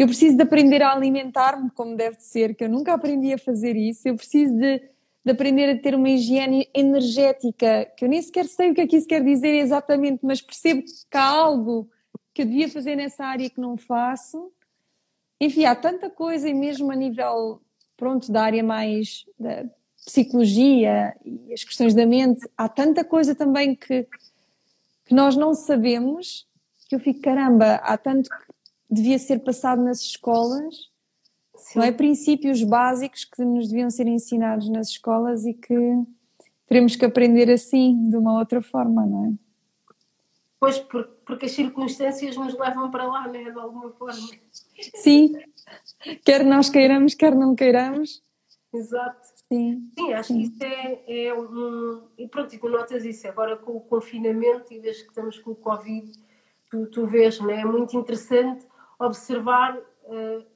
eu 0.00 0.06
preciso 0.06 0.36
de 0.36 0.42
aprender 0.42 0.80
a 0.80 0.92
alimentar-me 0.92 1.70
como 1.72 1.94
deve 1.94 2.16
ser, 2.20 2.54
que 2.54 2.64
eu 2.64 2.70
nunca 2.70 2.94
aprendi 2.94 3.34
a 3.34 3.38
fazer 3.38 3.76
isso, 3.76 4.08
eu 4.08 4.16
preciso 4.16 4.56
de, 4.56 4.78
de 5.24 5.30
aprender 5.30 5.68
a 5.68 5.78
ter 5.78 5.94
uma 5.94 6.08
higiene 6.08 6.66
energética, 6.74 7.84
que 7.96 8.06
eu 8.06 8.08
nem 8.08 8.22
sequer 8.22 8.46
sei 8.46 8.70
o 8.70 8.74
que 8.74 8.80
é 8.80 8.86
que 8.86 8.96
isso 8.96 9.06
quer 9.06 9.22
dizer 9.22 9.54
exatamente, 9.56 10.20
mas 10.24 10.40
percebo 10.40 10.82
que 10.82 11.16
há 11.16 11.26
algo 11.26 11.86
que 12.32 12.40
eu 12.40 12.46
devia 12.46 12.68
fazer 12.70 12.96
nessa 12.96 13.26
área 13.26 13.50
que 13.50 13.60
não 13.60 13.76
faço, 13.76 14.50
enfim, 15.38 15.66
há 15.66 15.74
tanta 15.74 16.08
coisa 16.08 16.48
e 16.48 16.54
mesmo 16.54 16.90
a 16.90 16.96
nível, 16.96 17.60
pronto, 17.96 18.32
da 18.32 18.42
área 18.42 18.62
mais 18.62 19.26
da 19.38 19.64
psicologia 20.06 21.14
e 21.24 21.52
as 21.52 21.62
questões 21.62 21.92
da 21.92 22.06
mente, 22.06 22.48
há 22.56 22.68
tanta 22.68 23.04
coisa 23.04 23.34
também 23.34 23.74
que 23.74 24.06
que 25.04 25.14
nós 25.16 25.34
não 25.34 25.54
sabemos, 25.54 26.46
que 26.88 26.94
eu 26.94 27.00
fico, 27.00 27.20
caramba, 27.20 27.74
há 27.82 27.98
tanto 27.98 28.30
que 28.30 28.36
devia 28.90 29.18
ser 29.18 29.40
passado 29.40 29.82
nas 29.82 30.00
escolas, 30.00 30.90
Sim. 31.56 31.78
não 31.78 31.84
é? 31.84 31.92
Princípios 31.92 32.62
básicos 32.62 33.24
que 33.24 33.44
nos 33.44 33.68
deviam 33.68 33.90
ser 33.90 34.06
ensinados 34.06 34.68
nas 34.68 34.88
escolas 34.88 35.44
e 35.44 35.54
que 35.54 35.74
teremos 36.66 36.96
que 36.96 37.04
aprender 37.04 37.50
assim, 37.50 38.08
de 38.08 38.16
uma 38.16 38.38
outra 38.38 38.60
forma, 38.60 39.06
não 39.06 39.26
é? 39.26 39.32
Pois, 40.58 40.78
porque 40.78 41.46
as 41.46 41.52
circunstâncias 41.52 42.36
nos 42.36 42.58
levam 42.58 42.90
para 42.90 43.06
lá, 43.06 43.26
né? 43.26 43.50
De 43.50 43.58
alguma 43.58 43.90
forma. 43.92 44.28
Sim, 44.94 45.32
quer 46.22 46.44
nós 46.44 46.68
queiramos, 46.68 47.14
quer 47.14 47.34
não 47.34 47.54
queiramos. 47.54 48.22
Exato. 48.72 49.26
Sim, 49.48 49.90
Sim 49.98 50.12
acho 50.12 50.28
Sim. 50.28 50.38
que 50.38 50.42
isso 50.44 50.62
é, 50.62 51.26
é 51.26 51.34
um. 51.34 52.02
E 52.16 52.28
pronto, 52.28 52.54
e 52.54 52.58
tu 52.58 52.68
notas 52.68 53.04
isso 53.04 53.26
agora 53.26 53.56
com 53.56 53.72
o 53.72 53.80
confinamento 53.80 54.72
e 54.72 54.78
desde 54.78 55.02
que 55.04 55.08
estamos 55.08 55.38
com 55.38 55.52
o 55.52 55.56
Covid, 55.56 56.12
tu, 56.70 56.86
tu 56.86 57.06
vês, 57.06 57.40
né? 57.40 57.62
é 57.62 57.64
muito 57.64 57.96
interessante 57.98 58.69
observar 59.06 59.76
uh, 59.78 60.46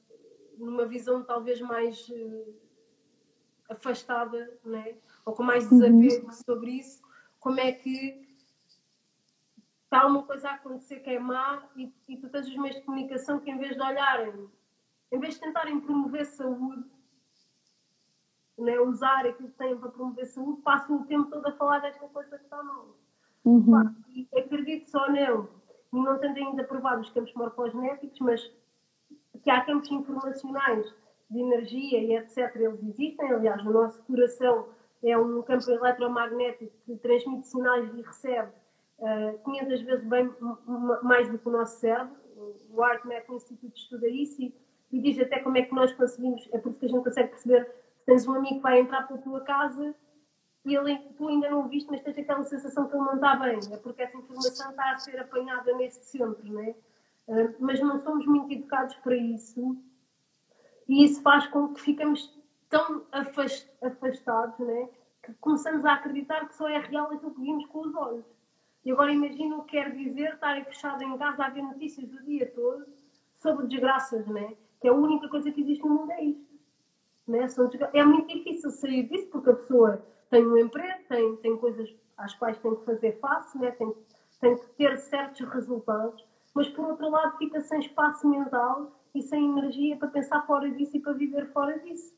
numa 0.57 0.85
visão 0.85 1.23
talvez 1.23 1.59
mais 1.59 2.07
uh, 2.09 2.55
afastada, 3.69 4.57
né? 4.63 4.95
ou 5.25 5.33
com 5.33 5.43
mais 5.43 5.69
uhum. 5.69 5.79
desapego 5.79 6.27
uhum. 6.27 6.33
sobre 6.33 6.71
isso, 6.71 7.01
como 7.39 7.59
é 7.59 7.71
que 7.71 8.23
está 9.83 10.05
uma 10.05 10.23
coisa 10.23 10.49
a 10.49 10.53
acontecer 10.53 10.99
que 10.99 11.09
é 11.09 11.19
má 11.19 11.67
e, 11.75 11.91
e 12.07 12.17
tu 12.17 12.29
tens 12.29 12.47
os 12.47 12.55
meios 12.55 12.75
de 12.75 12.83
comunicação 12.83 13.39
que 13.39 13.49
em 13.49 13.57
vez 13.57 13.75
de 13.75 13.81
olharem, 13.81 14.49
em 15.11 15.19
vez 15.19 15.35
de 15.35 15.39
tentarem 15.39 15.79
promover 15.79 16.25
saúde, 16.25 16.85
né, 18.57 18.79
usar 18.79 19.25
aquilo 19.25 19.49
que 19.49 19.57
têm 19.57 19.77
para 19.77 19.89
promover 19.89 20.25
saúde, 20.27 20.61
passam 20.61 21.01
o 21.01 21.05
tempo 21.05 21.29
todo 21.29 21.45
a 21.47 21.51
falar 21.53 21.79
desta 21.79 22.07
coisa 22.07 22.37
que 22.37 22.43
está 22.43 22.61
mal. 22.63 22.95
Uhum. 23.43 23.95
E 24.13 24.27
acredito 24.37 24.89
só 24.89 25.11
não, 25.11 25.49
e 25.64 25.64
não 26.03 26.17
tendo 26.19 26.37
ainda 26.37 26.63
provado 26.63 27.01
os 27.01 27.09
campos 27.09 27.33
morfogenéticos, 27.33 28.19
mas 28.19 28.51
que 29.43 29.49
há 29.49 29.61
campos 29.61 29.91
informacionais 29.91 30.93
de 31.29 31.39
energia 31.39 31.99
e 31.99 32.15
etc. 32.15 32.55
Eles 32.55 32.83
existem, 32.83 33.31
aliás, 33.31 33.61
o 33.65 33.71
nosso 33.71 34.03
coração 34.03 34.67
é 35.03 35.17
um 35.17 35.41
campo 35.43 35.69
eletromagnético 35.69 36.71
que 36.85 36.95
transmite 36.97 37.47
sinais 37.47 37.93
e 37.93 38.01
recebe 38.01 38.51
uh, 38.99 39.37
500 39.43 39.81
vezes 39.81 40.05
bem, 40.05 40.33
mais 41.03 41.29
do 41.29 41.37
que 41.37 41.47
o 41.47 41.51
nosso 41.51 41.79
cérebro. 41.79 42.15
O 42.71 42.83
ArtMath 42.83 43.29
Institute 43.29 43.79
estuda 43.79 44.07
isso 44.07 44.41
e, 44.41 44.53
e, 44.91 44.99
diz 44.99 45.19
até 45.19 45.39
como 45.39 45.57
é 45.57 45.61
que 45.61 45.73
nós 45.73 45.93
conseguimos, 45.93 46.47
é 46.51 46.57
por 46.57 46.71
isso 46.71 46.79
que 46.79 46.85
a 46.85 46.89
gente 46.89 47.03
consegue 47.03 47.29
perceber 47.29 47.65
se 47.97 48.05
tens 48.05 48.27
um 48.27 48.33
amigo 48.33 48.55
que 48.55 48.61
vai 48.61 48.79
entrar 48.79 49.07
pela 49.07 49.19
tua 49.19 49.41
casa 49.41 49.95
e 50.65 50.75
ele, 50.75 50.97
tu 51.17 51.27
ainda 51.27 51.49
não 51.49 51.65
o 51.65 51.67
viste, 51.67 51.89
mas 51.89 52.01
tens 52.01 52.17
aquela 52.17 52.43
sensação 52.43 52.87
que 52.87 52.95
ele 52.95 53.03
não 53.03 53.15
está 53.15 53.35
bem, 53.35 53.59
é 53.71 53.77
porque 53.77 54.01
essa 54.01 54.17
informação 54.17 54.71
está 54.71 54.91
a 54.91 54.97
ser 54.97 55.19
apanhada 55.19 55.73
neste 55.75 56.05
centro, 56.05 56.59
é? 56.59 56.75
Uh, 57.27 57.55
mas 57.59 57.79
não 57.79 57.99
somos 57.99 58.25
muito 58.25 58.51
educados 58.53 58.95
para 58.97 59.15
isso 59.15 59.77
e 60.87 61.03
isso 61.03 61.21
faz 61.21 61.47
com 61.47 61.73
que 61.73 61.81
ficamos 61.81 62.31
tão 62.69 63.03
afastados, 63.81 64.59
né? 64.59 64.89
que 65.23 65.33
começamos 65.35 65.83
a 65.85 65.93
acreditar 65.93 66.47
que 66.47 66.53
só 66.55 66.67
é 66.67 66.77
real 66.77 67.11
aquilo 67.11 67.33
que 67.33 67.41
vimos 67.41 67.65
com 67.67 67.79
os 67.79 67.95
olhos. 67.95 68.25
E 68.83 68.91
agora 68.91 69.11
imagina 69.11 69.57
o 69.57 69.63
que 69.63 69.71
quer 69.71 69.91
dizer 69.95 70.35
estar 70.35 70.63
fechado 70.65 71.03
em 71.03 71.17
casa 71.17 71.45
a 71.45 71.49
ver 71.49 71.63
notícias 71.63 72.11
o 72.13 72.23
dia 72.23 72.45
todo 72.51 72.85
sobre 73.33 73.65
desgraças, 73.65 74.27
né? 74.27 74.55
que 74.79 74.87
a 74.87 74.93
única 74.93 75.27
coisa 75.29 75.51
que 75.51 75.61
existe 75.61 75.83
no 75.83 75.95
mundo 75.95 76.11
é 76.11 76.23
isto. 76.23 76.45
Né? 77.27 77.47
É 77.93 78.03
muito 78.03 78.27
difícil 78.27 78.69
sair 78.69 79.07
disso 79.07 79.27
porque 79.31 79.49
a 79.49 79.55
pessoa 79.55 80.05
tem 80.35 80.45
um 80.45 80.57
emprego, 80.57 81.03
tem, 81.07 81.35
tem 81.37 81.57
coisas 81.57 81.95
às 82.17 82.33
quais 82.33 82.57
tem 82.57 82.75
que 82.75 82.83
fazer 82.83 83.17
face, 83.19 83.57
né? 83.57 83.71
tem, 83.71 83.93
tem 84.41 84.57
que 84.57 84.65
ter 84.77 84.97
certos 84.97 85.47
resultados, 85.47 86.25
mas 86.53 86.67
por 86.67 86.85
outro 86.85 87.09
lado 87.09 87.37
fica 87.37 87.61
sem 87.61 87.79
espaço 87.79 88.27
mental 88.27 88.91
e 89.13 89.21
sem 89.21 89.45
energia 89.45 89.95
para 89.95 90.09
pensar 90.09 90.45
fora 90.45 90.69
disso 90.69 90.97
e 90.97 90.99
para 90.99 91.13
viver 91.13 91.51
fora 91.53 91.79
disso. 91.79 92.13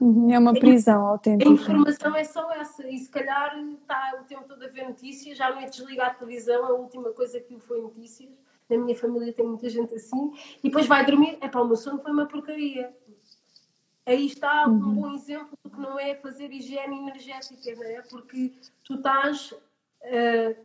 Uhum, 0.00 0.32
é 0.32 0.38
uma 0.38 0.54
prisão 0.54 1.04
autêntica. 1.04 1.50
A 1.50 1.52
informação 1.52 2.16
é 2.16 2.24
só 2.24 2.50
essa, 2.52 2.88
e 2.88 2.96
se 2.96 3.10
calhar 3.10 3.58
está 3.58 4.18
o 4.22 4.24
tempo 4.24 4.44
todo 4.48 4.64
a 4.64 4.68
ver 4.68 4.88
notícias, 4.88 5.36
já 5.36 5.50
não 5.50 5.60
é 5.60 5.66
desligar 5.66 6.12
a 6.12 6.14
televisão, 6.14 6.64
a 6.64 6.72
última 6.72 7.10
coisa 7.12 7.38
que 7.38 7.58
foi 7.60 7.82
notícias. 7.82 8.30
Na 8.70 8.78
minha 8.78 8.96
família 8.96 9.32
tem 9.34 9.46
muita 9.46 9.68
gente 9.68 9.94
assim, 9.94 10.32
e 10.62 10.68
depois 10.68 10.86
vai 10.86 11.04
dormir, 11.04 11.36
é 11.42 11.48
para 11.48 11.60
o 11.60 11.66
meu 11.66 11.76
sono 11.76 12.00
foi 12.00 12.12
uma 12.12 12.26
porcaria. 12.26 12.94
Aí 14.08 14.26
está 14.26 14.66
uhum. 14.66 14.74
um 14.74 14.94
bom 14.94 15.14
exemplo 15.14 15.58
do 15.62 15.70
que 15.70 15.80
não 15.80 15.98
é 15.98 16.14
fazer 16.14 16.50
higiene 16.50 16.98
energética, 16.98 17.74
não 17.74 17.84
é? 17.84 18.02
Porque 18.02 18.54
tu 18.84 18.94
estás 18.94 19.52
uh, 19.52 20.64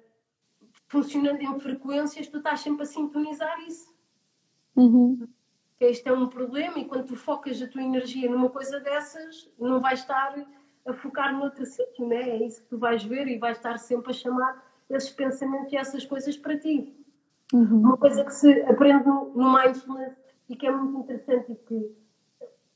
funcionando 0.88 1.42
em 1.42 1.60
frequências, 1.60 2.28
tu 2.28 2.38
estás 2.38 2.62
sempre 2.62 2.84
a 2.84 2.86
sintonizar 2.86 3.60
isso. 3.68 3.94
Uhum 4.76 5.28
que 5.84 5.86
este 5.86 6.08
é 6.08 6.14
um 6.14 6.28
problema 6.28 6.80
e 6.80 6.86
quando 6.86 7.08
tu 7.08 7.16
focas 7.16 7.62
a 7.62 7.68
tua 7.68 7.82
energia 7.82 8.30
numa 8.30 8.50
coisa 8.50 8.80
dessas, 8.80 9.50
não 9.60 9.82
vais 9.82 10.00
estar 10.00 10.34
a 10.86 10.94
focar 10.94 11.38
noutro 11.38 11.66
sítio, 11.66 12.08
né? 12.08 12.30
É 12.30 12.46
isso 12.46 12.62
que 12.62 12.70
tu 12.70 12.78
vais 12.78 13.04
ver 13.04 13.28
e 13.28 13.38
vais 13.38 13.58
estar 13.58 13.78
sempre 13.78 14.12
a 14.12 14.14
chamar 14.14 14.64
esses 14.90 15.10
pensamentos 15.10 15.72
e 15.72 15.78
essas 15.78 16.06
coisas 16.06 16.38
para 16.38 16.58
ti. 16.58 16.96
Uhum. 17.54 17.80
Uma 17.80 17.98
coisa 17.98 18.24
que 18.24 18.34
se 18.34 18.62
aprende 18.64 19.06
no, 19.06 19.34
mindfulness 19.36 20.16
e 20.50 20.56
que 20.56 20.66
é 20.66 20.72
muito 20.72 21.00
interessante 21.00 21.52
e 21.52 21.56
que 21.56 21.92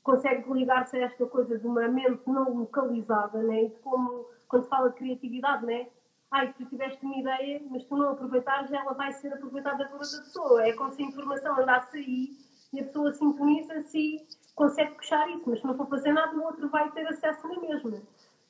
consegue 0.02 0.50
ligar-se 0.52 0.96
a 0.96 1.04
esta 1.04 1.26
coisa 1.26 1.58
de 1.58 1.66
uma 1.66 1.86
mente 1.88 2.22
não 2.26 2.58
localizada, 2.58 3.42
né? 3.42 3.64
E 3.64 3.70
como, 3.82 4.26
quando 4.48 4.64
se 4.64 4.68
fala 4.68 4.90
de 4.90 4.96
criatividade, 4.96 5.66
né? 5.66 5.88
Ai, 6.30 6.52
tu 6.52 6.64
tiveste 6.66 7.04
uma 7.04 7.16
ideia, 7.16 7.62
mas 7.70 7.84
tu 7.84 7.96
não 7.96 8.10
aproveitares, 8.10 8.70
ela 8.70 8.92
vai 8.92 9.12
ser 9.12 9.32
aproveitada 9.32 9.86
por 9.86 10.00
outra 10.00 10.18
pessoa. 10.18 10.66
É 10.66 10.72
como 10.72 10.92
se 10.92 11.02
a 11.02 11.06
informação 11.06 11.58
andasse 11.58 11.96
aí 11.96 12.36
e 12.72 12.80
a 12.80 12.84
pessoa 12.84 13.12
sintoniza-se 13.12 13.98
e 13.98 14.26
consegue 14.54 14.94
puxar 14.94 15.28
isso, 15.30 15.44
mas 15.46 15.60
se 15.60 15.66
não 15.66 15.76
for 15.76 15.88
fazer 15.88 16.12
nada, 16.12 16.36
o 16.36 16.42
outro 16.42 16.68
vai 16.68 16.90
ter 16.90 17.06
acesso 17.06 17.48
na 17.48 17.60
mesma. 17.60 18.02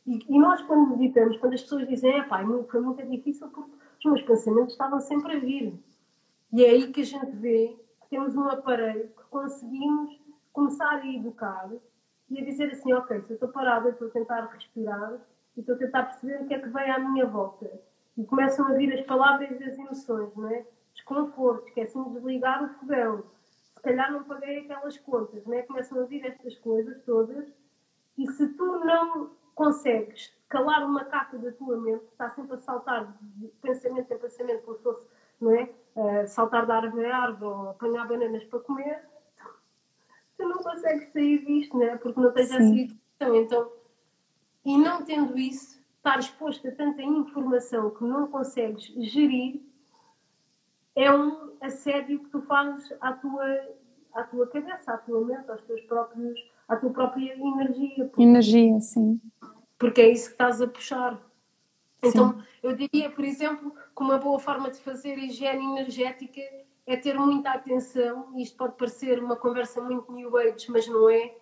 E, 0.06 0.24
e 0.28 0.38
nós, 0.38 0.62
quando 0.62 0.96
meditamos, 0.96 1.36
quando 1.36 1.54
as 1.54 1.62
pessoas 1.62 1.86
dizem, 1.86 2.18
é 2.18 2.22
pá, 2.22 2.42
foi 2.70 2.80
muito 2.80 3.04
difícil 3.06 3.48
porque 3.48 3.70
os 3.98 4.04
meus 4.04 4.22
pensamentos 4.22 4.72
estavam 4.72 5.00
sempre 5.00 5.36
a 5.36 5.38
vir. 5.38 5.78
E 6.52 6.64
é 6.64 6.70
aí 6.70 6.90
que 6.90 7.02
a 7.02 7.04
gente 7.04 7.30
vê 7.36 7.76
que 8.00 8.08
temos 8.08 8.34
um 8.34 8.48
aparelho 8.48 9.08
que 9.08 9.24
conseguimos 9.30 10.18
começar 10.58 10.96
a 10.96 11.06
educar 11.06 11.70
e 12.28 12.40
a 12.40 12.44
dizer 12.44 12.72
assim, 12.72 12.92
ok, 12.92 13.22
se 13.22 13.30
eu 13.30 13.34
estou 13.34 13.48
parada, 13.48 13.90
estou 13.90 14.08
a 14.08 14.10
tentar 14.10 14.44
respirar 14.46 15.20
e 15.56 15.60
estou 15.60 15.76
a 15.76 15.78
tentar 15.78 16.02
perceber 16.02 16.42
o 16.42 16.46
que 16.48 16.54
é 16.54 16.58
que 16.58 16.68
vem 16.68 16.90
à 16.90 16.98
minha 16.98 17.26
volta. 17.26 17.70
E 18.16 18.24
começam 18.24 18.66
a 18.66 18.72
vir 18.72 18.92
as 18.92 19.06
palavras 19.06 19.48
e 19.60 19.64
as 19.64 19.78
emoções, 19.78 20.34
não 20.34 20.50
é? 20.50 20.66
Desconforto, 20.94 21.68
esquecem 21.68 22.02
de 22.02 22.10
desligar 22.10 22.64
o 22.64 22.68
fogão, 22.70 23.22
se 23.72 23.80
calhar 23.80 24.10
não 24.10 24.24
paguei 24.24 24.58
aquelas 24.58 24.98
contas, 24.98 25.46
né? 25.46 25.62
começam 25.62 26.02
a 26.02 26.04
vir 26.04 26.26
estas 26.26 26.56
coisas 26.56 27.00
todas, 27.04 27.46
e 28.18 28.26
se 28.26 28.48
tu 28.54 28.84
não 28.84 29.30
consegues 29.54 30.36
calar 30.48 30.84
uma 30.84 31.04
macaco 31.04 31.38
da 31.38 31.52
tua 31.52 31.76
mente, 31.76 32.04
que 32.04 32.12
está 32.12 32.28
sempre 32.30 32.56
a 32.56 32.58
saltar 32.58 33.16
de 33.20 33.46
pensamento 33.62 34.12
em 34.12 34.18
pensamento, 34.18 34.64
como 34.64 34.76
se 34.76 34.82
fosse, 34.82 35.06
não 35.40 35.54
é? 35.54 35.70
Uh, 35.94 36.26
saltar 36.26 36.66
de 36.66 36.72
árvore 36.72 37.06
a 37.06 37.16
árvore 37.16 37.44
ou 37.44 37.70
apanhar 37.70 38.08
bananas 38.08 38.42
para 38.44 38.58
comer, 38.58 39.04
tu 40.38 40.48
não 40.48 40.58
consegues 40.62 41.12
sair 41.12 41.44
disto, 41.44 41.76
não 41.76 41.84
é? 41.84 41.96
Porque 41.96 42.20
não 42.20 42.32
tens 42.32 42.50
essa 42.50 42.62
educação. 42.62 43.34
Então, 43.34 43.72
e 44.64 44.78
não 44.78 45.04
tendo 45.04 45.36
isso, 45.36 45.78
estar 45.96 46.18
exposto 46.18 46.66
a 46.68 46.72
tanta 46.72 47.02
informação 47.02 47.90
que 47.90 48.04
não 48.04 48.28
consegues 48.28 48.84
gerir, 48.84 49.60
é 50.94 51.12
um 51.12 51.52
assédio 51.60 52.20
que 52.20 52.30
tu 52.30 52.40
fazes 52.42 52.92
à 53.00 53.12
tua, 53.12 53.44
à 54.14 54.22
tua 54.22 54.46
cabeça, 54.46 54.92
à 54.92 54.98
tua 54.98 55.24
mente, 55.24 55.50
aos 55.50 55.62
teus 55.62 55.80
próprios, 55.82 56.38
à 56.68 56.76
tua 56.76 56.90
própria 56.90 57.34
energia. 57.34 58.04
Porque, 58.06 58.22
energia, 58.22 58.80
sim. 58.80 59.20
Porque 59.78 60.00
é 60.00 60.10
isso 60.10 60.26
que 60.26 60.32
estás 60.32 60.62
a 60.62 60.66
puxar. 60.66 61.20
Então, 62.02 62.34
sim. 62.34 62.46
eu 62.62 62.76
diria, 62.76 63.10
por 63.10 63.24
exemplo, 63.24 63.72
que 63.72 64.02
uma 64.02 64.18
boa 64.18 64.38
forma 64.38 64.70
de 64.70 64.78
fazer 64.78 65.18
higiene 65.18 65.64
energética 65.64 66.40
é 66.88 66.96
ter 66.96 67.14
muita 67.18 67.50
atenção. 67.50 68.32
Isto 68.34 68.56
pode 68.56 68.76
parecer 68.76 69.22
uma 69.22 69.36
conversa 69.36 69.78
muito 69.78 70.10
new 70.10 70.34
age, 70.38 70.70
mas 70.70 70.88
não 70.88 71.08
é. 71.10 71.36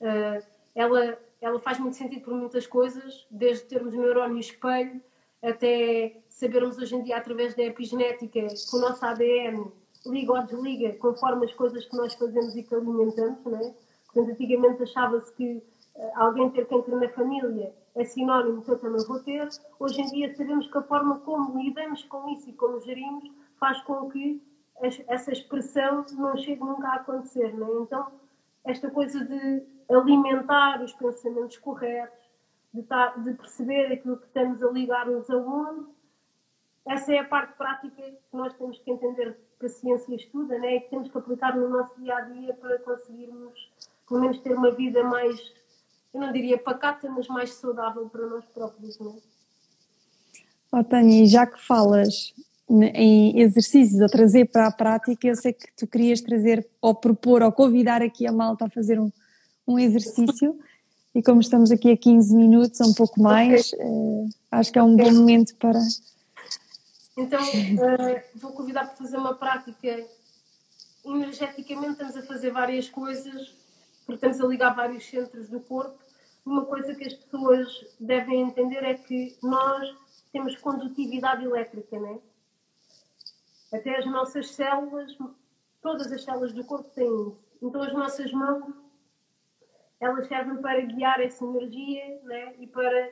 Uh, 0.00 0.46
ela, 0.74 1.18
ela 1.38 1.60
faz 1.60 1.78
muito 1.78 1.96
sentido 1.96 2.24
por 2.24 2.34
muitas 2.34 2.66
coisas, 2.66 3.26
desde 3.30 3.66
termos 3.66 3.92
neurónio 3.92 4.38
espelho 4.38 5.00
até 5.42 6.16
sabermos 6.30 6.78
hoje 6.78 6.96
em 6.96 7.02
dia, 7.02 7.18
através 7.18 7.54
da 7.54 7.62
epigenética, 7.62 8.40
que 8.40 8.76
o 8.76 8.80
nosso 8.80 9.04
ADN 9.04 9.70
liga 10.06 10.32
ou 10.32 10.42
desliga 10.42 10.94
conforme 10.94 11.44
as 11.44 11.52
coisas 11.52 11.84
que 11.84 11.94
nós 11.94 12.14
fazemos 12.14 12.56
e 12.56 12.62
que 12.62 12.74
alimentamos, 12.74 13.44
não 13.44 13.56
é? 13.56 13.74
Portanto, 14.06 14.32
antigamente 14.32 14.82
achava-se 14.82 15.30
que 15.34 15.62
uh, 15.94 16.10
alguém 16.14 16.50
ter 16.50 16.66
cancro 16.66 16.98
na 16.98 17.08
família 17.10 17.74
é 17.94 18.04
sinónimo 18.04 18.62
que 18.62 18.70
eu 18.70 18.78
também 18.78 19.04
vou 19.04 19.20
ter. 19.20 19.46
Hoje 19.78 20.00
em 20.00 20.06
dia 20.06 20.34
sabemos 20.34 20.66
que 20.70 20.78
a 20.78 20.82
forma 20.82 21.20
como 21.20 21.60
lidamos 21.62 22.02
com 22.04 22.30
isso 22.30 22.48
e 22.48 22.54
como 22.54 22.80
gerimos 22.80 23.30
faz 23.60 23.78
com 23.82 24.08
que 24.08 24.40
essa 24.80 25.32
expressão 25.32 26.04
não 26.12 26.36
chegue 26.36 26.60
nunca 26.60 26.88
a 26.88 26.96
acontecer, 26.96 27.54
não 27.54 27.80
é? 27.80 27.82
Então, 27.82 28.12
esta 28.64 28.90
coisa 28.90 29.24
de 29.24 29.62
alimentar 29.88 30.82
os 30.82 30.92
pensamentos 30.92 31.56
corretos, 31.58 32.26
de, 32.74 32.82
tar, 32.82 33.18
de 33.22 33.32
perceber 33.34 33.92
aquilo 33.92 34.18
que 34.18 34.26
estamos 34.26 34.62
a 34.62 34.70
ligar-nos 34.70 35.30
a 35.30 35.36
onde, 35.36 35.86
essa 36.84 37.12
é 37.12 37.18
a 37.18 37.24
parte 37.24 37.54
prática 37.54 38.02
que 38.02 38.36
nós 38.36 38.54
temos 38.54 38.78
que 38.78 38.90
entender 38.90 39.36
que 39.58 39.66
a 39.66 39.68
ciência 39.68 40.14
estuda, 40.14 40.58
né? 40.58 40.76
E 40.76 40.80
que 40.80 40.90
temos 40.90 41.10
que 41.10 41.18
aplicar 41.18 41.56
no 41.56 41.68
nosso 41.68 41.98
dia 42.00 42.16
a 42.16 42.20
dia 42.20 42.54
para 42.54 42.78
conseguirmos, 42.78 43.72
pelo 44.08 44.20
menos, 44.20 44.38
ter 44.38 44.52
uma 44.54 44.70
vida 44.70 45.02
mais, 45.02 45.52
eu 46.12 46.20
não 46.20 46.32
diria 46.32 46.58
pacata, 46.58 47.10
mas 47.10 47.26
mais 47.26 47.54
saudável 47.54 48.08
para 48.08 48.26
nós 48.26 48.44
próprios, 48.46 48.98
não 48.98 49.12
é? 49.12 49.36
Oh, 50.72 50.84
Tânia, 50.84 51.26
já 51.26 51.46
que 51.46 51.60
falas 51.60 52.34
em 52.68 53.38
exercícios 53.40 54.00
a 54.00 54.08
trazer 54.08 54.46
para 54.46 54.66
a 54.66 54.72
prática, 54.72 55.26
eu 55.26 55.36
sei 55.36 55.52
que 55.52 55.66
tu 55.76 55.86
querias 55.86 56.20
trazer 56.20 56.66
ou 56.80 56.94
propor 56.94 57.42
ou 57.42 57.52
convidar 57.52 58.02
aqui 58.02 58.26
a 58.26 58.32
malta 58.32 58.64
a 58.64 58.70
fazer 58.70 58.98
um, 58.98 59.10
um 59.66 59.78
exercício 59.78 60.58
e 61.14 61.22
como 61.22 61.40
estamos 61.40 61.70
aqui 61.70 61.90
a 61.90 61.96
15 61.96 62.34
minutos, 62.34 62.78
um 62.80 62.92
pouco 62.92 63.22
mais, 63.22 63.72
okay. 63.72 63.86
uh, 63.86 64.28
acho 64.50 64.70
que 64.70 64.78
é 64.78 64.82
um 64.82 64.94
bom 64.94 65.10
momento 65.12 65.54
para... 65.56 65.80
Então, 67.16 67.40
uh, 67.42 68.20
vou 68.34 68.52
convidar 68.52 68.84
para 68.84 68.96
fazer 68.96 69.16
uma 69.16 69.34
prática 69.34 70.04
energeticamente, 71.06 71.92
estamos 71.92 72.16
a 72.16 72.22
fazer 72.22 72.50
várias 72.50 72.90
coisas, 72.90 73.54
porque 74.04 74.26
estamos 74.26 74.40
a 74.40 74.46
ligar 74.46 74.74
vários 74.74 75.08
centros 75.08 75.48
do 75.48 75.60
corpo. 75.60 75.96
Uma 76.44 76.66
coisa 76.66 76.94
que 76.94 77.06
as 77.06 77.14
pessoas 77.14 77.68
devem 77.98 78.42
entender 78.42 78.84
é 78.84 78.94
que 78.94 79.36
nós 79.42 79.88
temos 80.30 80.54
condutividade 80.56 81.44
elétrica, 81.44 81.98
não 81.98 82.08
é? 82.08 82.18
Até 83.76 83.98
as 83.98 84.06
nossas 84.06 84.50
células, 84.50 85.16
todas 85.82 86.10
as 86.10 86.24
células 86.24 86.52
do 86.52 86.64
corpo 86.64 86.88
têm 86.94 87.28
isso. 87.28 87.46
Então 87.62 87.82
as 87.82 87.92
nossas 87.92 88.32
mãos, 88.32 88.74
elas 90.00 90.26
servem 90.26 90.56
para 90.60 90.80
guiar 90.80 91.20
essa 91.20 91.44
energia 91.44 92.20
né? 92.24 92.54
e 92.58 92.66
para 92.66 93.10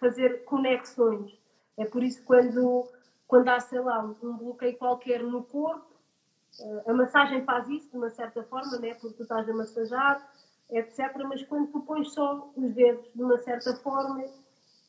fazer 0.00 0.44
conexões. 0.44 1.38
É 1.76 1.84
por 1.84 2.02
isso 2.02 2.20
que 2.20 2.26
quando, 2.26 2.88
quando 3.26 3.48
há, 3.48 3.60
sei 3.60 3.80
lá, 3.80 4.00
um 4.22 4.36
bloqueio 4.36 4.76
qualquer 4.78 5.22
no 5.22 5.42
corpo, 5.42 5.86
eh, 6.60 6.82
a 6.86 6.92
massagem 6.92 7.44
faz 7.44 7.68
isso 7.68 7.90
de 7.90 7.96
uma 7.96 8.10
certa 8.10 8.42
forma, 8.44 8.78
né? 8.78 8.94
porque 8.94 9.16
tu 9.16 9.22
estás 9.22 9.48
a 9.48 9.52
massajar, 9.52 10.32
etc. 10.70 10.98
Mas 11.28 11.42
quando 11.44 11.70
tu 11.70 11.80
pões 11.80 12.12
só 12.12 12.50
os 12.56 12.72
dedos 12.72 13.06
de 13.14 13.22
uma 13.22 13.38
certa 13.38 13.74
forma 13.76 14.24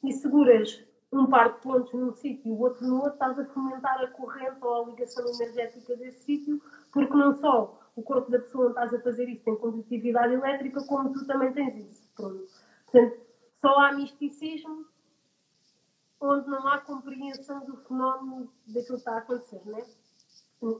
e 0.03 0.13
seguras 0.13 0.83
um 1.11 1.25
par 1.27 1.53
de 1.53 1.61
pontos 1.61 1.91
num 1.93 2.13
sítio 2.13 2.49
e 2.49 2.51
o 2.51 2.59
outro 2.59 2.85
no 2.85 2.97
outro, 2.97 3.13
estás 3.13 3.39
a 3.39 3.45
fomentar 3.45 3.99
a 4.01 4.07
corrente 4.07 4.57
ou 4.61 4.83
a 4.83 4.85
ligação 4.87 5.25
energética 5.27 5.95
desse 5.95 6.23
sítio, 6.23 6.61
porque 6.91 7.13
não 7.13 7.33
só 7.33 7.79
o 7.95 8.03
corpo 8.03 8.29
da 8.29 8.39
pessoa 8.39 8.69
estás 8.69 8.93
a 8.93 9.01
fazer 9.01 9.27
isso 9.27 9.43
tem 9.43 9.55
condutividade 9.55 10.33
elétrica, 10.33 10.83
como 10.85 11.11
tu 11.11 11.25
também 11.25 11.51
tens 11.51 11.75
isso. 11.75 12.09
Pronto. 12.15 12.45
Portanto, 12.85 13.19
só 13.53 13.79
há 13.79 13.93
misticismo 13.93 14.85
onde 16.21 16.47
não 16.47 16.67
há 16.67 16.79
compreensão 16.79 17.65
do 17.65 17.77
fenómeno 17.77 18.51
daquilo 18.67 18.85
que 18.85 18.93
está 18.95 19.15
a 19.15 19.17
acontecer, 19.19 19.61
né? 19.65 19.83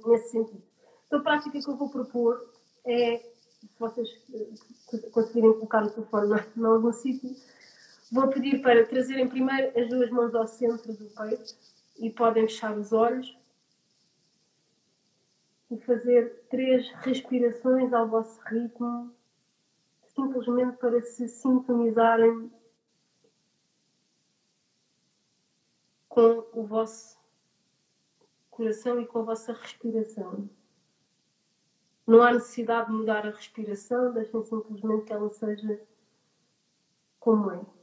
nesse 0.05 0.31
sentido. 0.31 0.63
Então, 1.07 1.19
a 1.19 1.23
prática 1.23 1.59
que 1.59 1.69
eu 1.69 1.75
vou 1.75 1.89
propor 1.89 2.51
é, 2.85 3.17
se 3.17 3.69
vocês 3.79 4.09
eh, 4.33 5.09
conseguirem 5.11 5.53
colocar 5.53 5.83
o 5.83 5.89
telefone 5.89 6.41
em 6.57 6.65
algum 6.65 6.91
sítio, 6.93 7.35
Vou 8.11 8.27
pedir 8.27 8.61
para 8.61 8.85
trazerem 8.87 9.27
primeiro 9.27 9.79
as 9.79 9.87
duas 9.87 10.09
mãos 10.09 10.33
ao 10.33 10.47
centro 10.47 10.93
do 10.93 11.05
peito 11.05 11.55
e 11.99 12.09
podem 12.09 12.47
fechar 12.47 12.75
os 12.75 12.91
olhos 12.91 13.37
e 15.69 15.77
fazer 15.81 16.45
três 16.49 16.89
respirações 17.03 17.93
ao 17.93 18.07
vosso 18.07 18.41
ritmo, 18.41 19.13
simplesmente 20.15 20.77
para 20.77 20.99
se 21.01 21.27
sintonizarem 21.27 22.51
com 26.07 26.43
o 26.53 26.65
vosso 26.65 27.19
coração 28.49 28.99
e 28.99 29.05
com 29.05 29.19
a 29.19 29.23
vossa 29.23 29.53
respiração. 29.53 30.49
Não 32.07 32.23
há 32.23 32.33
necessidade 32.33 32.87
de 32.87 32.93
mudar 32.93 33.27
a 33.27 33.29
respiração, 33.29 34.11
deixem 34.11 34.43
simplesmente 34.43 35.05
que 35.05 35.13
ela 35.13 35.29
seja 35.29 35.79
como 37.19 37.51
é. 37.51 37.78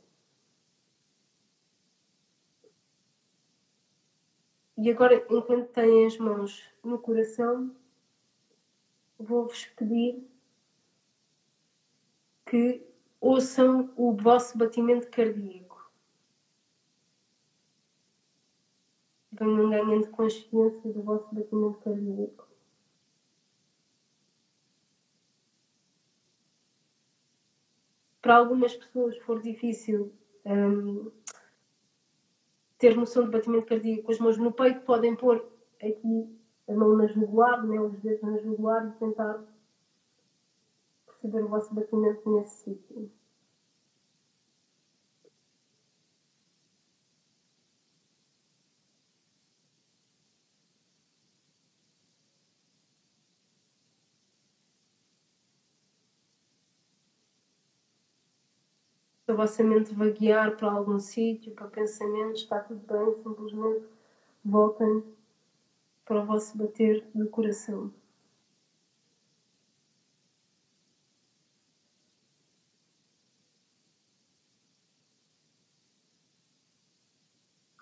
E 4.77 4.91
agora, 4.91 5.27
enquanto 5.31 5.73
têm 5.73 6.07
as 6.07 6.19
mãos 6.19 6.63
no 6.85 6.99
coração, 6.99 7.75
vou-vos 9.19 9.65
pedir 9.65 10.23
que 12.45 12.87
ouçam 13.19 13.93
o 13.97 14.13
vosso 14.13 14.57
batimento 14.59 15.11
cardíaco. 15.11 15.91
Venham 19.33 19.71
ganhando 19.71 20.11
consciência 20.11 20.93
do 20.93 21.03
vosso 21.03 21.35
batimento 21.35 21.79
cardíaco. 21.79 22.47
Para 28.21 28.37
algumas 28.37 28.75
pessoas 28.75 29.17
for 29.19 29.41
difícil 29.41 30.13
um, 30.45 31.11
ter 32.79 32.97
noção 32.97 33.25
de 33.25 33.31
batimento 33.31 33.67
cardíaco 33.67 34.03
com 34.05 34.13
as 34.13 34.19
mãos 34.19 34.37
no 34.37 34.53
peito, 34.53 34.81
podem 34.81 35.17
pôr 35.17 35.45
aqui 35.81 36.37
a 36.69 36.73
mão 36.73 36.97
na 36.97 37.07
jugular, 37.07 37.65
né, 37.67 37.81
os 37.81 37.99
dedos 38.01 38.23
na 38.23 38.39
jugular 38.39 38.87
e 38.87 38.99
tentar 38.99 39.45
perceber 41.07 41.45
o 41.45 41.49
vosso 41.49 41.75
batimento 41.75 42.31
nesse 42.31 42.65
sítio. 42.65 43.11
A 59.29 59.33
vossa 59.33 59.63
mente 59.65 59.93
vaguear 59.95 60.57
para 60.57 60.71
algum 60.71 60.99
sítio, 61.01 61.53
para 61.53 61.67
pensamentos, 61.67 62.43
está 62.43 62.61
tudo 62.61 62.81
bem, 62.87 63.15
simplesmente 63.23 63.87
voltem 64.45 65.03
para 66.05 66.23
o 66.23 66.27
vosso 66.27 66.57
bater 66.57 67.05
do 67.13 67.29
coração. 67.29 67.93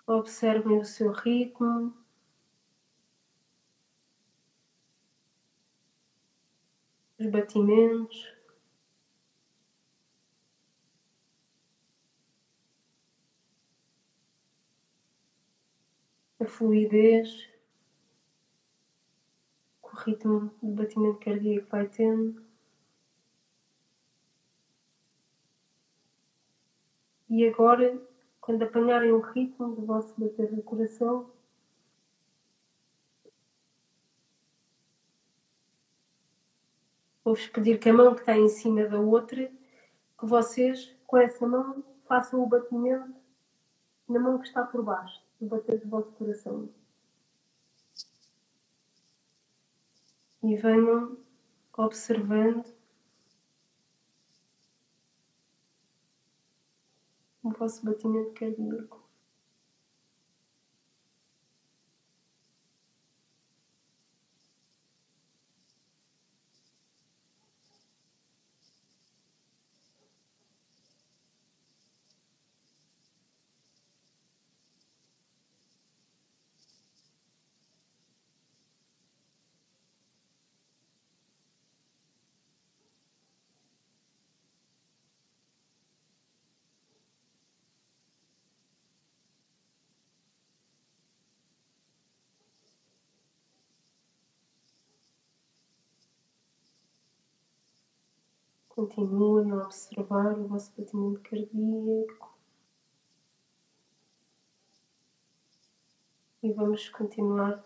Observem 0.07 0.79
o 0.79 0.85
seu 0.85 1.11
ritmo. 1.11 1.93
Os 7.19 7.27
batimentos. 7.27 8.34
A 16.45 16.47
fluidez, 16.47 17.49
o 19.81 19.87
ritmo 19.97 20.51
do 20.61 20.73
batimento 20.73 21.19
cardíaco 21.19 21.67
vai 21.69 21.87
tendo. 21.87 22.45
E 27.29 27.47
agora, 27.47 27.99
quando 28.39 28.63
apanharem 28.63 29.11
o 29.11 29.19
ritmo 29.19 29.75
do 29.75 29.85
vosso 29.85 30.13
bater 30.17 30.53
do 30.55 30.61
coração, 30.61 31.31
vou-vos 37.23 37.47
pedir 37.47 37.79
que 37.79 37.89
a 37.89 37.93
mão 37.93 38.13
que 38.13 38.21
está 38.21 38.37
em 38.37 38.47
cima 38.47 38.87
da 38.87 38.99
outra, 38.99 39.51
que 40.19 40.25
vocês, 40.25 40.95
com 41.07 41.17
essa 41.17 41.47
mão, 41.47 41.83
façam 42.07 42.41
o 42.41 42.47
batimento 42.47 43.15
na 44.07 44.19
mão 44.19 44.37
que 44.37 44.47
está 44.47 44.63
por 44.63 44.83
baixo 44.83 45.24
no 45.39 45.47
bater 45.47 45.79
do 45.79 45.89
vosso 45.89 46.11
coração. 46.13 46.69
E 50.43 50.55
venham 50.57 51.17
observando 51.77 52.65
o 57.43 57.51
vosso 57.51 57.85
batimento 57.85 58.33
cardíaco. 58.33 59.04
Continuem 98.75 99.51
a 99.51 99.63
observar 99.63 100.37
o 100.37 100.49
vosso 100.49 100.73
batimento 100.77 101.21
cardíaco. 101.21 102.37
E 106.43 106.51
vamos 106.51 106.89
continuar 106.89 107.63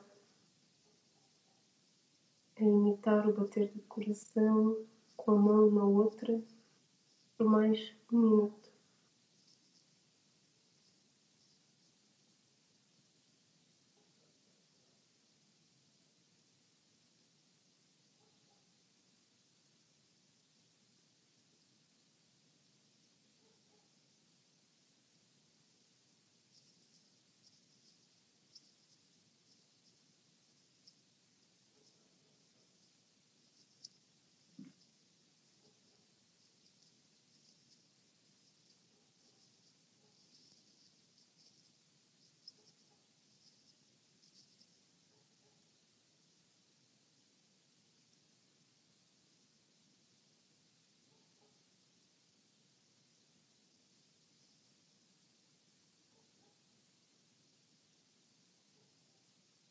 a 2.55 2.62
imitar 2.62 3.28
o 3.28 3.34
bater 3.34 3.72
do 3.72 3.82
coração 3.88 4.86
com 5.18 5.32
a 5.32 5.36
mão 5.36 5.72
na 5.72 5.84
outra 5.84 6.39
por 7.36 7.47
mais 7.47 7.91
um 8.14 8.20
minuto. 8.20 8.68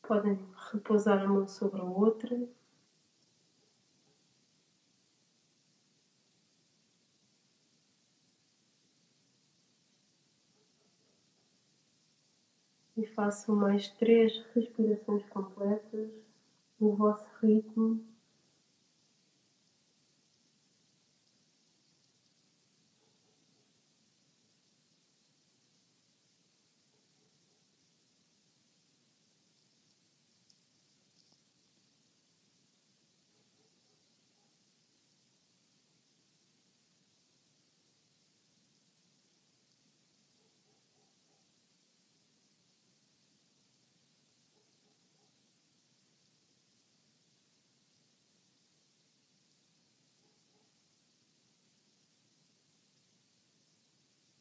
Podem 0.09 0.39
repousar 0.71 1.21
a 1.21 1.27
mão 1.27 1.47
sobre 1.47 1.79
a 1.81 1.83
outra. 1.83 2.35
E 12.97 13.03
façam 13.05 13.55
mais 13.55 13.87
três 13.87 14.31
respirações 14.53 15.23
completas 15.29 16.11
no 16.79 16.95
vosso 16.95 17.29
ritmo. 17.41 18.01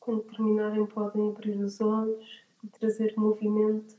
Quando 0.09 0.22
terminarem, 0.22 0.86
podem 0.86 1.28
abrir 1.28 1.62
os 1.62 1.82
olhos 1.82 2.42
e 2.64 2.68
trazer 2.68 3.12
movimento 3.18 3.94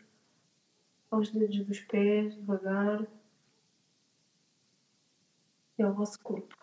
aos 1.11 1.29
dedos 1.29 1.63
dos 1.63 1.81
pés, 1.81 2.33
devagar, 2.33 3.05
e 5.77 5.83
ao 5.83 5.93
vosso 5.93 6.19
corpo. 6.21 6.57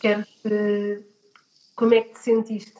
Quero 0.00 0.26
que... 0.26 1.06
Como 1.76 1.94
é 1.94 2.00
que 2.00 2.14
te 2.14 2.18
sentiste? 2.18 2.74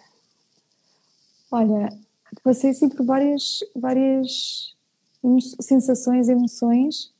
Olha, 1.53 1.96
passei 2.42 2.70
assim 2.70 2.88
por 2.88 3.07
várias, 3.07 3.61
várias 3.76 4.80
sensações, 5.61 6.29
emoções. 6.29 7.12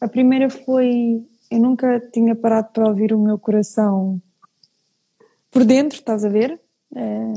A 0.00 0.08
primeira 0.08 0.48
foi 0.50 1.24
eu 1.50 1.60
nunca 1.60 2.00
tinha 2.12 2.34
parado 2.34 2.68
para 2.72 2.88
ouvir 2.88 3.12
o 3.12 3.18
meu 3.18 3.38
coração 3.38 4.20
por 5.50 5.64
dentro, 5.64 5.98
estás 5.98 6.24
a 6.24 6.28
ver? 6.28 6.60
É, 6.94 7.32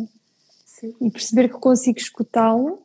e 1.02 1.12
perceber 1.12 1.50
que 1.50 1.60
consigo 1.60 2.00
escutá-lo. 2.00 2.82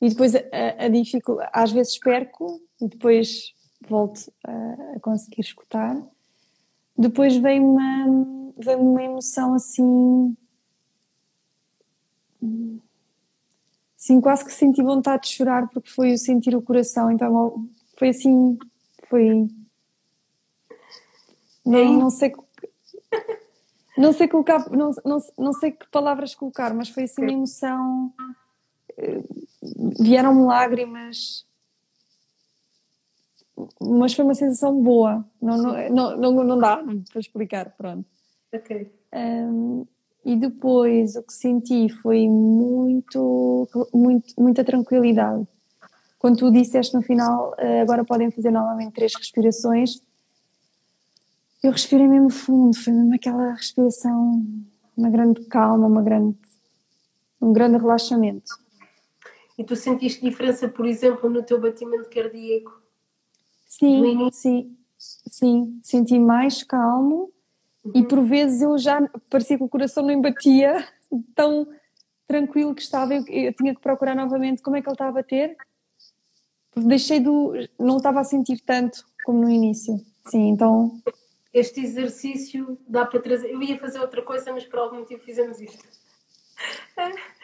E 0.00 0.08
depois 0.08 0.34
a, 0.34 0.40
a 0.78 0.88
dificuldade, 0.88 1.50
às 1.52 1.72
vezes 1.72 1.98
perco 1.98 2.60
e 2.80 2.88
depois 2.88 3.54
volto 3.88 4.32
a, 4.44 4.96
a 4.96 5.00
conseguir 5.00 5.40
escutar. 5.40 6.00
Depois 6.96 7.36
vem 7.36 7.60
uma, 7.60 8.52
vem 8.56 8.76
uma 8.76 9.02
emoção 9.02 9.54
assim 9.54 10.36
Sim, 14.00 14.18
quase 14.18 14.42
que 14.46 14.50
senti 14.50 14.82
vontade 14.82 15.24
de 15.24 15.28
chorar 15.28 15.68
porque 15.68 15.90
foi 15.90 16.14
o 16.14 16.18
sentir 16.18 16.56
o 16.56 16.62
coração, 16.62 17.10
então 17.10 17.68
foi 17.98 18.08
assim, 18.08 18.58
foi. 19.10 19.46
Não, 21.66 21.98
não 21.98 22.10
sei. 22.10 22.32
Não 23.98 24.14
sei 24.14 24.26
colocar, 24.26 24.70
não, 24.70 24.92
não, 25.04 25.18
não 25.36 25.52
sei 25.52 25.72
que 25.72 25.86
palavras 25.90 26.34
colocar, 26.34 26.72
mas 26.72 26.88
foi 26.88 27.02
assim 27.02 27.20
uma 27.20 27.30
emoção. 27.30 28.10
Eh, 28.96 29.22
vieram-me 30.00 30.46
lágrimas, 30.46 31.46
mas 33.78 34.14
foi 34.14 34.24
uma 34.24 34.34
sensação 34.34 34.82
boa. 34.82 35.28
Não, 35.42 35.58
não, 35.58 35.90
não, 35.90 36.16
não, 36.16 36.44
não 36.44 36.58
dá 36.58 36.82
para 37.12 37.20
explicar, 37.20 37.76
pronto. 37.76 38.08
Ok. 38.50 38.90
Um, 39.12 39.86
e 40.24 40.36
depois 40.36 41.16
o 41.16 41.22
que 41.22 41.32
senti 41.32 41.88
foi 41.88 42.28
muito, 42.28 43.68
muito, 43.92 44.34
muita 44.38 44.64
tranquilidade. 44.64 45.46
Quando 46.18 46.38
tu 46.38 46.52
disseste 46.52 46.94
no 46.94 47.02
final, 47.02 47.54
eh, 47.58 47.80
agora 47.80 48.04
podem 48.04 48.30
fazer 48.30 48.50
novamente 48.50 48.92
três 48.92 49.14
respirações, 49.14 50.00
eu 51.62 51.72
respirei 51.72 52.06
mesmo 52.06 52.30
fundo, 52.30 52.76
foi 52.76 52.92
mesmo 52.92 53.14
aquela 53.14 53.52
respiração, 53.52 54.44
uma 54.96 55.10
grande 55.10 55.44
calma, 55.46 55.86
uma 55.86 56.02
grande, 56.02 56.36
um 57.40 57.52
grande 57.52 57.78
relaxamento. 57.78 58.52
E 59.58 59.64
tu 59.64 59.76
sentiste 59.76 60.22
diferença, 60.22 60.68
por 60.68 60.86
exemplo, 60.86 61.28
no 61.28 61.42
teu 61.42 61.60
batimento 61.60 62.08
cardíaco? 62.10 62.82
Sim, 63.66 64.30
sim, 64.32 64.76
sim, 64.98 65.80
senti 65.82 66.18
mais 66.18 66.62
calmo 66.62 67.32
e 67.94 68.02
por 68.04 68.22
vezes 68.22 68.60
eu 68.62 68.76
já 68.76 69.00
parecia 69.28 69.56
que 69.56 69.64
o 69.64 69.68
coração 69.68 70.04
não 70.04 70.20
batia 70.20 70.86
tão 71.34 71.66
tranquilo 72.26 72.74
que 72.74 72.82
estava, 72.82 73.14
eu, 73.14 73.24
eu, 73.26 73.52
tinha 73.54 73.74
que 73.74 73.80
procurar 73.80 74.14
novamente 74.14 74.62
como 74.62 74.76
é 74.76 74.82
que 74.82 74.88
ele 74.88 74.94
estava 74.94 75.10
a 75.10 75.14
bater, 75.14 75.56
deixei 76.76 77.18
do. 77.18 77.54
não 77.78 77.96
estava 77.96 78.20
a 78.20 78.24
sentir 78.24 78.60
tanto 78.60 79.04
como 79.24 79.40
no 79.40 79.50
início. 79.50 79.96
Sim, 80.26 80.48
então. 80.48 81.00
Este 81.52 81.80
exercício 81.80 82.78
dá 82.86 83.04
para 83.04 83.20
trazer. 83.20 83.50
Eu 83.50 83.60
ia 83.62 83.78
fazer 83.78 83.98
outra 83.98 84.22
coisa, 84.22 84.52
mas 84.52 84.64
por 84.64 84.78
algum 84.78 84.98
motivo 84.98 85.22
fizemos 85.22 85.60
isto. 85.60 85.84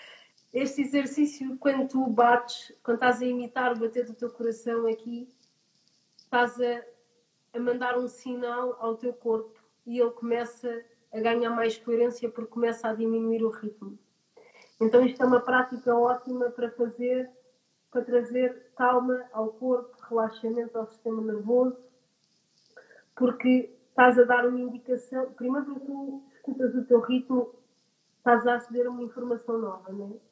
Este 0.55 0.81
exercício, 0.81 1.59
quando 1.59 1.87
tu 1.87 2.07
bates, 2.07 2.73
quando 2.83 2.97
estás 2.97 3.21
a 3.21 3.27
imitar 3.27 3.73
o 3.73 3.79
bater 3.79 4.07
do 4.07 4.15
teu 4.15 4.31
coração 4.31 4.87
aqui, 4.87 5.29
estás 6.17 6.59
a, 6.59 6.83
a 7.53 7.61
mandar 7.61 7.99
um 7.99 8.09
sinal 8.09 8.75
ao 8.81 8.97
teu 8.97 9.13
corpo 9.13 9.56
e 9.87 10.01
ele 10.01 10.11
começa 10.11 10.85
a 11.13 11.21
ganhar 11.21 11.51
mais 11.51 11.79
coerência 11.79 12.29
porque 12.29 12.51
começa 12.51 12.89
a 12.89 12.95
diminuir 12.95 13.43
o 13.45 13.51
ritmo. 13.51 13.99
Então 14.81 15.05
isto 15.05 15.23
é 15.23 15.27
uma 15.27 15.41
prática 15.41 15.95
ótima 15.95 16.51
para 16.51 16.71
fazer, 16.73 17.31
para 17.91 18.03
trazer 18.03 18.71
calma 18.77 19.25
ao 19.33 19.49
corpo, 19.49 19.97
relaxamento 20.09 20.77
ao 20.77 20.87
sistema 20.87 21.23
nervoso, 21.23 21.83
porque 23.15 23.75
estás 23.89 24.19
a 24.19 24.25
dar 24.25 24.47
uma 24.47 24.61
indicação, 24.61 25.33
primeiro 25.33 25.75
que 25.75 25.81
tu 25.81 26.23
escutas 26.35 26.75
o 26.75 26.85
teu 26.85 27.01
ritmo, 27.01 27.55
estás 28.19 28.47
a 28.47 28.57
aceder 28.57 28.87
a 28.87 28.91
uma 28.91 29.03
informação 29.03 29.59
nova, 29.59 29.91
não 29.93 30.11
é? 30.11 30.27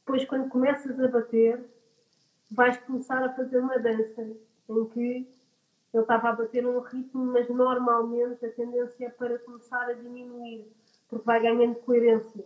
Depois 0.00 0.24
quando 0.26 0.50
começas 0.50 1.00
a 1.00 1.08
bater, 1.08 1.64
vais 2.50 2.76
começar 2.78 3.24
a 3.24 3.32
fazer 3.32 3.58
uma 3.58 3.78
dança 3.78 4.22
em 4.68 4.84
que 4.90 5.26
ele 5.94 6.02
estava 6.02 6.30
a 6.30 6.32
bater 6.32 6.66
um 6.66 6.80
ritmo, 6.80 7.24
mas 7.24 7.48
normalmente 7.48 8.44
a 8.44 8.50
tendência 8.50 9.06
é 9.06 9.10
para 9.10 9.38
começar 9.38 9.88
a 9.88 9.92
diminuir, 9.92 10.66
porque 11.08 11.24
vai 11.24 11.40
ganhando 11.40 11.76
coerência. 11.76 12.44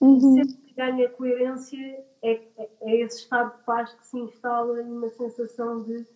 Uhum. 0.00 0.16
E 0.16 0.20
sempre 0.20 0.54
que 0.62 0.74
ganha 0.74 1.08
coerência 1.10 2.04
é, 2.22 2.32
é, 2.56 2.70
é, 2.80 3.00
esse 3.02 3.18
estado 3.18 3.58
de 3.58 3.64
paz 3.64 3.92
que 3.92 4.06
se 4.06 4.18
instala 4.18 4.80
e 4.80 4.84
uma 4.84 5.10
sensação 5.10 5.82
de, 5.82 6.06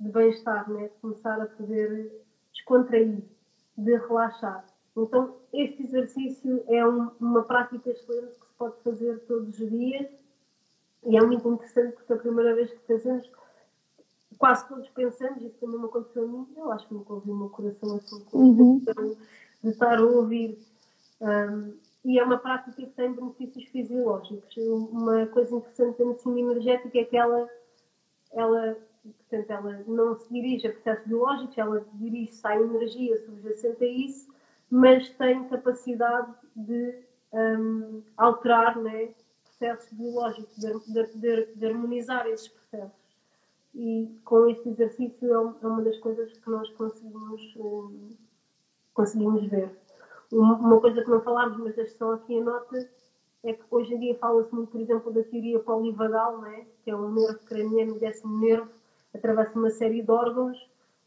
de 0.00 0.08
bem-estar, 0.10 0.70
né? 0.70 0.88
de 0.88 0.94
começar 1.00 1.40
a 1.40 1.46
poder 1.46 2.10
descontrair, 2.52 3.22
de 3.76 3.96
relaxar. 3.96 4.64
Então, 4.96 5.36
este 5.52 5.82
exercício 5.82 6.64
é 6.68 6.86
um, 6.86 7.10
uma 7.20 7.42
prática 7.42 7.90
excelente 7.90 8.38
que 8.38 8.46
se 8.46 8.54
pode 8.56 8.76
fazer 8.82 9.18
todos 9.26 9.58
os 9.58 9.70
dias 9.70 10.08
e 11.04 11.16
é 11.16 11.20
muito 11.20 11.46
interessante 11.48 11.94
porque 11.96 12.12
a 12.12 12.16
primeira 12.16 12.54
vez 12.54 12.70
que 12.70 12.86
fazemos, 12.86 13.26
quase 14.42 14.66
todos 14.66 14.88
pensamos, 14.88 15.40
isso 15.40 15.54
também 15.60 15.78
me 15.78 15.84
aconteceu 15.84 16.24
a 16.24 16.26
mim, 16.26 16.48
eu 16.56 16.72
acho 16.72 16.88
que 16.88 16.94
nunca 16.94 17.12
ouvi 17.12 17.30
o 17.30 17.36
meu 17.36 17.48
coração 17.48 17.94
assim, 17.94 18.26
uhum. 18.32 18.82
de 19.62 19.70
estar 19.70 20.00
a 20.00 20.02
ouvir. 20.02 20.58
Um, 21.20 21.74
e 22.04 22.18
é 22.18 22.24
uma 22.24 22.38
prática 22.38 22.72
que 22.72 22.84
tem 22.86 23.12
benefícios 23.12 23.66
fisiológicos. 23.66 24.56
Uma 24.56 25.26
coisa 25.26 25.54
interessante 25.54 25.96
da 25.96 26.04
medicina 26.06 26.40
energética 26.40 26.98
é 26.98 27.04
que 27.04 27.16
ela, 27.16 27.48
ela, 28.32 28.76
portanto, 29.04 29.48
ela 29.48 29.84
não 29.86 30.18
se 30.18 30.28
dirige 30.32 30.66
a 30.66 30.72
processos 30.72 31.06
biológicos, 31.06 31.56
ela 31.56 31.86
dirige-se 31.92 32.44
à 32.44 32.56
energia 32.56 33.24
subjacente 33.24 33.84
a 33.84 33.88
isso, 33.88 34.26
mas 34.68 35.08
tem 35.10 35.48
capacidade 35.48 36.34
de 36.56 36.98
um, 37.32 38.02
alterar 38.16 38.76
né, 38.76 39.10
processos 39.44 39.92
biológicos, 39.92 40.56
de, 40.56 41.04
de, 41.14 41.54
de, 41.54 41.66
harmonizar 41.66 42.26
esses 42.26 42.48
processos. 42.48 43.01
E 43.74 44.20
com 44.24 44.48
este 44.48 44.68
exercício 44.68 45.30
é, 45.30 45.64
é 45.64 45.66
uma 45.66 45.82
das 45.82 45.98
coisas 45.98 46.32
que 46.38 46.50
nós 46.50 46.68
conseguimos, 46.70 47.56
um, 47.56 48.10
conseguimos 48.92 49.44
ver. 49.46 49.78
Uma 50.30 50.80
coisa 50.80 51.02
que 51.02 51.10
não 51.10 51.20
falámos, 51.20 51.58
mas 51.58 51.74
deixo 51.74 51.96
só 51.96 52.12
aqui 52.14 52.38
a 52.38 52.44
nota, 52.44 52.88
é 53.44 53.52
que 53.52 53.64
hoje 53.70 53.94
em 53.94 53.98
dia 53.98 54.18
fala-se 54.18 54.54
muito, 54.54 54.70
por 54.70 54.80
exemplo, 54.80 55.12
da 55.12 55.22
teoria 55.24 55.58
polivagal, 55.58 56.40
né? 56.40 56.66
que 56.84 56.90
é 56.90 56.96
um 56.96 57.12
nervo 57.12 57.38
craniano, 57.44 57.98
décimo 57.98 58.38
nervo, 58.38 58.70
atravessa 59.14 59.58
uma 59.58 59.70
série 59.70 60.02
de 60.02 60.10
órgãos 60.10 60.56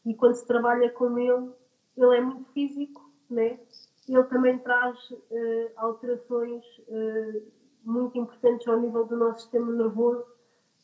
e 0.05 0.13
quando 0.13 0.35
se 0.35 0.45
trabalha 0.45 0.91
com 0.91 1.17
ele, 1.17 1.49
ele 1.97 2.17
é 2.17 2.21
muito 2.21 2.51
físico, 2.51 3.09
né? 3.29 3.59
ele 4.07 4.23
também 4.25 4.59
traz 4.59 5.09
uh, 5.11 5.71
alterações 5.77 6.63
uh, 6.87 7.41
muito 7.83 8.17
importantes 8.17 8.67
ao 8.67 8.79
nível 8.79 9.05
do 9.05 9.15
nosso 9.15 9.41
sistema 9.41 9.71
nervoso 9.71 10.34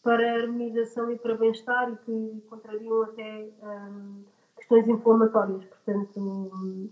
para 0.03 0.41
harmonização 0.41 1.11
e 1.11 1.17
para 1.17 1.35
bem-estar 1.35 1.91
e 1.91 1.97
que 1.97 2.41
contrariam 2.49 3.03
até 3.03 3.49
um, 3.61 4.23
questões 4.57 4.87
inflamatórias. 4.87 5.63
Portanto, 5.65 6.19
um, 6.19 6.89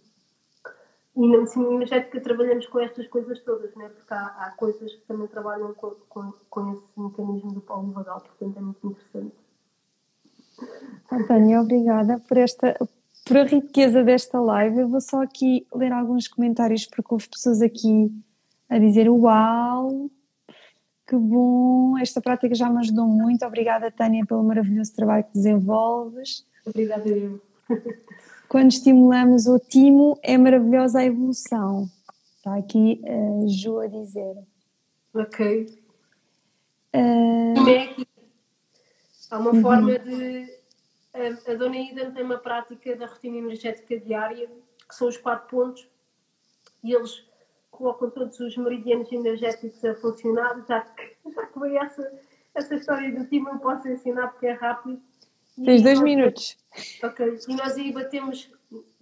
e 1.16 1.28
na 1.28 1.38
medicina 1.40 1.68
energética 1.68 2.22
trabalhamos 2.22 2.68
com 2.68 2.80
estas 2.80 3.08
coisas 3.08 3.40
todas, 3.44 3.76
né? 3.76 3.90
porque 3.90 4.14
há, 4.14 4.26
há 4.26 4.54
coisas 4.58 4.94
que 4.94 5.02
também 5.08 5.28
trabalham 5.28 5.74
com, 5.74 5.92
com, 6.08 6.34
com 6.50 6.74
esse 6.74 7.00
mecanismo 7.00 7.54
do 7.54 7.62
polivagal, 7.62 8.22
portanto 8.22 8.58
é 8.58 8.62
muito 8.62 8.88
interessante. 8.88 9.36
Tânia, 11.28 11.62
obrigada 11.62 12.20
por 12.20 12.38
esta 12.38 12.78
por 13.26 13.38
a 13.38 13.44
riqueza 13.44 14.04
desta 14.04 14.40
live. 14.40 14.80
Eu 14.80 14.90
vou 14.90 15.02
só 15.02 15.22
aqui 15.22 15.68
ler 15.74 15.92
alguns 15.92 16.28
comentários 16.28 16.86
porque 16.86 17.14
houve 17.14 17.30
pessoas 17.30 17.62
aqui 17.62 18.12
a 18.68 18.80
dizer 18.80 19.10
uau, 19.10 20.10
que 21.10 21.16
bom, 21.16 21.98
esta 21.98 22.22
prática 22.22 22.54
já 22.54 22.70
me 22.70 22.78
ajudou 22.82 23.08
muito. 23.08 23.44
Obrigada, 23.44 23.90
Tânia, 23.90 24.24
pelo 24.28 24.44
maravilhoso 24.44 24.96
trabalho 24.96 25.24
que 25.24 25.34
desenvolves. 25.34 26.46
Obrigada, 26.64 27.10
eu. 27.10 27.42
Quando 28.48 28.72
estimulamos 28.72 29.48
o 29.48 29.58
timo, 29.58 30.20
é 30.22 30.38
maravilhosa 30.38 31.00
a 31.00 31.06
evolução. 31.06 31.90
Está 32.38 32.56
aqui 32.58 33.02
a 33.04 33.48
Ju 33.48 33.80
a 33.80 33.88
dizer. 33.88 34.36
Ok. 35.16 35.82
Uh... 36.94 37.70
É 37.70 37.84
aqui. 37.84 38.08
Há 39.32 39.40
uma 39.40 39.52
uhum. 39.52 39.62
forma 39.64 39.98
de. 39.98 40.60
A, 41.12 41.52
a 41.52 41.56
Dona 41.56 41.78
Ida 41.78 42.12
tem 42.12 42.24
uma 42.24 42.38
prática 42.38 42.96
da 42.96 43.08
rotina 43.08 43.38
energética 43.38 44.00
diária, 44.00 44.48
que 44.88 44.96
são 44.96 45.08
os 45.08 45.18
quatro 45.18 45.50
pontos, 45.50 45.88
e 46.84 46.94
eles 46.94 47.29
colocam 47.80 48.12
todos 48.12 48.40
os 48.40 48.56
meridianos 48.58 49.12
energéticos 49.12 49.84
a 49.84 49.96
funcionar. 49.96 50.64
Já 50.68 50.82
que, 50.82 51.18
já 51.34 51.46
que 51.48 51.60
veio 51.60 51.78
essa, 51.80 52.20
essa 52.54 52.76
história 52.76 53.12
do 53.18 53.26
timo, 53.26 53.50
eu 53.50 53.58
posso 53.58 53.88
ensinar 53.88 54.28
porque 54.28 54.48
é 54.48 54.54
rápido 54.54 55.02
Tens 55.64 55.82
dois 55.82 56.00
minutos. 56.00 56.58
Ok. 57.04 57.40
E 57.48 57.56
nós 57.56 57.74
aí 57.76 57.92
batemos 57.92 58.50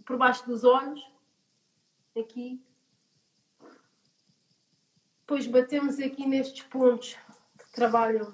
por 0.05 0.17
baixo 0.17 0.45
dos 0.47 0.63
olhos, 0.63 0.99
aqui. 2.17 2.59
Depois 5.21 5.45
batemos 5.45 5.99
aqui 5.99 6.25
nestes 6.25 6.63
pontos 6.63 7.15
que 7.59 7.71
trabalham 7.73 8.34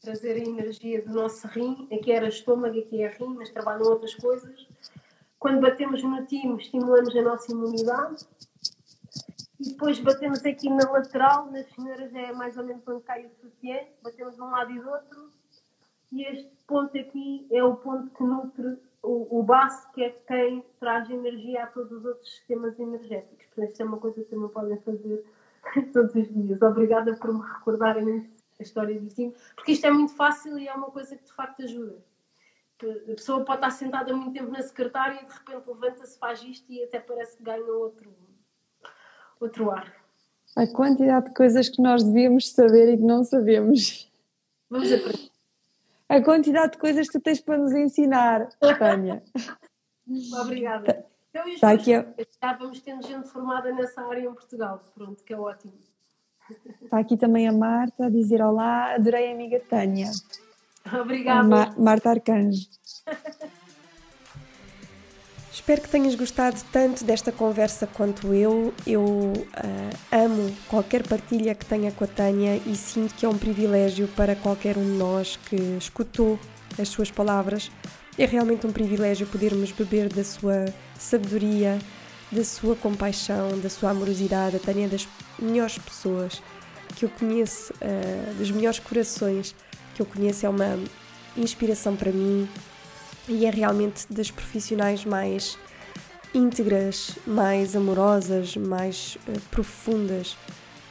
trazer 0.00 0.32
a 0.32 0.48
energia 0.48 1.02
do 1.02 1.12
nosso 1.12 1.46
rim. 1.46 1.86
Aqui 1.92 2.10
era 2.10 2.28
estômago, 2.28 2.78
aqui 2.78 3.02
é 3.02 3.08
rim, 3.08 3.34
mas 3.34 3.50
trabalham 3.50 3.86
outras 3.86 4.14
coisas. 4.14 4.66
Quando 5.38 5.60
batemos 5.60 6.02
no 6.02 6.26
timo, 6.26 6.56
estimulamos 6.58 7.14
a 7.14 7.22
nossa 7.22 7.52
imunidade. 7.52 8.26
E 9.60 9.70
depois 9.70 10.00
batemos 10.00 10.44
aqui 10.44 10.70
na 10.70 10.90
lateral, 10.90 11.50
nas 11.50 11.66
senhoras 11.74 12.14
é 12.14 12.32
mais 12.32 12.56
ou 12.56 12.64
menos 12.64 12.86
onde 12.88 13.04
cai 13.04 13.26
o 13.26 13.30
sutiã. 13.30 13.78
Batemos 14.02 14.34
de 14.34 14.42
um 14.42 14.50
lado 14.50 14.72
e 14.72 14.80
do 14.80 14.88
outro 14.88 15.30
e 16.12 16.24
este 16.24 16.50
ponto 16.66 16.96
aqui 16.98 17.46
é 17.50 17.62
o 17.62 17.76
ponto 17.76 18.10
que 18.10 18.22
nutre 18.22 18.78
o, 19.02 19.38
o 19.38 19.42
baço, 19.42 19.90
que 19.92 20.02
é 20.02 20.10
quem 20.10 20.64
traz 20.78 21.08
energia 21.08 21.64
a 21.64 21.66
todos 21.68 21.92
os 21.92 22.04
outros 22.04 22.28
sistemas 22.28 22.78
energéticos. 22.78 23.46
Portanto, 23.46 23.70
isto 23.70 23.80
é 23.80 23.84
uma 23.84 23.98
coisa 23.98 24.22
que 24.22 24.30
também 24.30 24.48
podem 24.48 24.78
fazer 24.80 25.24
todos 25.92 26.14
os 26.14 26.28
dias. 26.28 26.60
Obrigada 26.60 27.14
por 27.14 27.32
me 27.32 27.40
recordarem 27.40 28.30
a 28.58 28.62
história 28.62 29.00
do 29.00 29.08
time, 29.08 29.34
porque 29.54 29.72
isto 29.72 29.86
é 29.86 29.90
muito 29.90 30.12
fácil 30.14 30.58
e 30.58 30.68
é 30.68 30.74
uma 30.74 30.90
coisa 30.90 31.16
que 31.16 31.24
de 31.24 31.32
facto 31.32 31.62
ajuda. 31.62 31.96
A 32.82 33.14
pessoa 33.14 33.44
pode 33.44 33.58
estar 33.58 33.70
sentada 33.70 34.14
muito 34.14 34.32
tempo 34.32 34.50
na 34.50 34.62
secretária 34.62 35.20
e 35.22 35.26
de 35.26 35.32
repente 35.32 35.68
levanta-se, 35.68 36.18
faz 36.18 36.42
isto 36.42 36.70
e 36.72 36.82
até 36.82 36.98
parece 36.98 37.36
que 37.36 37.42
ganha 37.42 37.72
outro, 37.72 38.10
outro 39.40 39.70
ar. 39.70 39.92
A 40.56 40.66
quantidade 40.66 41.26
de 41.26 41.34
coisas 41.34 41.68
que 41.68 41.80
nós 41.80 42.02
devíamos 42.02 42.50
saber 42.50 42.92
e 42.92 42.96
que 42.96 43.02
não 43.02 43.24
sabemos. 43.24 44.10
Vamos 44.68 44.92
aprender 44.92 45.30
a 46.10 46.20
quantidade 46.20 46.72
de 46.72 46.78
coisas 46.78 47.06
que 47.06 47.12
tu 47.12 47.22
tens 47.22 47.40
para 47.40 47.56
nos 47.56 47.70
ensinar, 47.70 48.48
Tânia. 48.80 49.22
Obrigada. 50.42 51.06
Então, 51.30 51.48
e 51.48 51.60
tá 51.60 51.70
aqui, 51.70 51.92
já 51.92 52.52
vamos 52.58 52.80
tendo 52.80 53.06
gente 53.06 53.28
formada 53.28 53.72
nessa 53.72 54.02
área 54.02 54.22
em 54.22 54.34
Portugal, 54.34 54.82
pronto, 54.92 55.22
que 55.22 55.32
é 55.32 55.38
ótimo. 55.38 55.72
Está 56.82 56.98
aqui 56.98 57.16
também 57.16 57.46
a 57.46 57.52
Marta 57.52 58.06
a 58.06 58.10
dizer 58.10 58.42
olá, 58.42 58.94
adorei 58.96 59.30
a 59.30 59.34
amiga 59.34 59.60
Tânia. 59.60 60.10
Obrigada. 61.00 61.46
Ma 61.46 61.72
Marta 61.78 62.10
Arcanjo. 62.10 62.66
Espero 65.52 65.82
que 65.82 65.88
tenhas 65.88 66.14
gostado 66.14 66.56
tanto 66.72 67.02
desta 67.02 67.32
conversa 67.32 67.84
quanto 67.84 68.32
eu. 68.32 68.72
Eu 68.86 69.02
uh, 69.02 69.44
amo 70.12 70.56
qualquer 70.68 71.02
partilha 71.02 71.56
que 71.56 71.66
tenha 71.66 71.90
com 71.90 72.04
a 72.04 72.06
Tânia 72.06 72.60
e 72.64 72.76
sinto 72.76 73.14
que 73.16 73.26
é 73.26 73.28
um 73.28 73.36
privilégio 73.36 74.06
para 74.08 74.36
qualquer 74.36 74.78
um 74.78 74.84
de 74.84 74.96
nós 74.96 75.36
que 75.48 75.56
escutou 75.76 76.38
as 76.78 76.88
suas 76.88 77.10
palavras. 77.10 77.68
É 78.16 78.26
realmente 78.26 78.64
um 78.64 78.72
privilégio 78.72 79.26
podermos 79.26 79.72
beber 79.72 80.08
da 80.08 80.22
sua 80.22 80.66
sabedoria, 80.96 81.80
da 82.30 82.44
sua 82.44 82.76
compaixão, 82.76 83.58
da 83.58 83.68
sua 83.68 83.90
amorosidade. 83.90 84.54
A 84.54 84.60
Tânia 84.60 84.86
é 84.86 84.88
das 84.88 85.08
melhores 85.36 85.78
pessoas 85.78 86.40
que 86.94 87.04
eu 87.04 87.08
conheço, 87.08 87.72
uh, 87.74 88.34
dos 88.34 88.52
melhores 88.52 88.78
corações 88.78 89.56
que 89.96 90.00
eu 90.00 90.06
conheço. 90.06 90.46
É 90.46 90.48
uma 90.48 90.78
inspiração 91.36 91.96
para 91.96 92.12
mim 92.12 92.48
e 93.30 93.46
é 93.46 93.50
realmente 93.50 94.12
das 94.12 94.30
profissionais 94.30 95.04
mais 95.04 95.56
íntegras, 96.34 97.12
mais 97.24 97.76
amorosas, 97.76 98.56
mais 98.56 99.16
uh, 99.28 99.40
profundas 99.50 100.36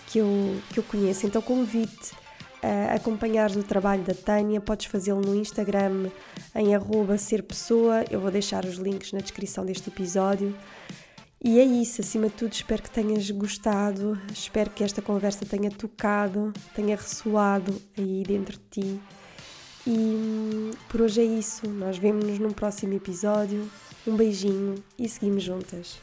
que 0.07 0.19
eu, 0.19 0.57
que 0.69 0.79
eu 0.79 0.83
conheço. 0.83 1.27
Então 1.27 1.41
convite 1.41 2.13
a 2.63 2.95
acompanhar 2.95 3.51
o 3.51 3.63
trabalho 3.63 4.03
da 4.03 4.13
Tânia, 4.13 4.59
podes 4.59 4.87
fazê-lo 4.87 5.21
no 5.21 5.35
Instagram 5.35 6.09
em 6.55 6.75
arroba 6.75 7.17
serpessoa, 7.17 8.03
eu 8.09 8.19
vou 8.19 8.31
deixar 8.31 8.65
os 8.65 8.75
links 8.75 9.13
na 9.13 9.19
descrição 9.19 9.65
deste 9.65 9.89
episódio. 9.89 10.55
E 11.41 11.57
é 11.57 11.63
isso, 11.63 12.01
acima 12.01 12.27
de 12.27 12.33
tudo, 12.33 12.51
espero 12.51 12.83
que 12.83 12.91
tenhas 12.91 13.31
gostado, 13.31 14.19
espero 14.33 14.69
que 14.69 14.83
esta 14.83 15.01
conversa 15.01 15.45
tenha 15.45 15.71
tocado, 15.71 16.51
tenha 16.75 16.97
ressoado 16.97 17.81
aí 17.97 18.23
dentro 18.27 18.57
de 18.57 18.81
ti 18.81 19.01
e 19.89 19.91
hum, 19.91 20.71
por 20.87 21.01
hoje 21.01 21.21
é 21.21 21.23
isso. 21.23 21.67
Nós 21.67 21.97
vemos-nos 21.97 22.37
num 22.37 22.51
próximo 22.51 22.93
episódio. 22.93 23.67
Um 24.05 24.15
beijinho 24.15 24.75
e 24.97 25.09
seguimos 25.09 25.43
juntas. 25.43 25.99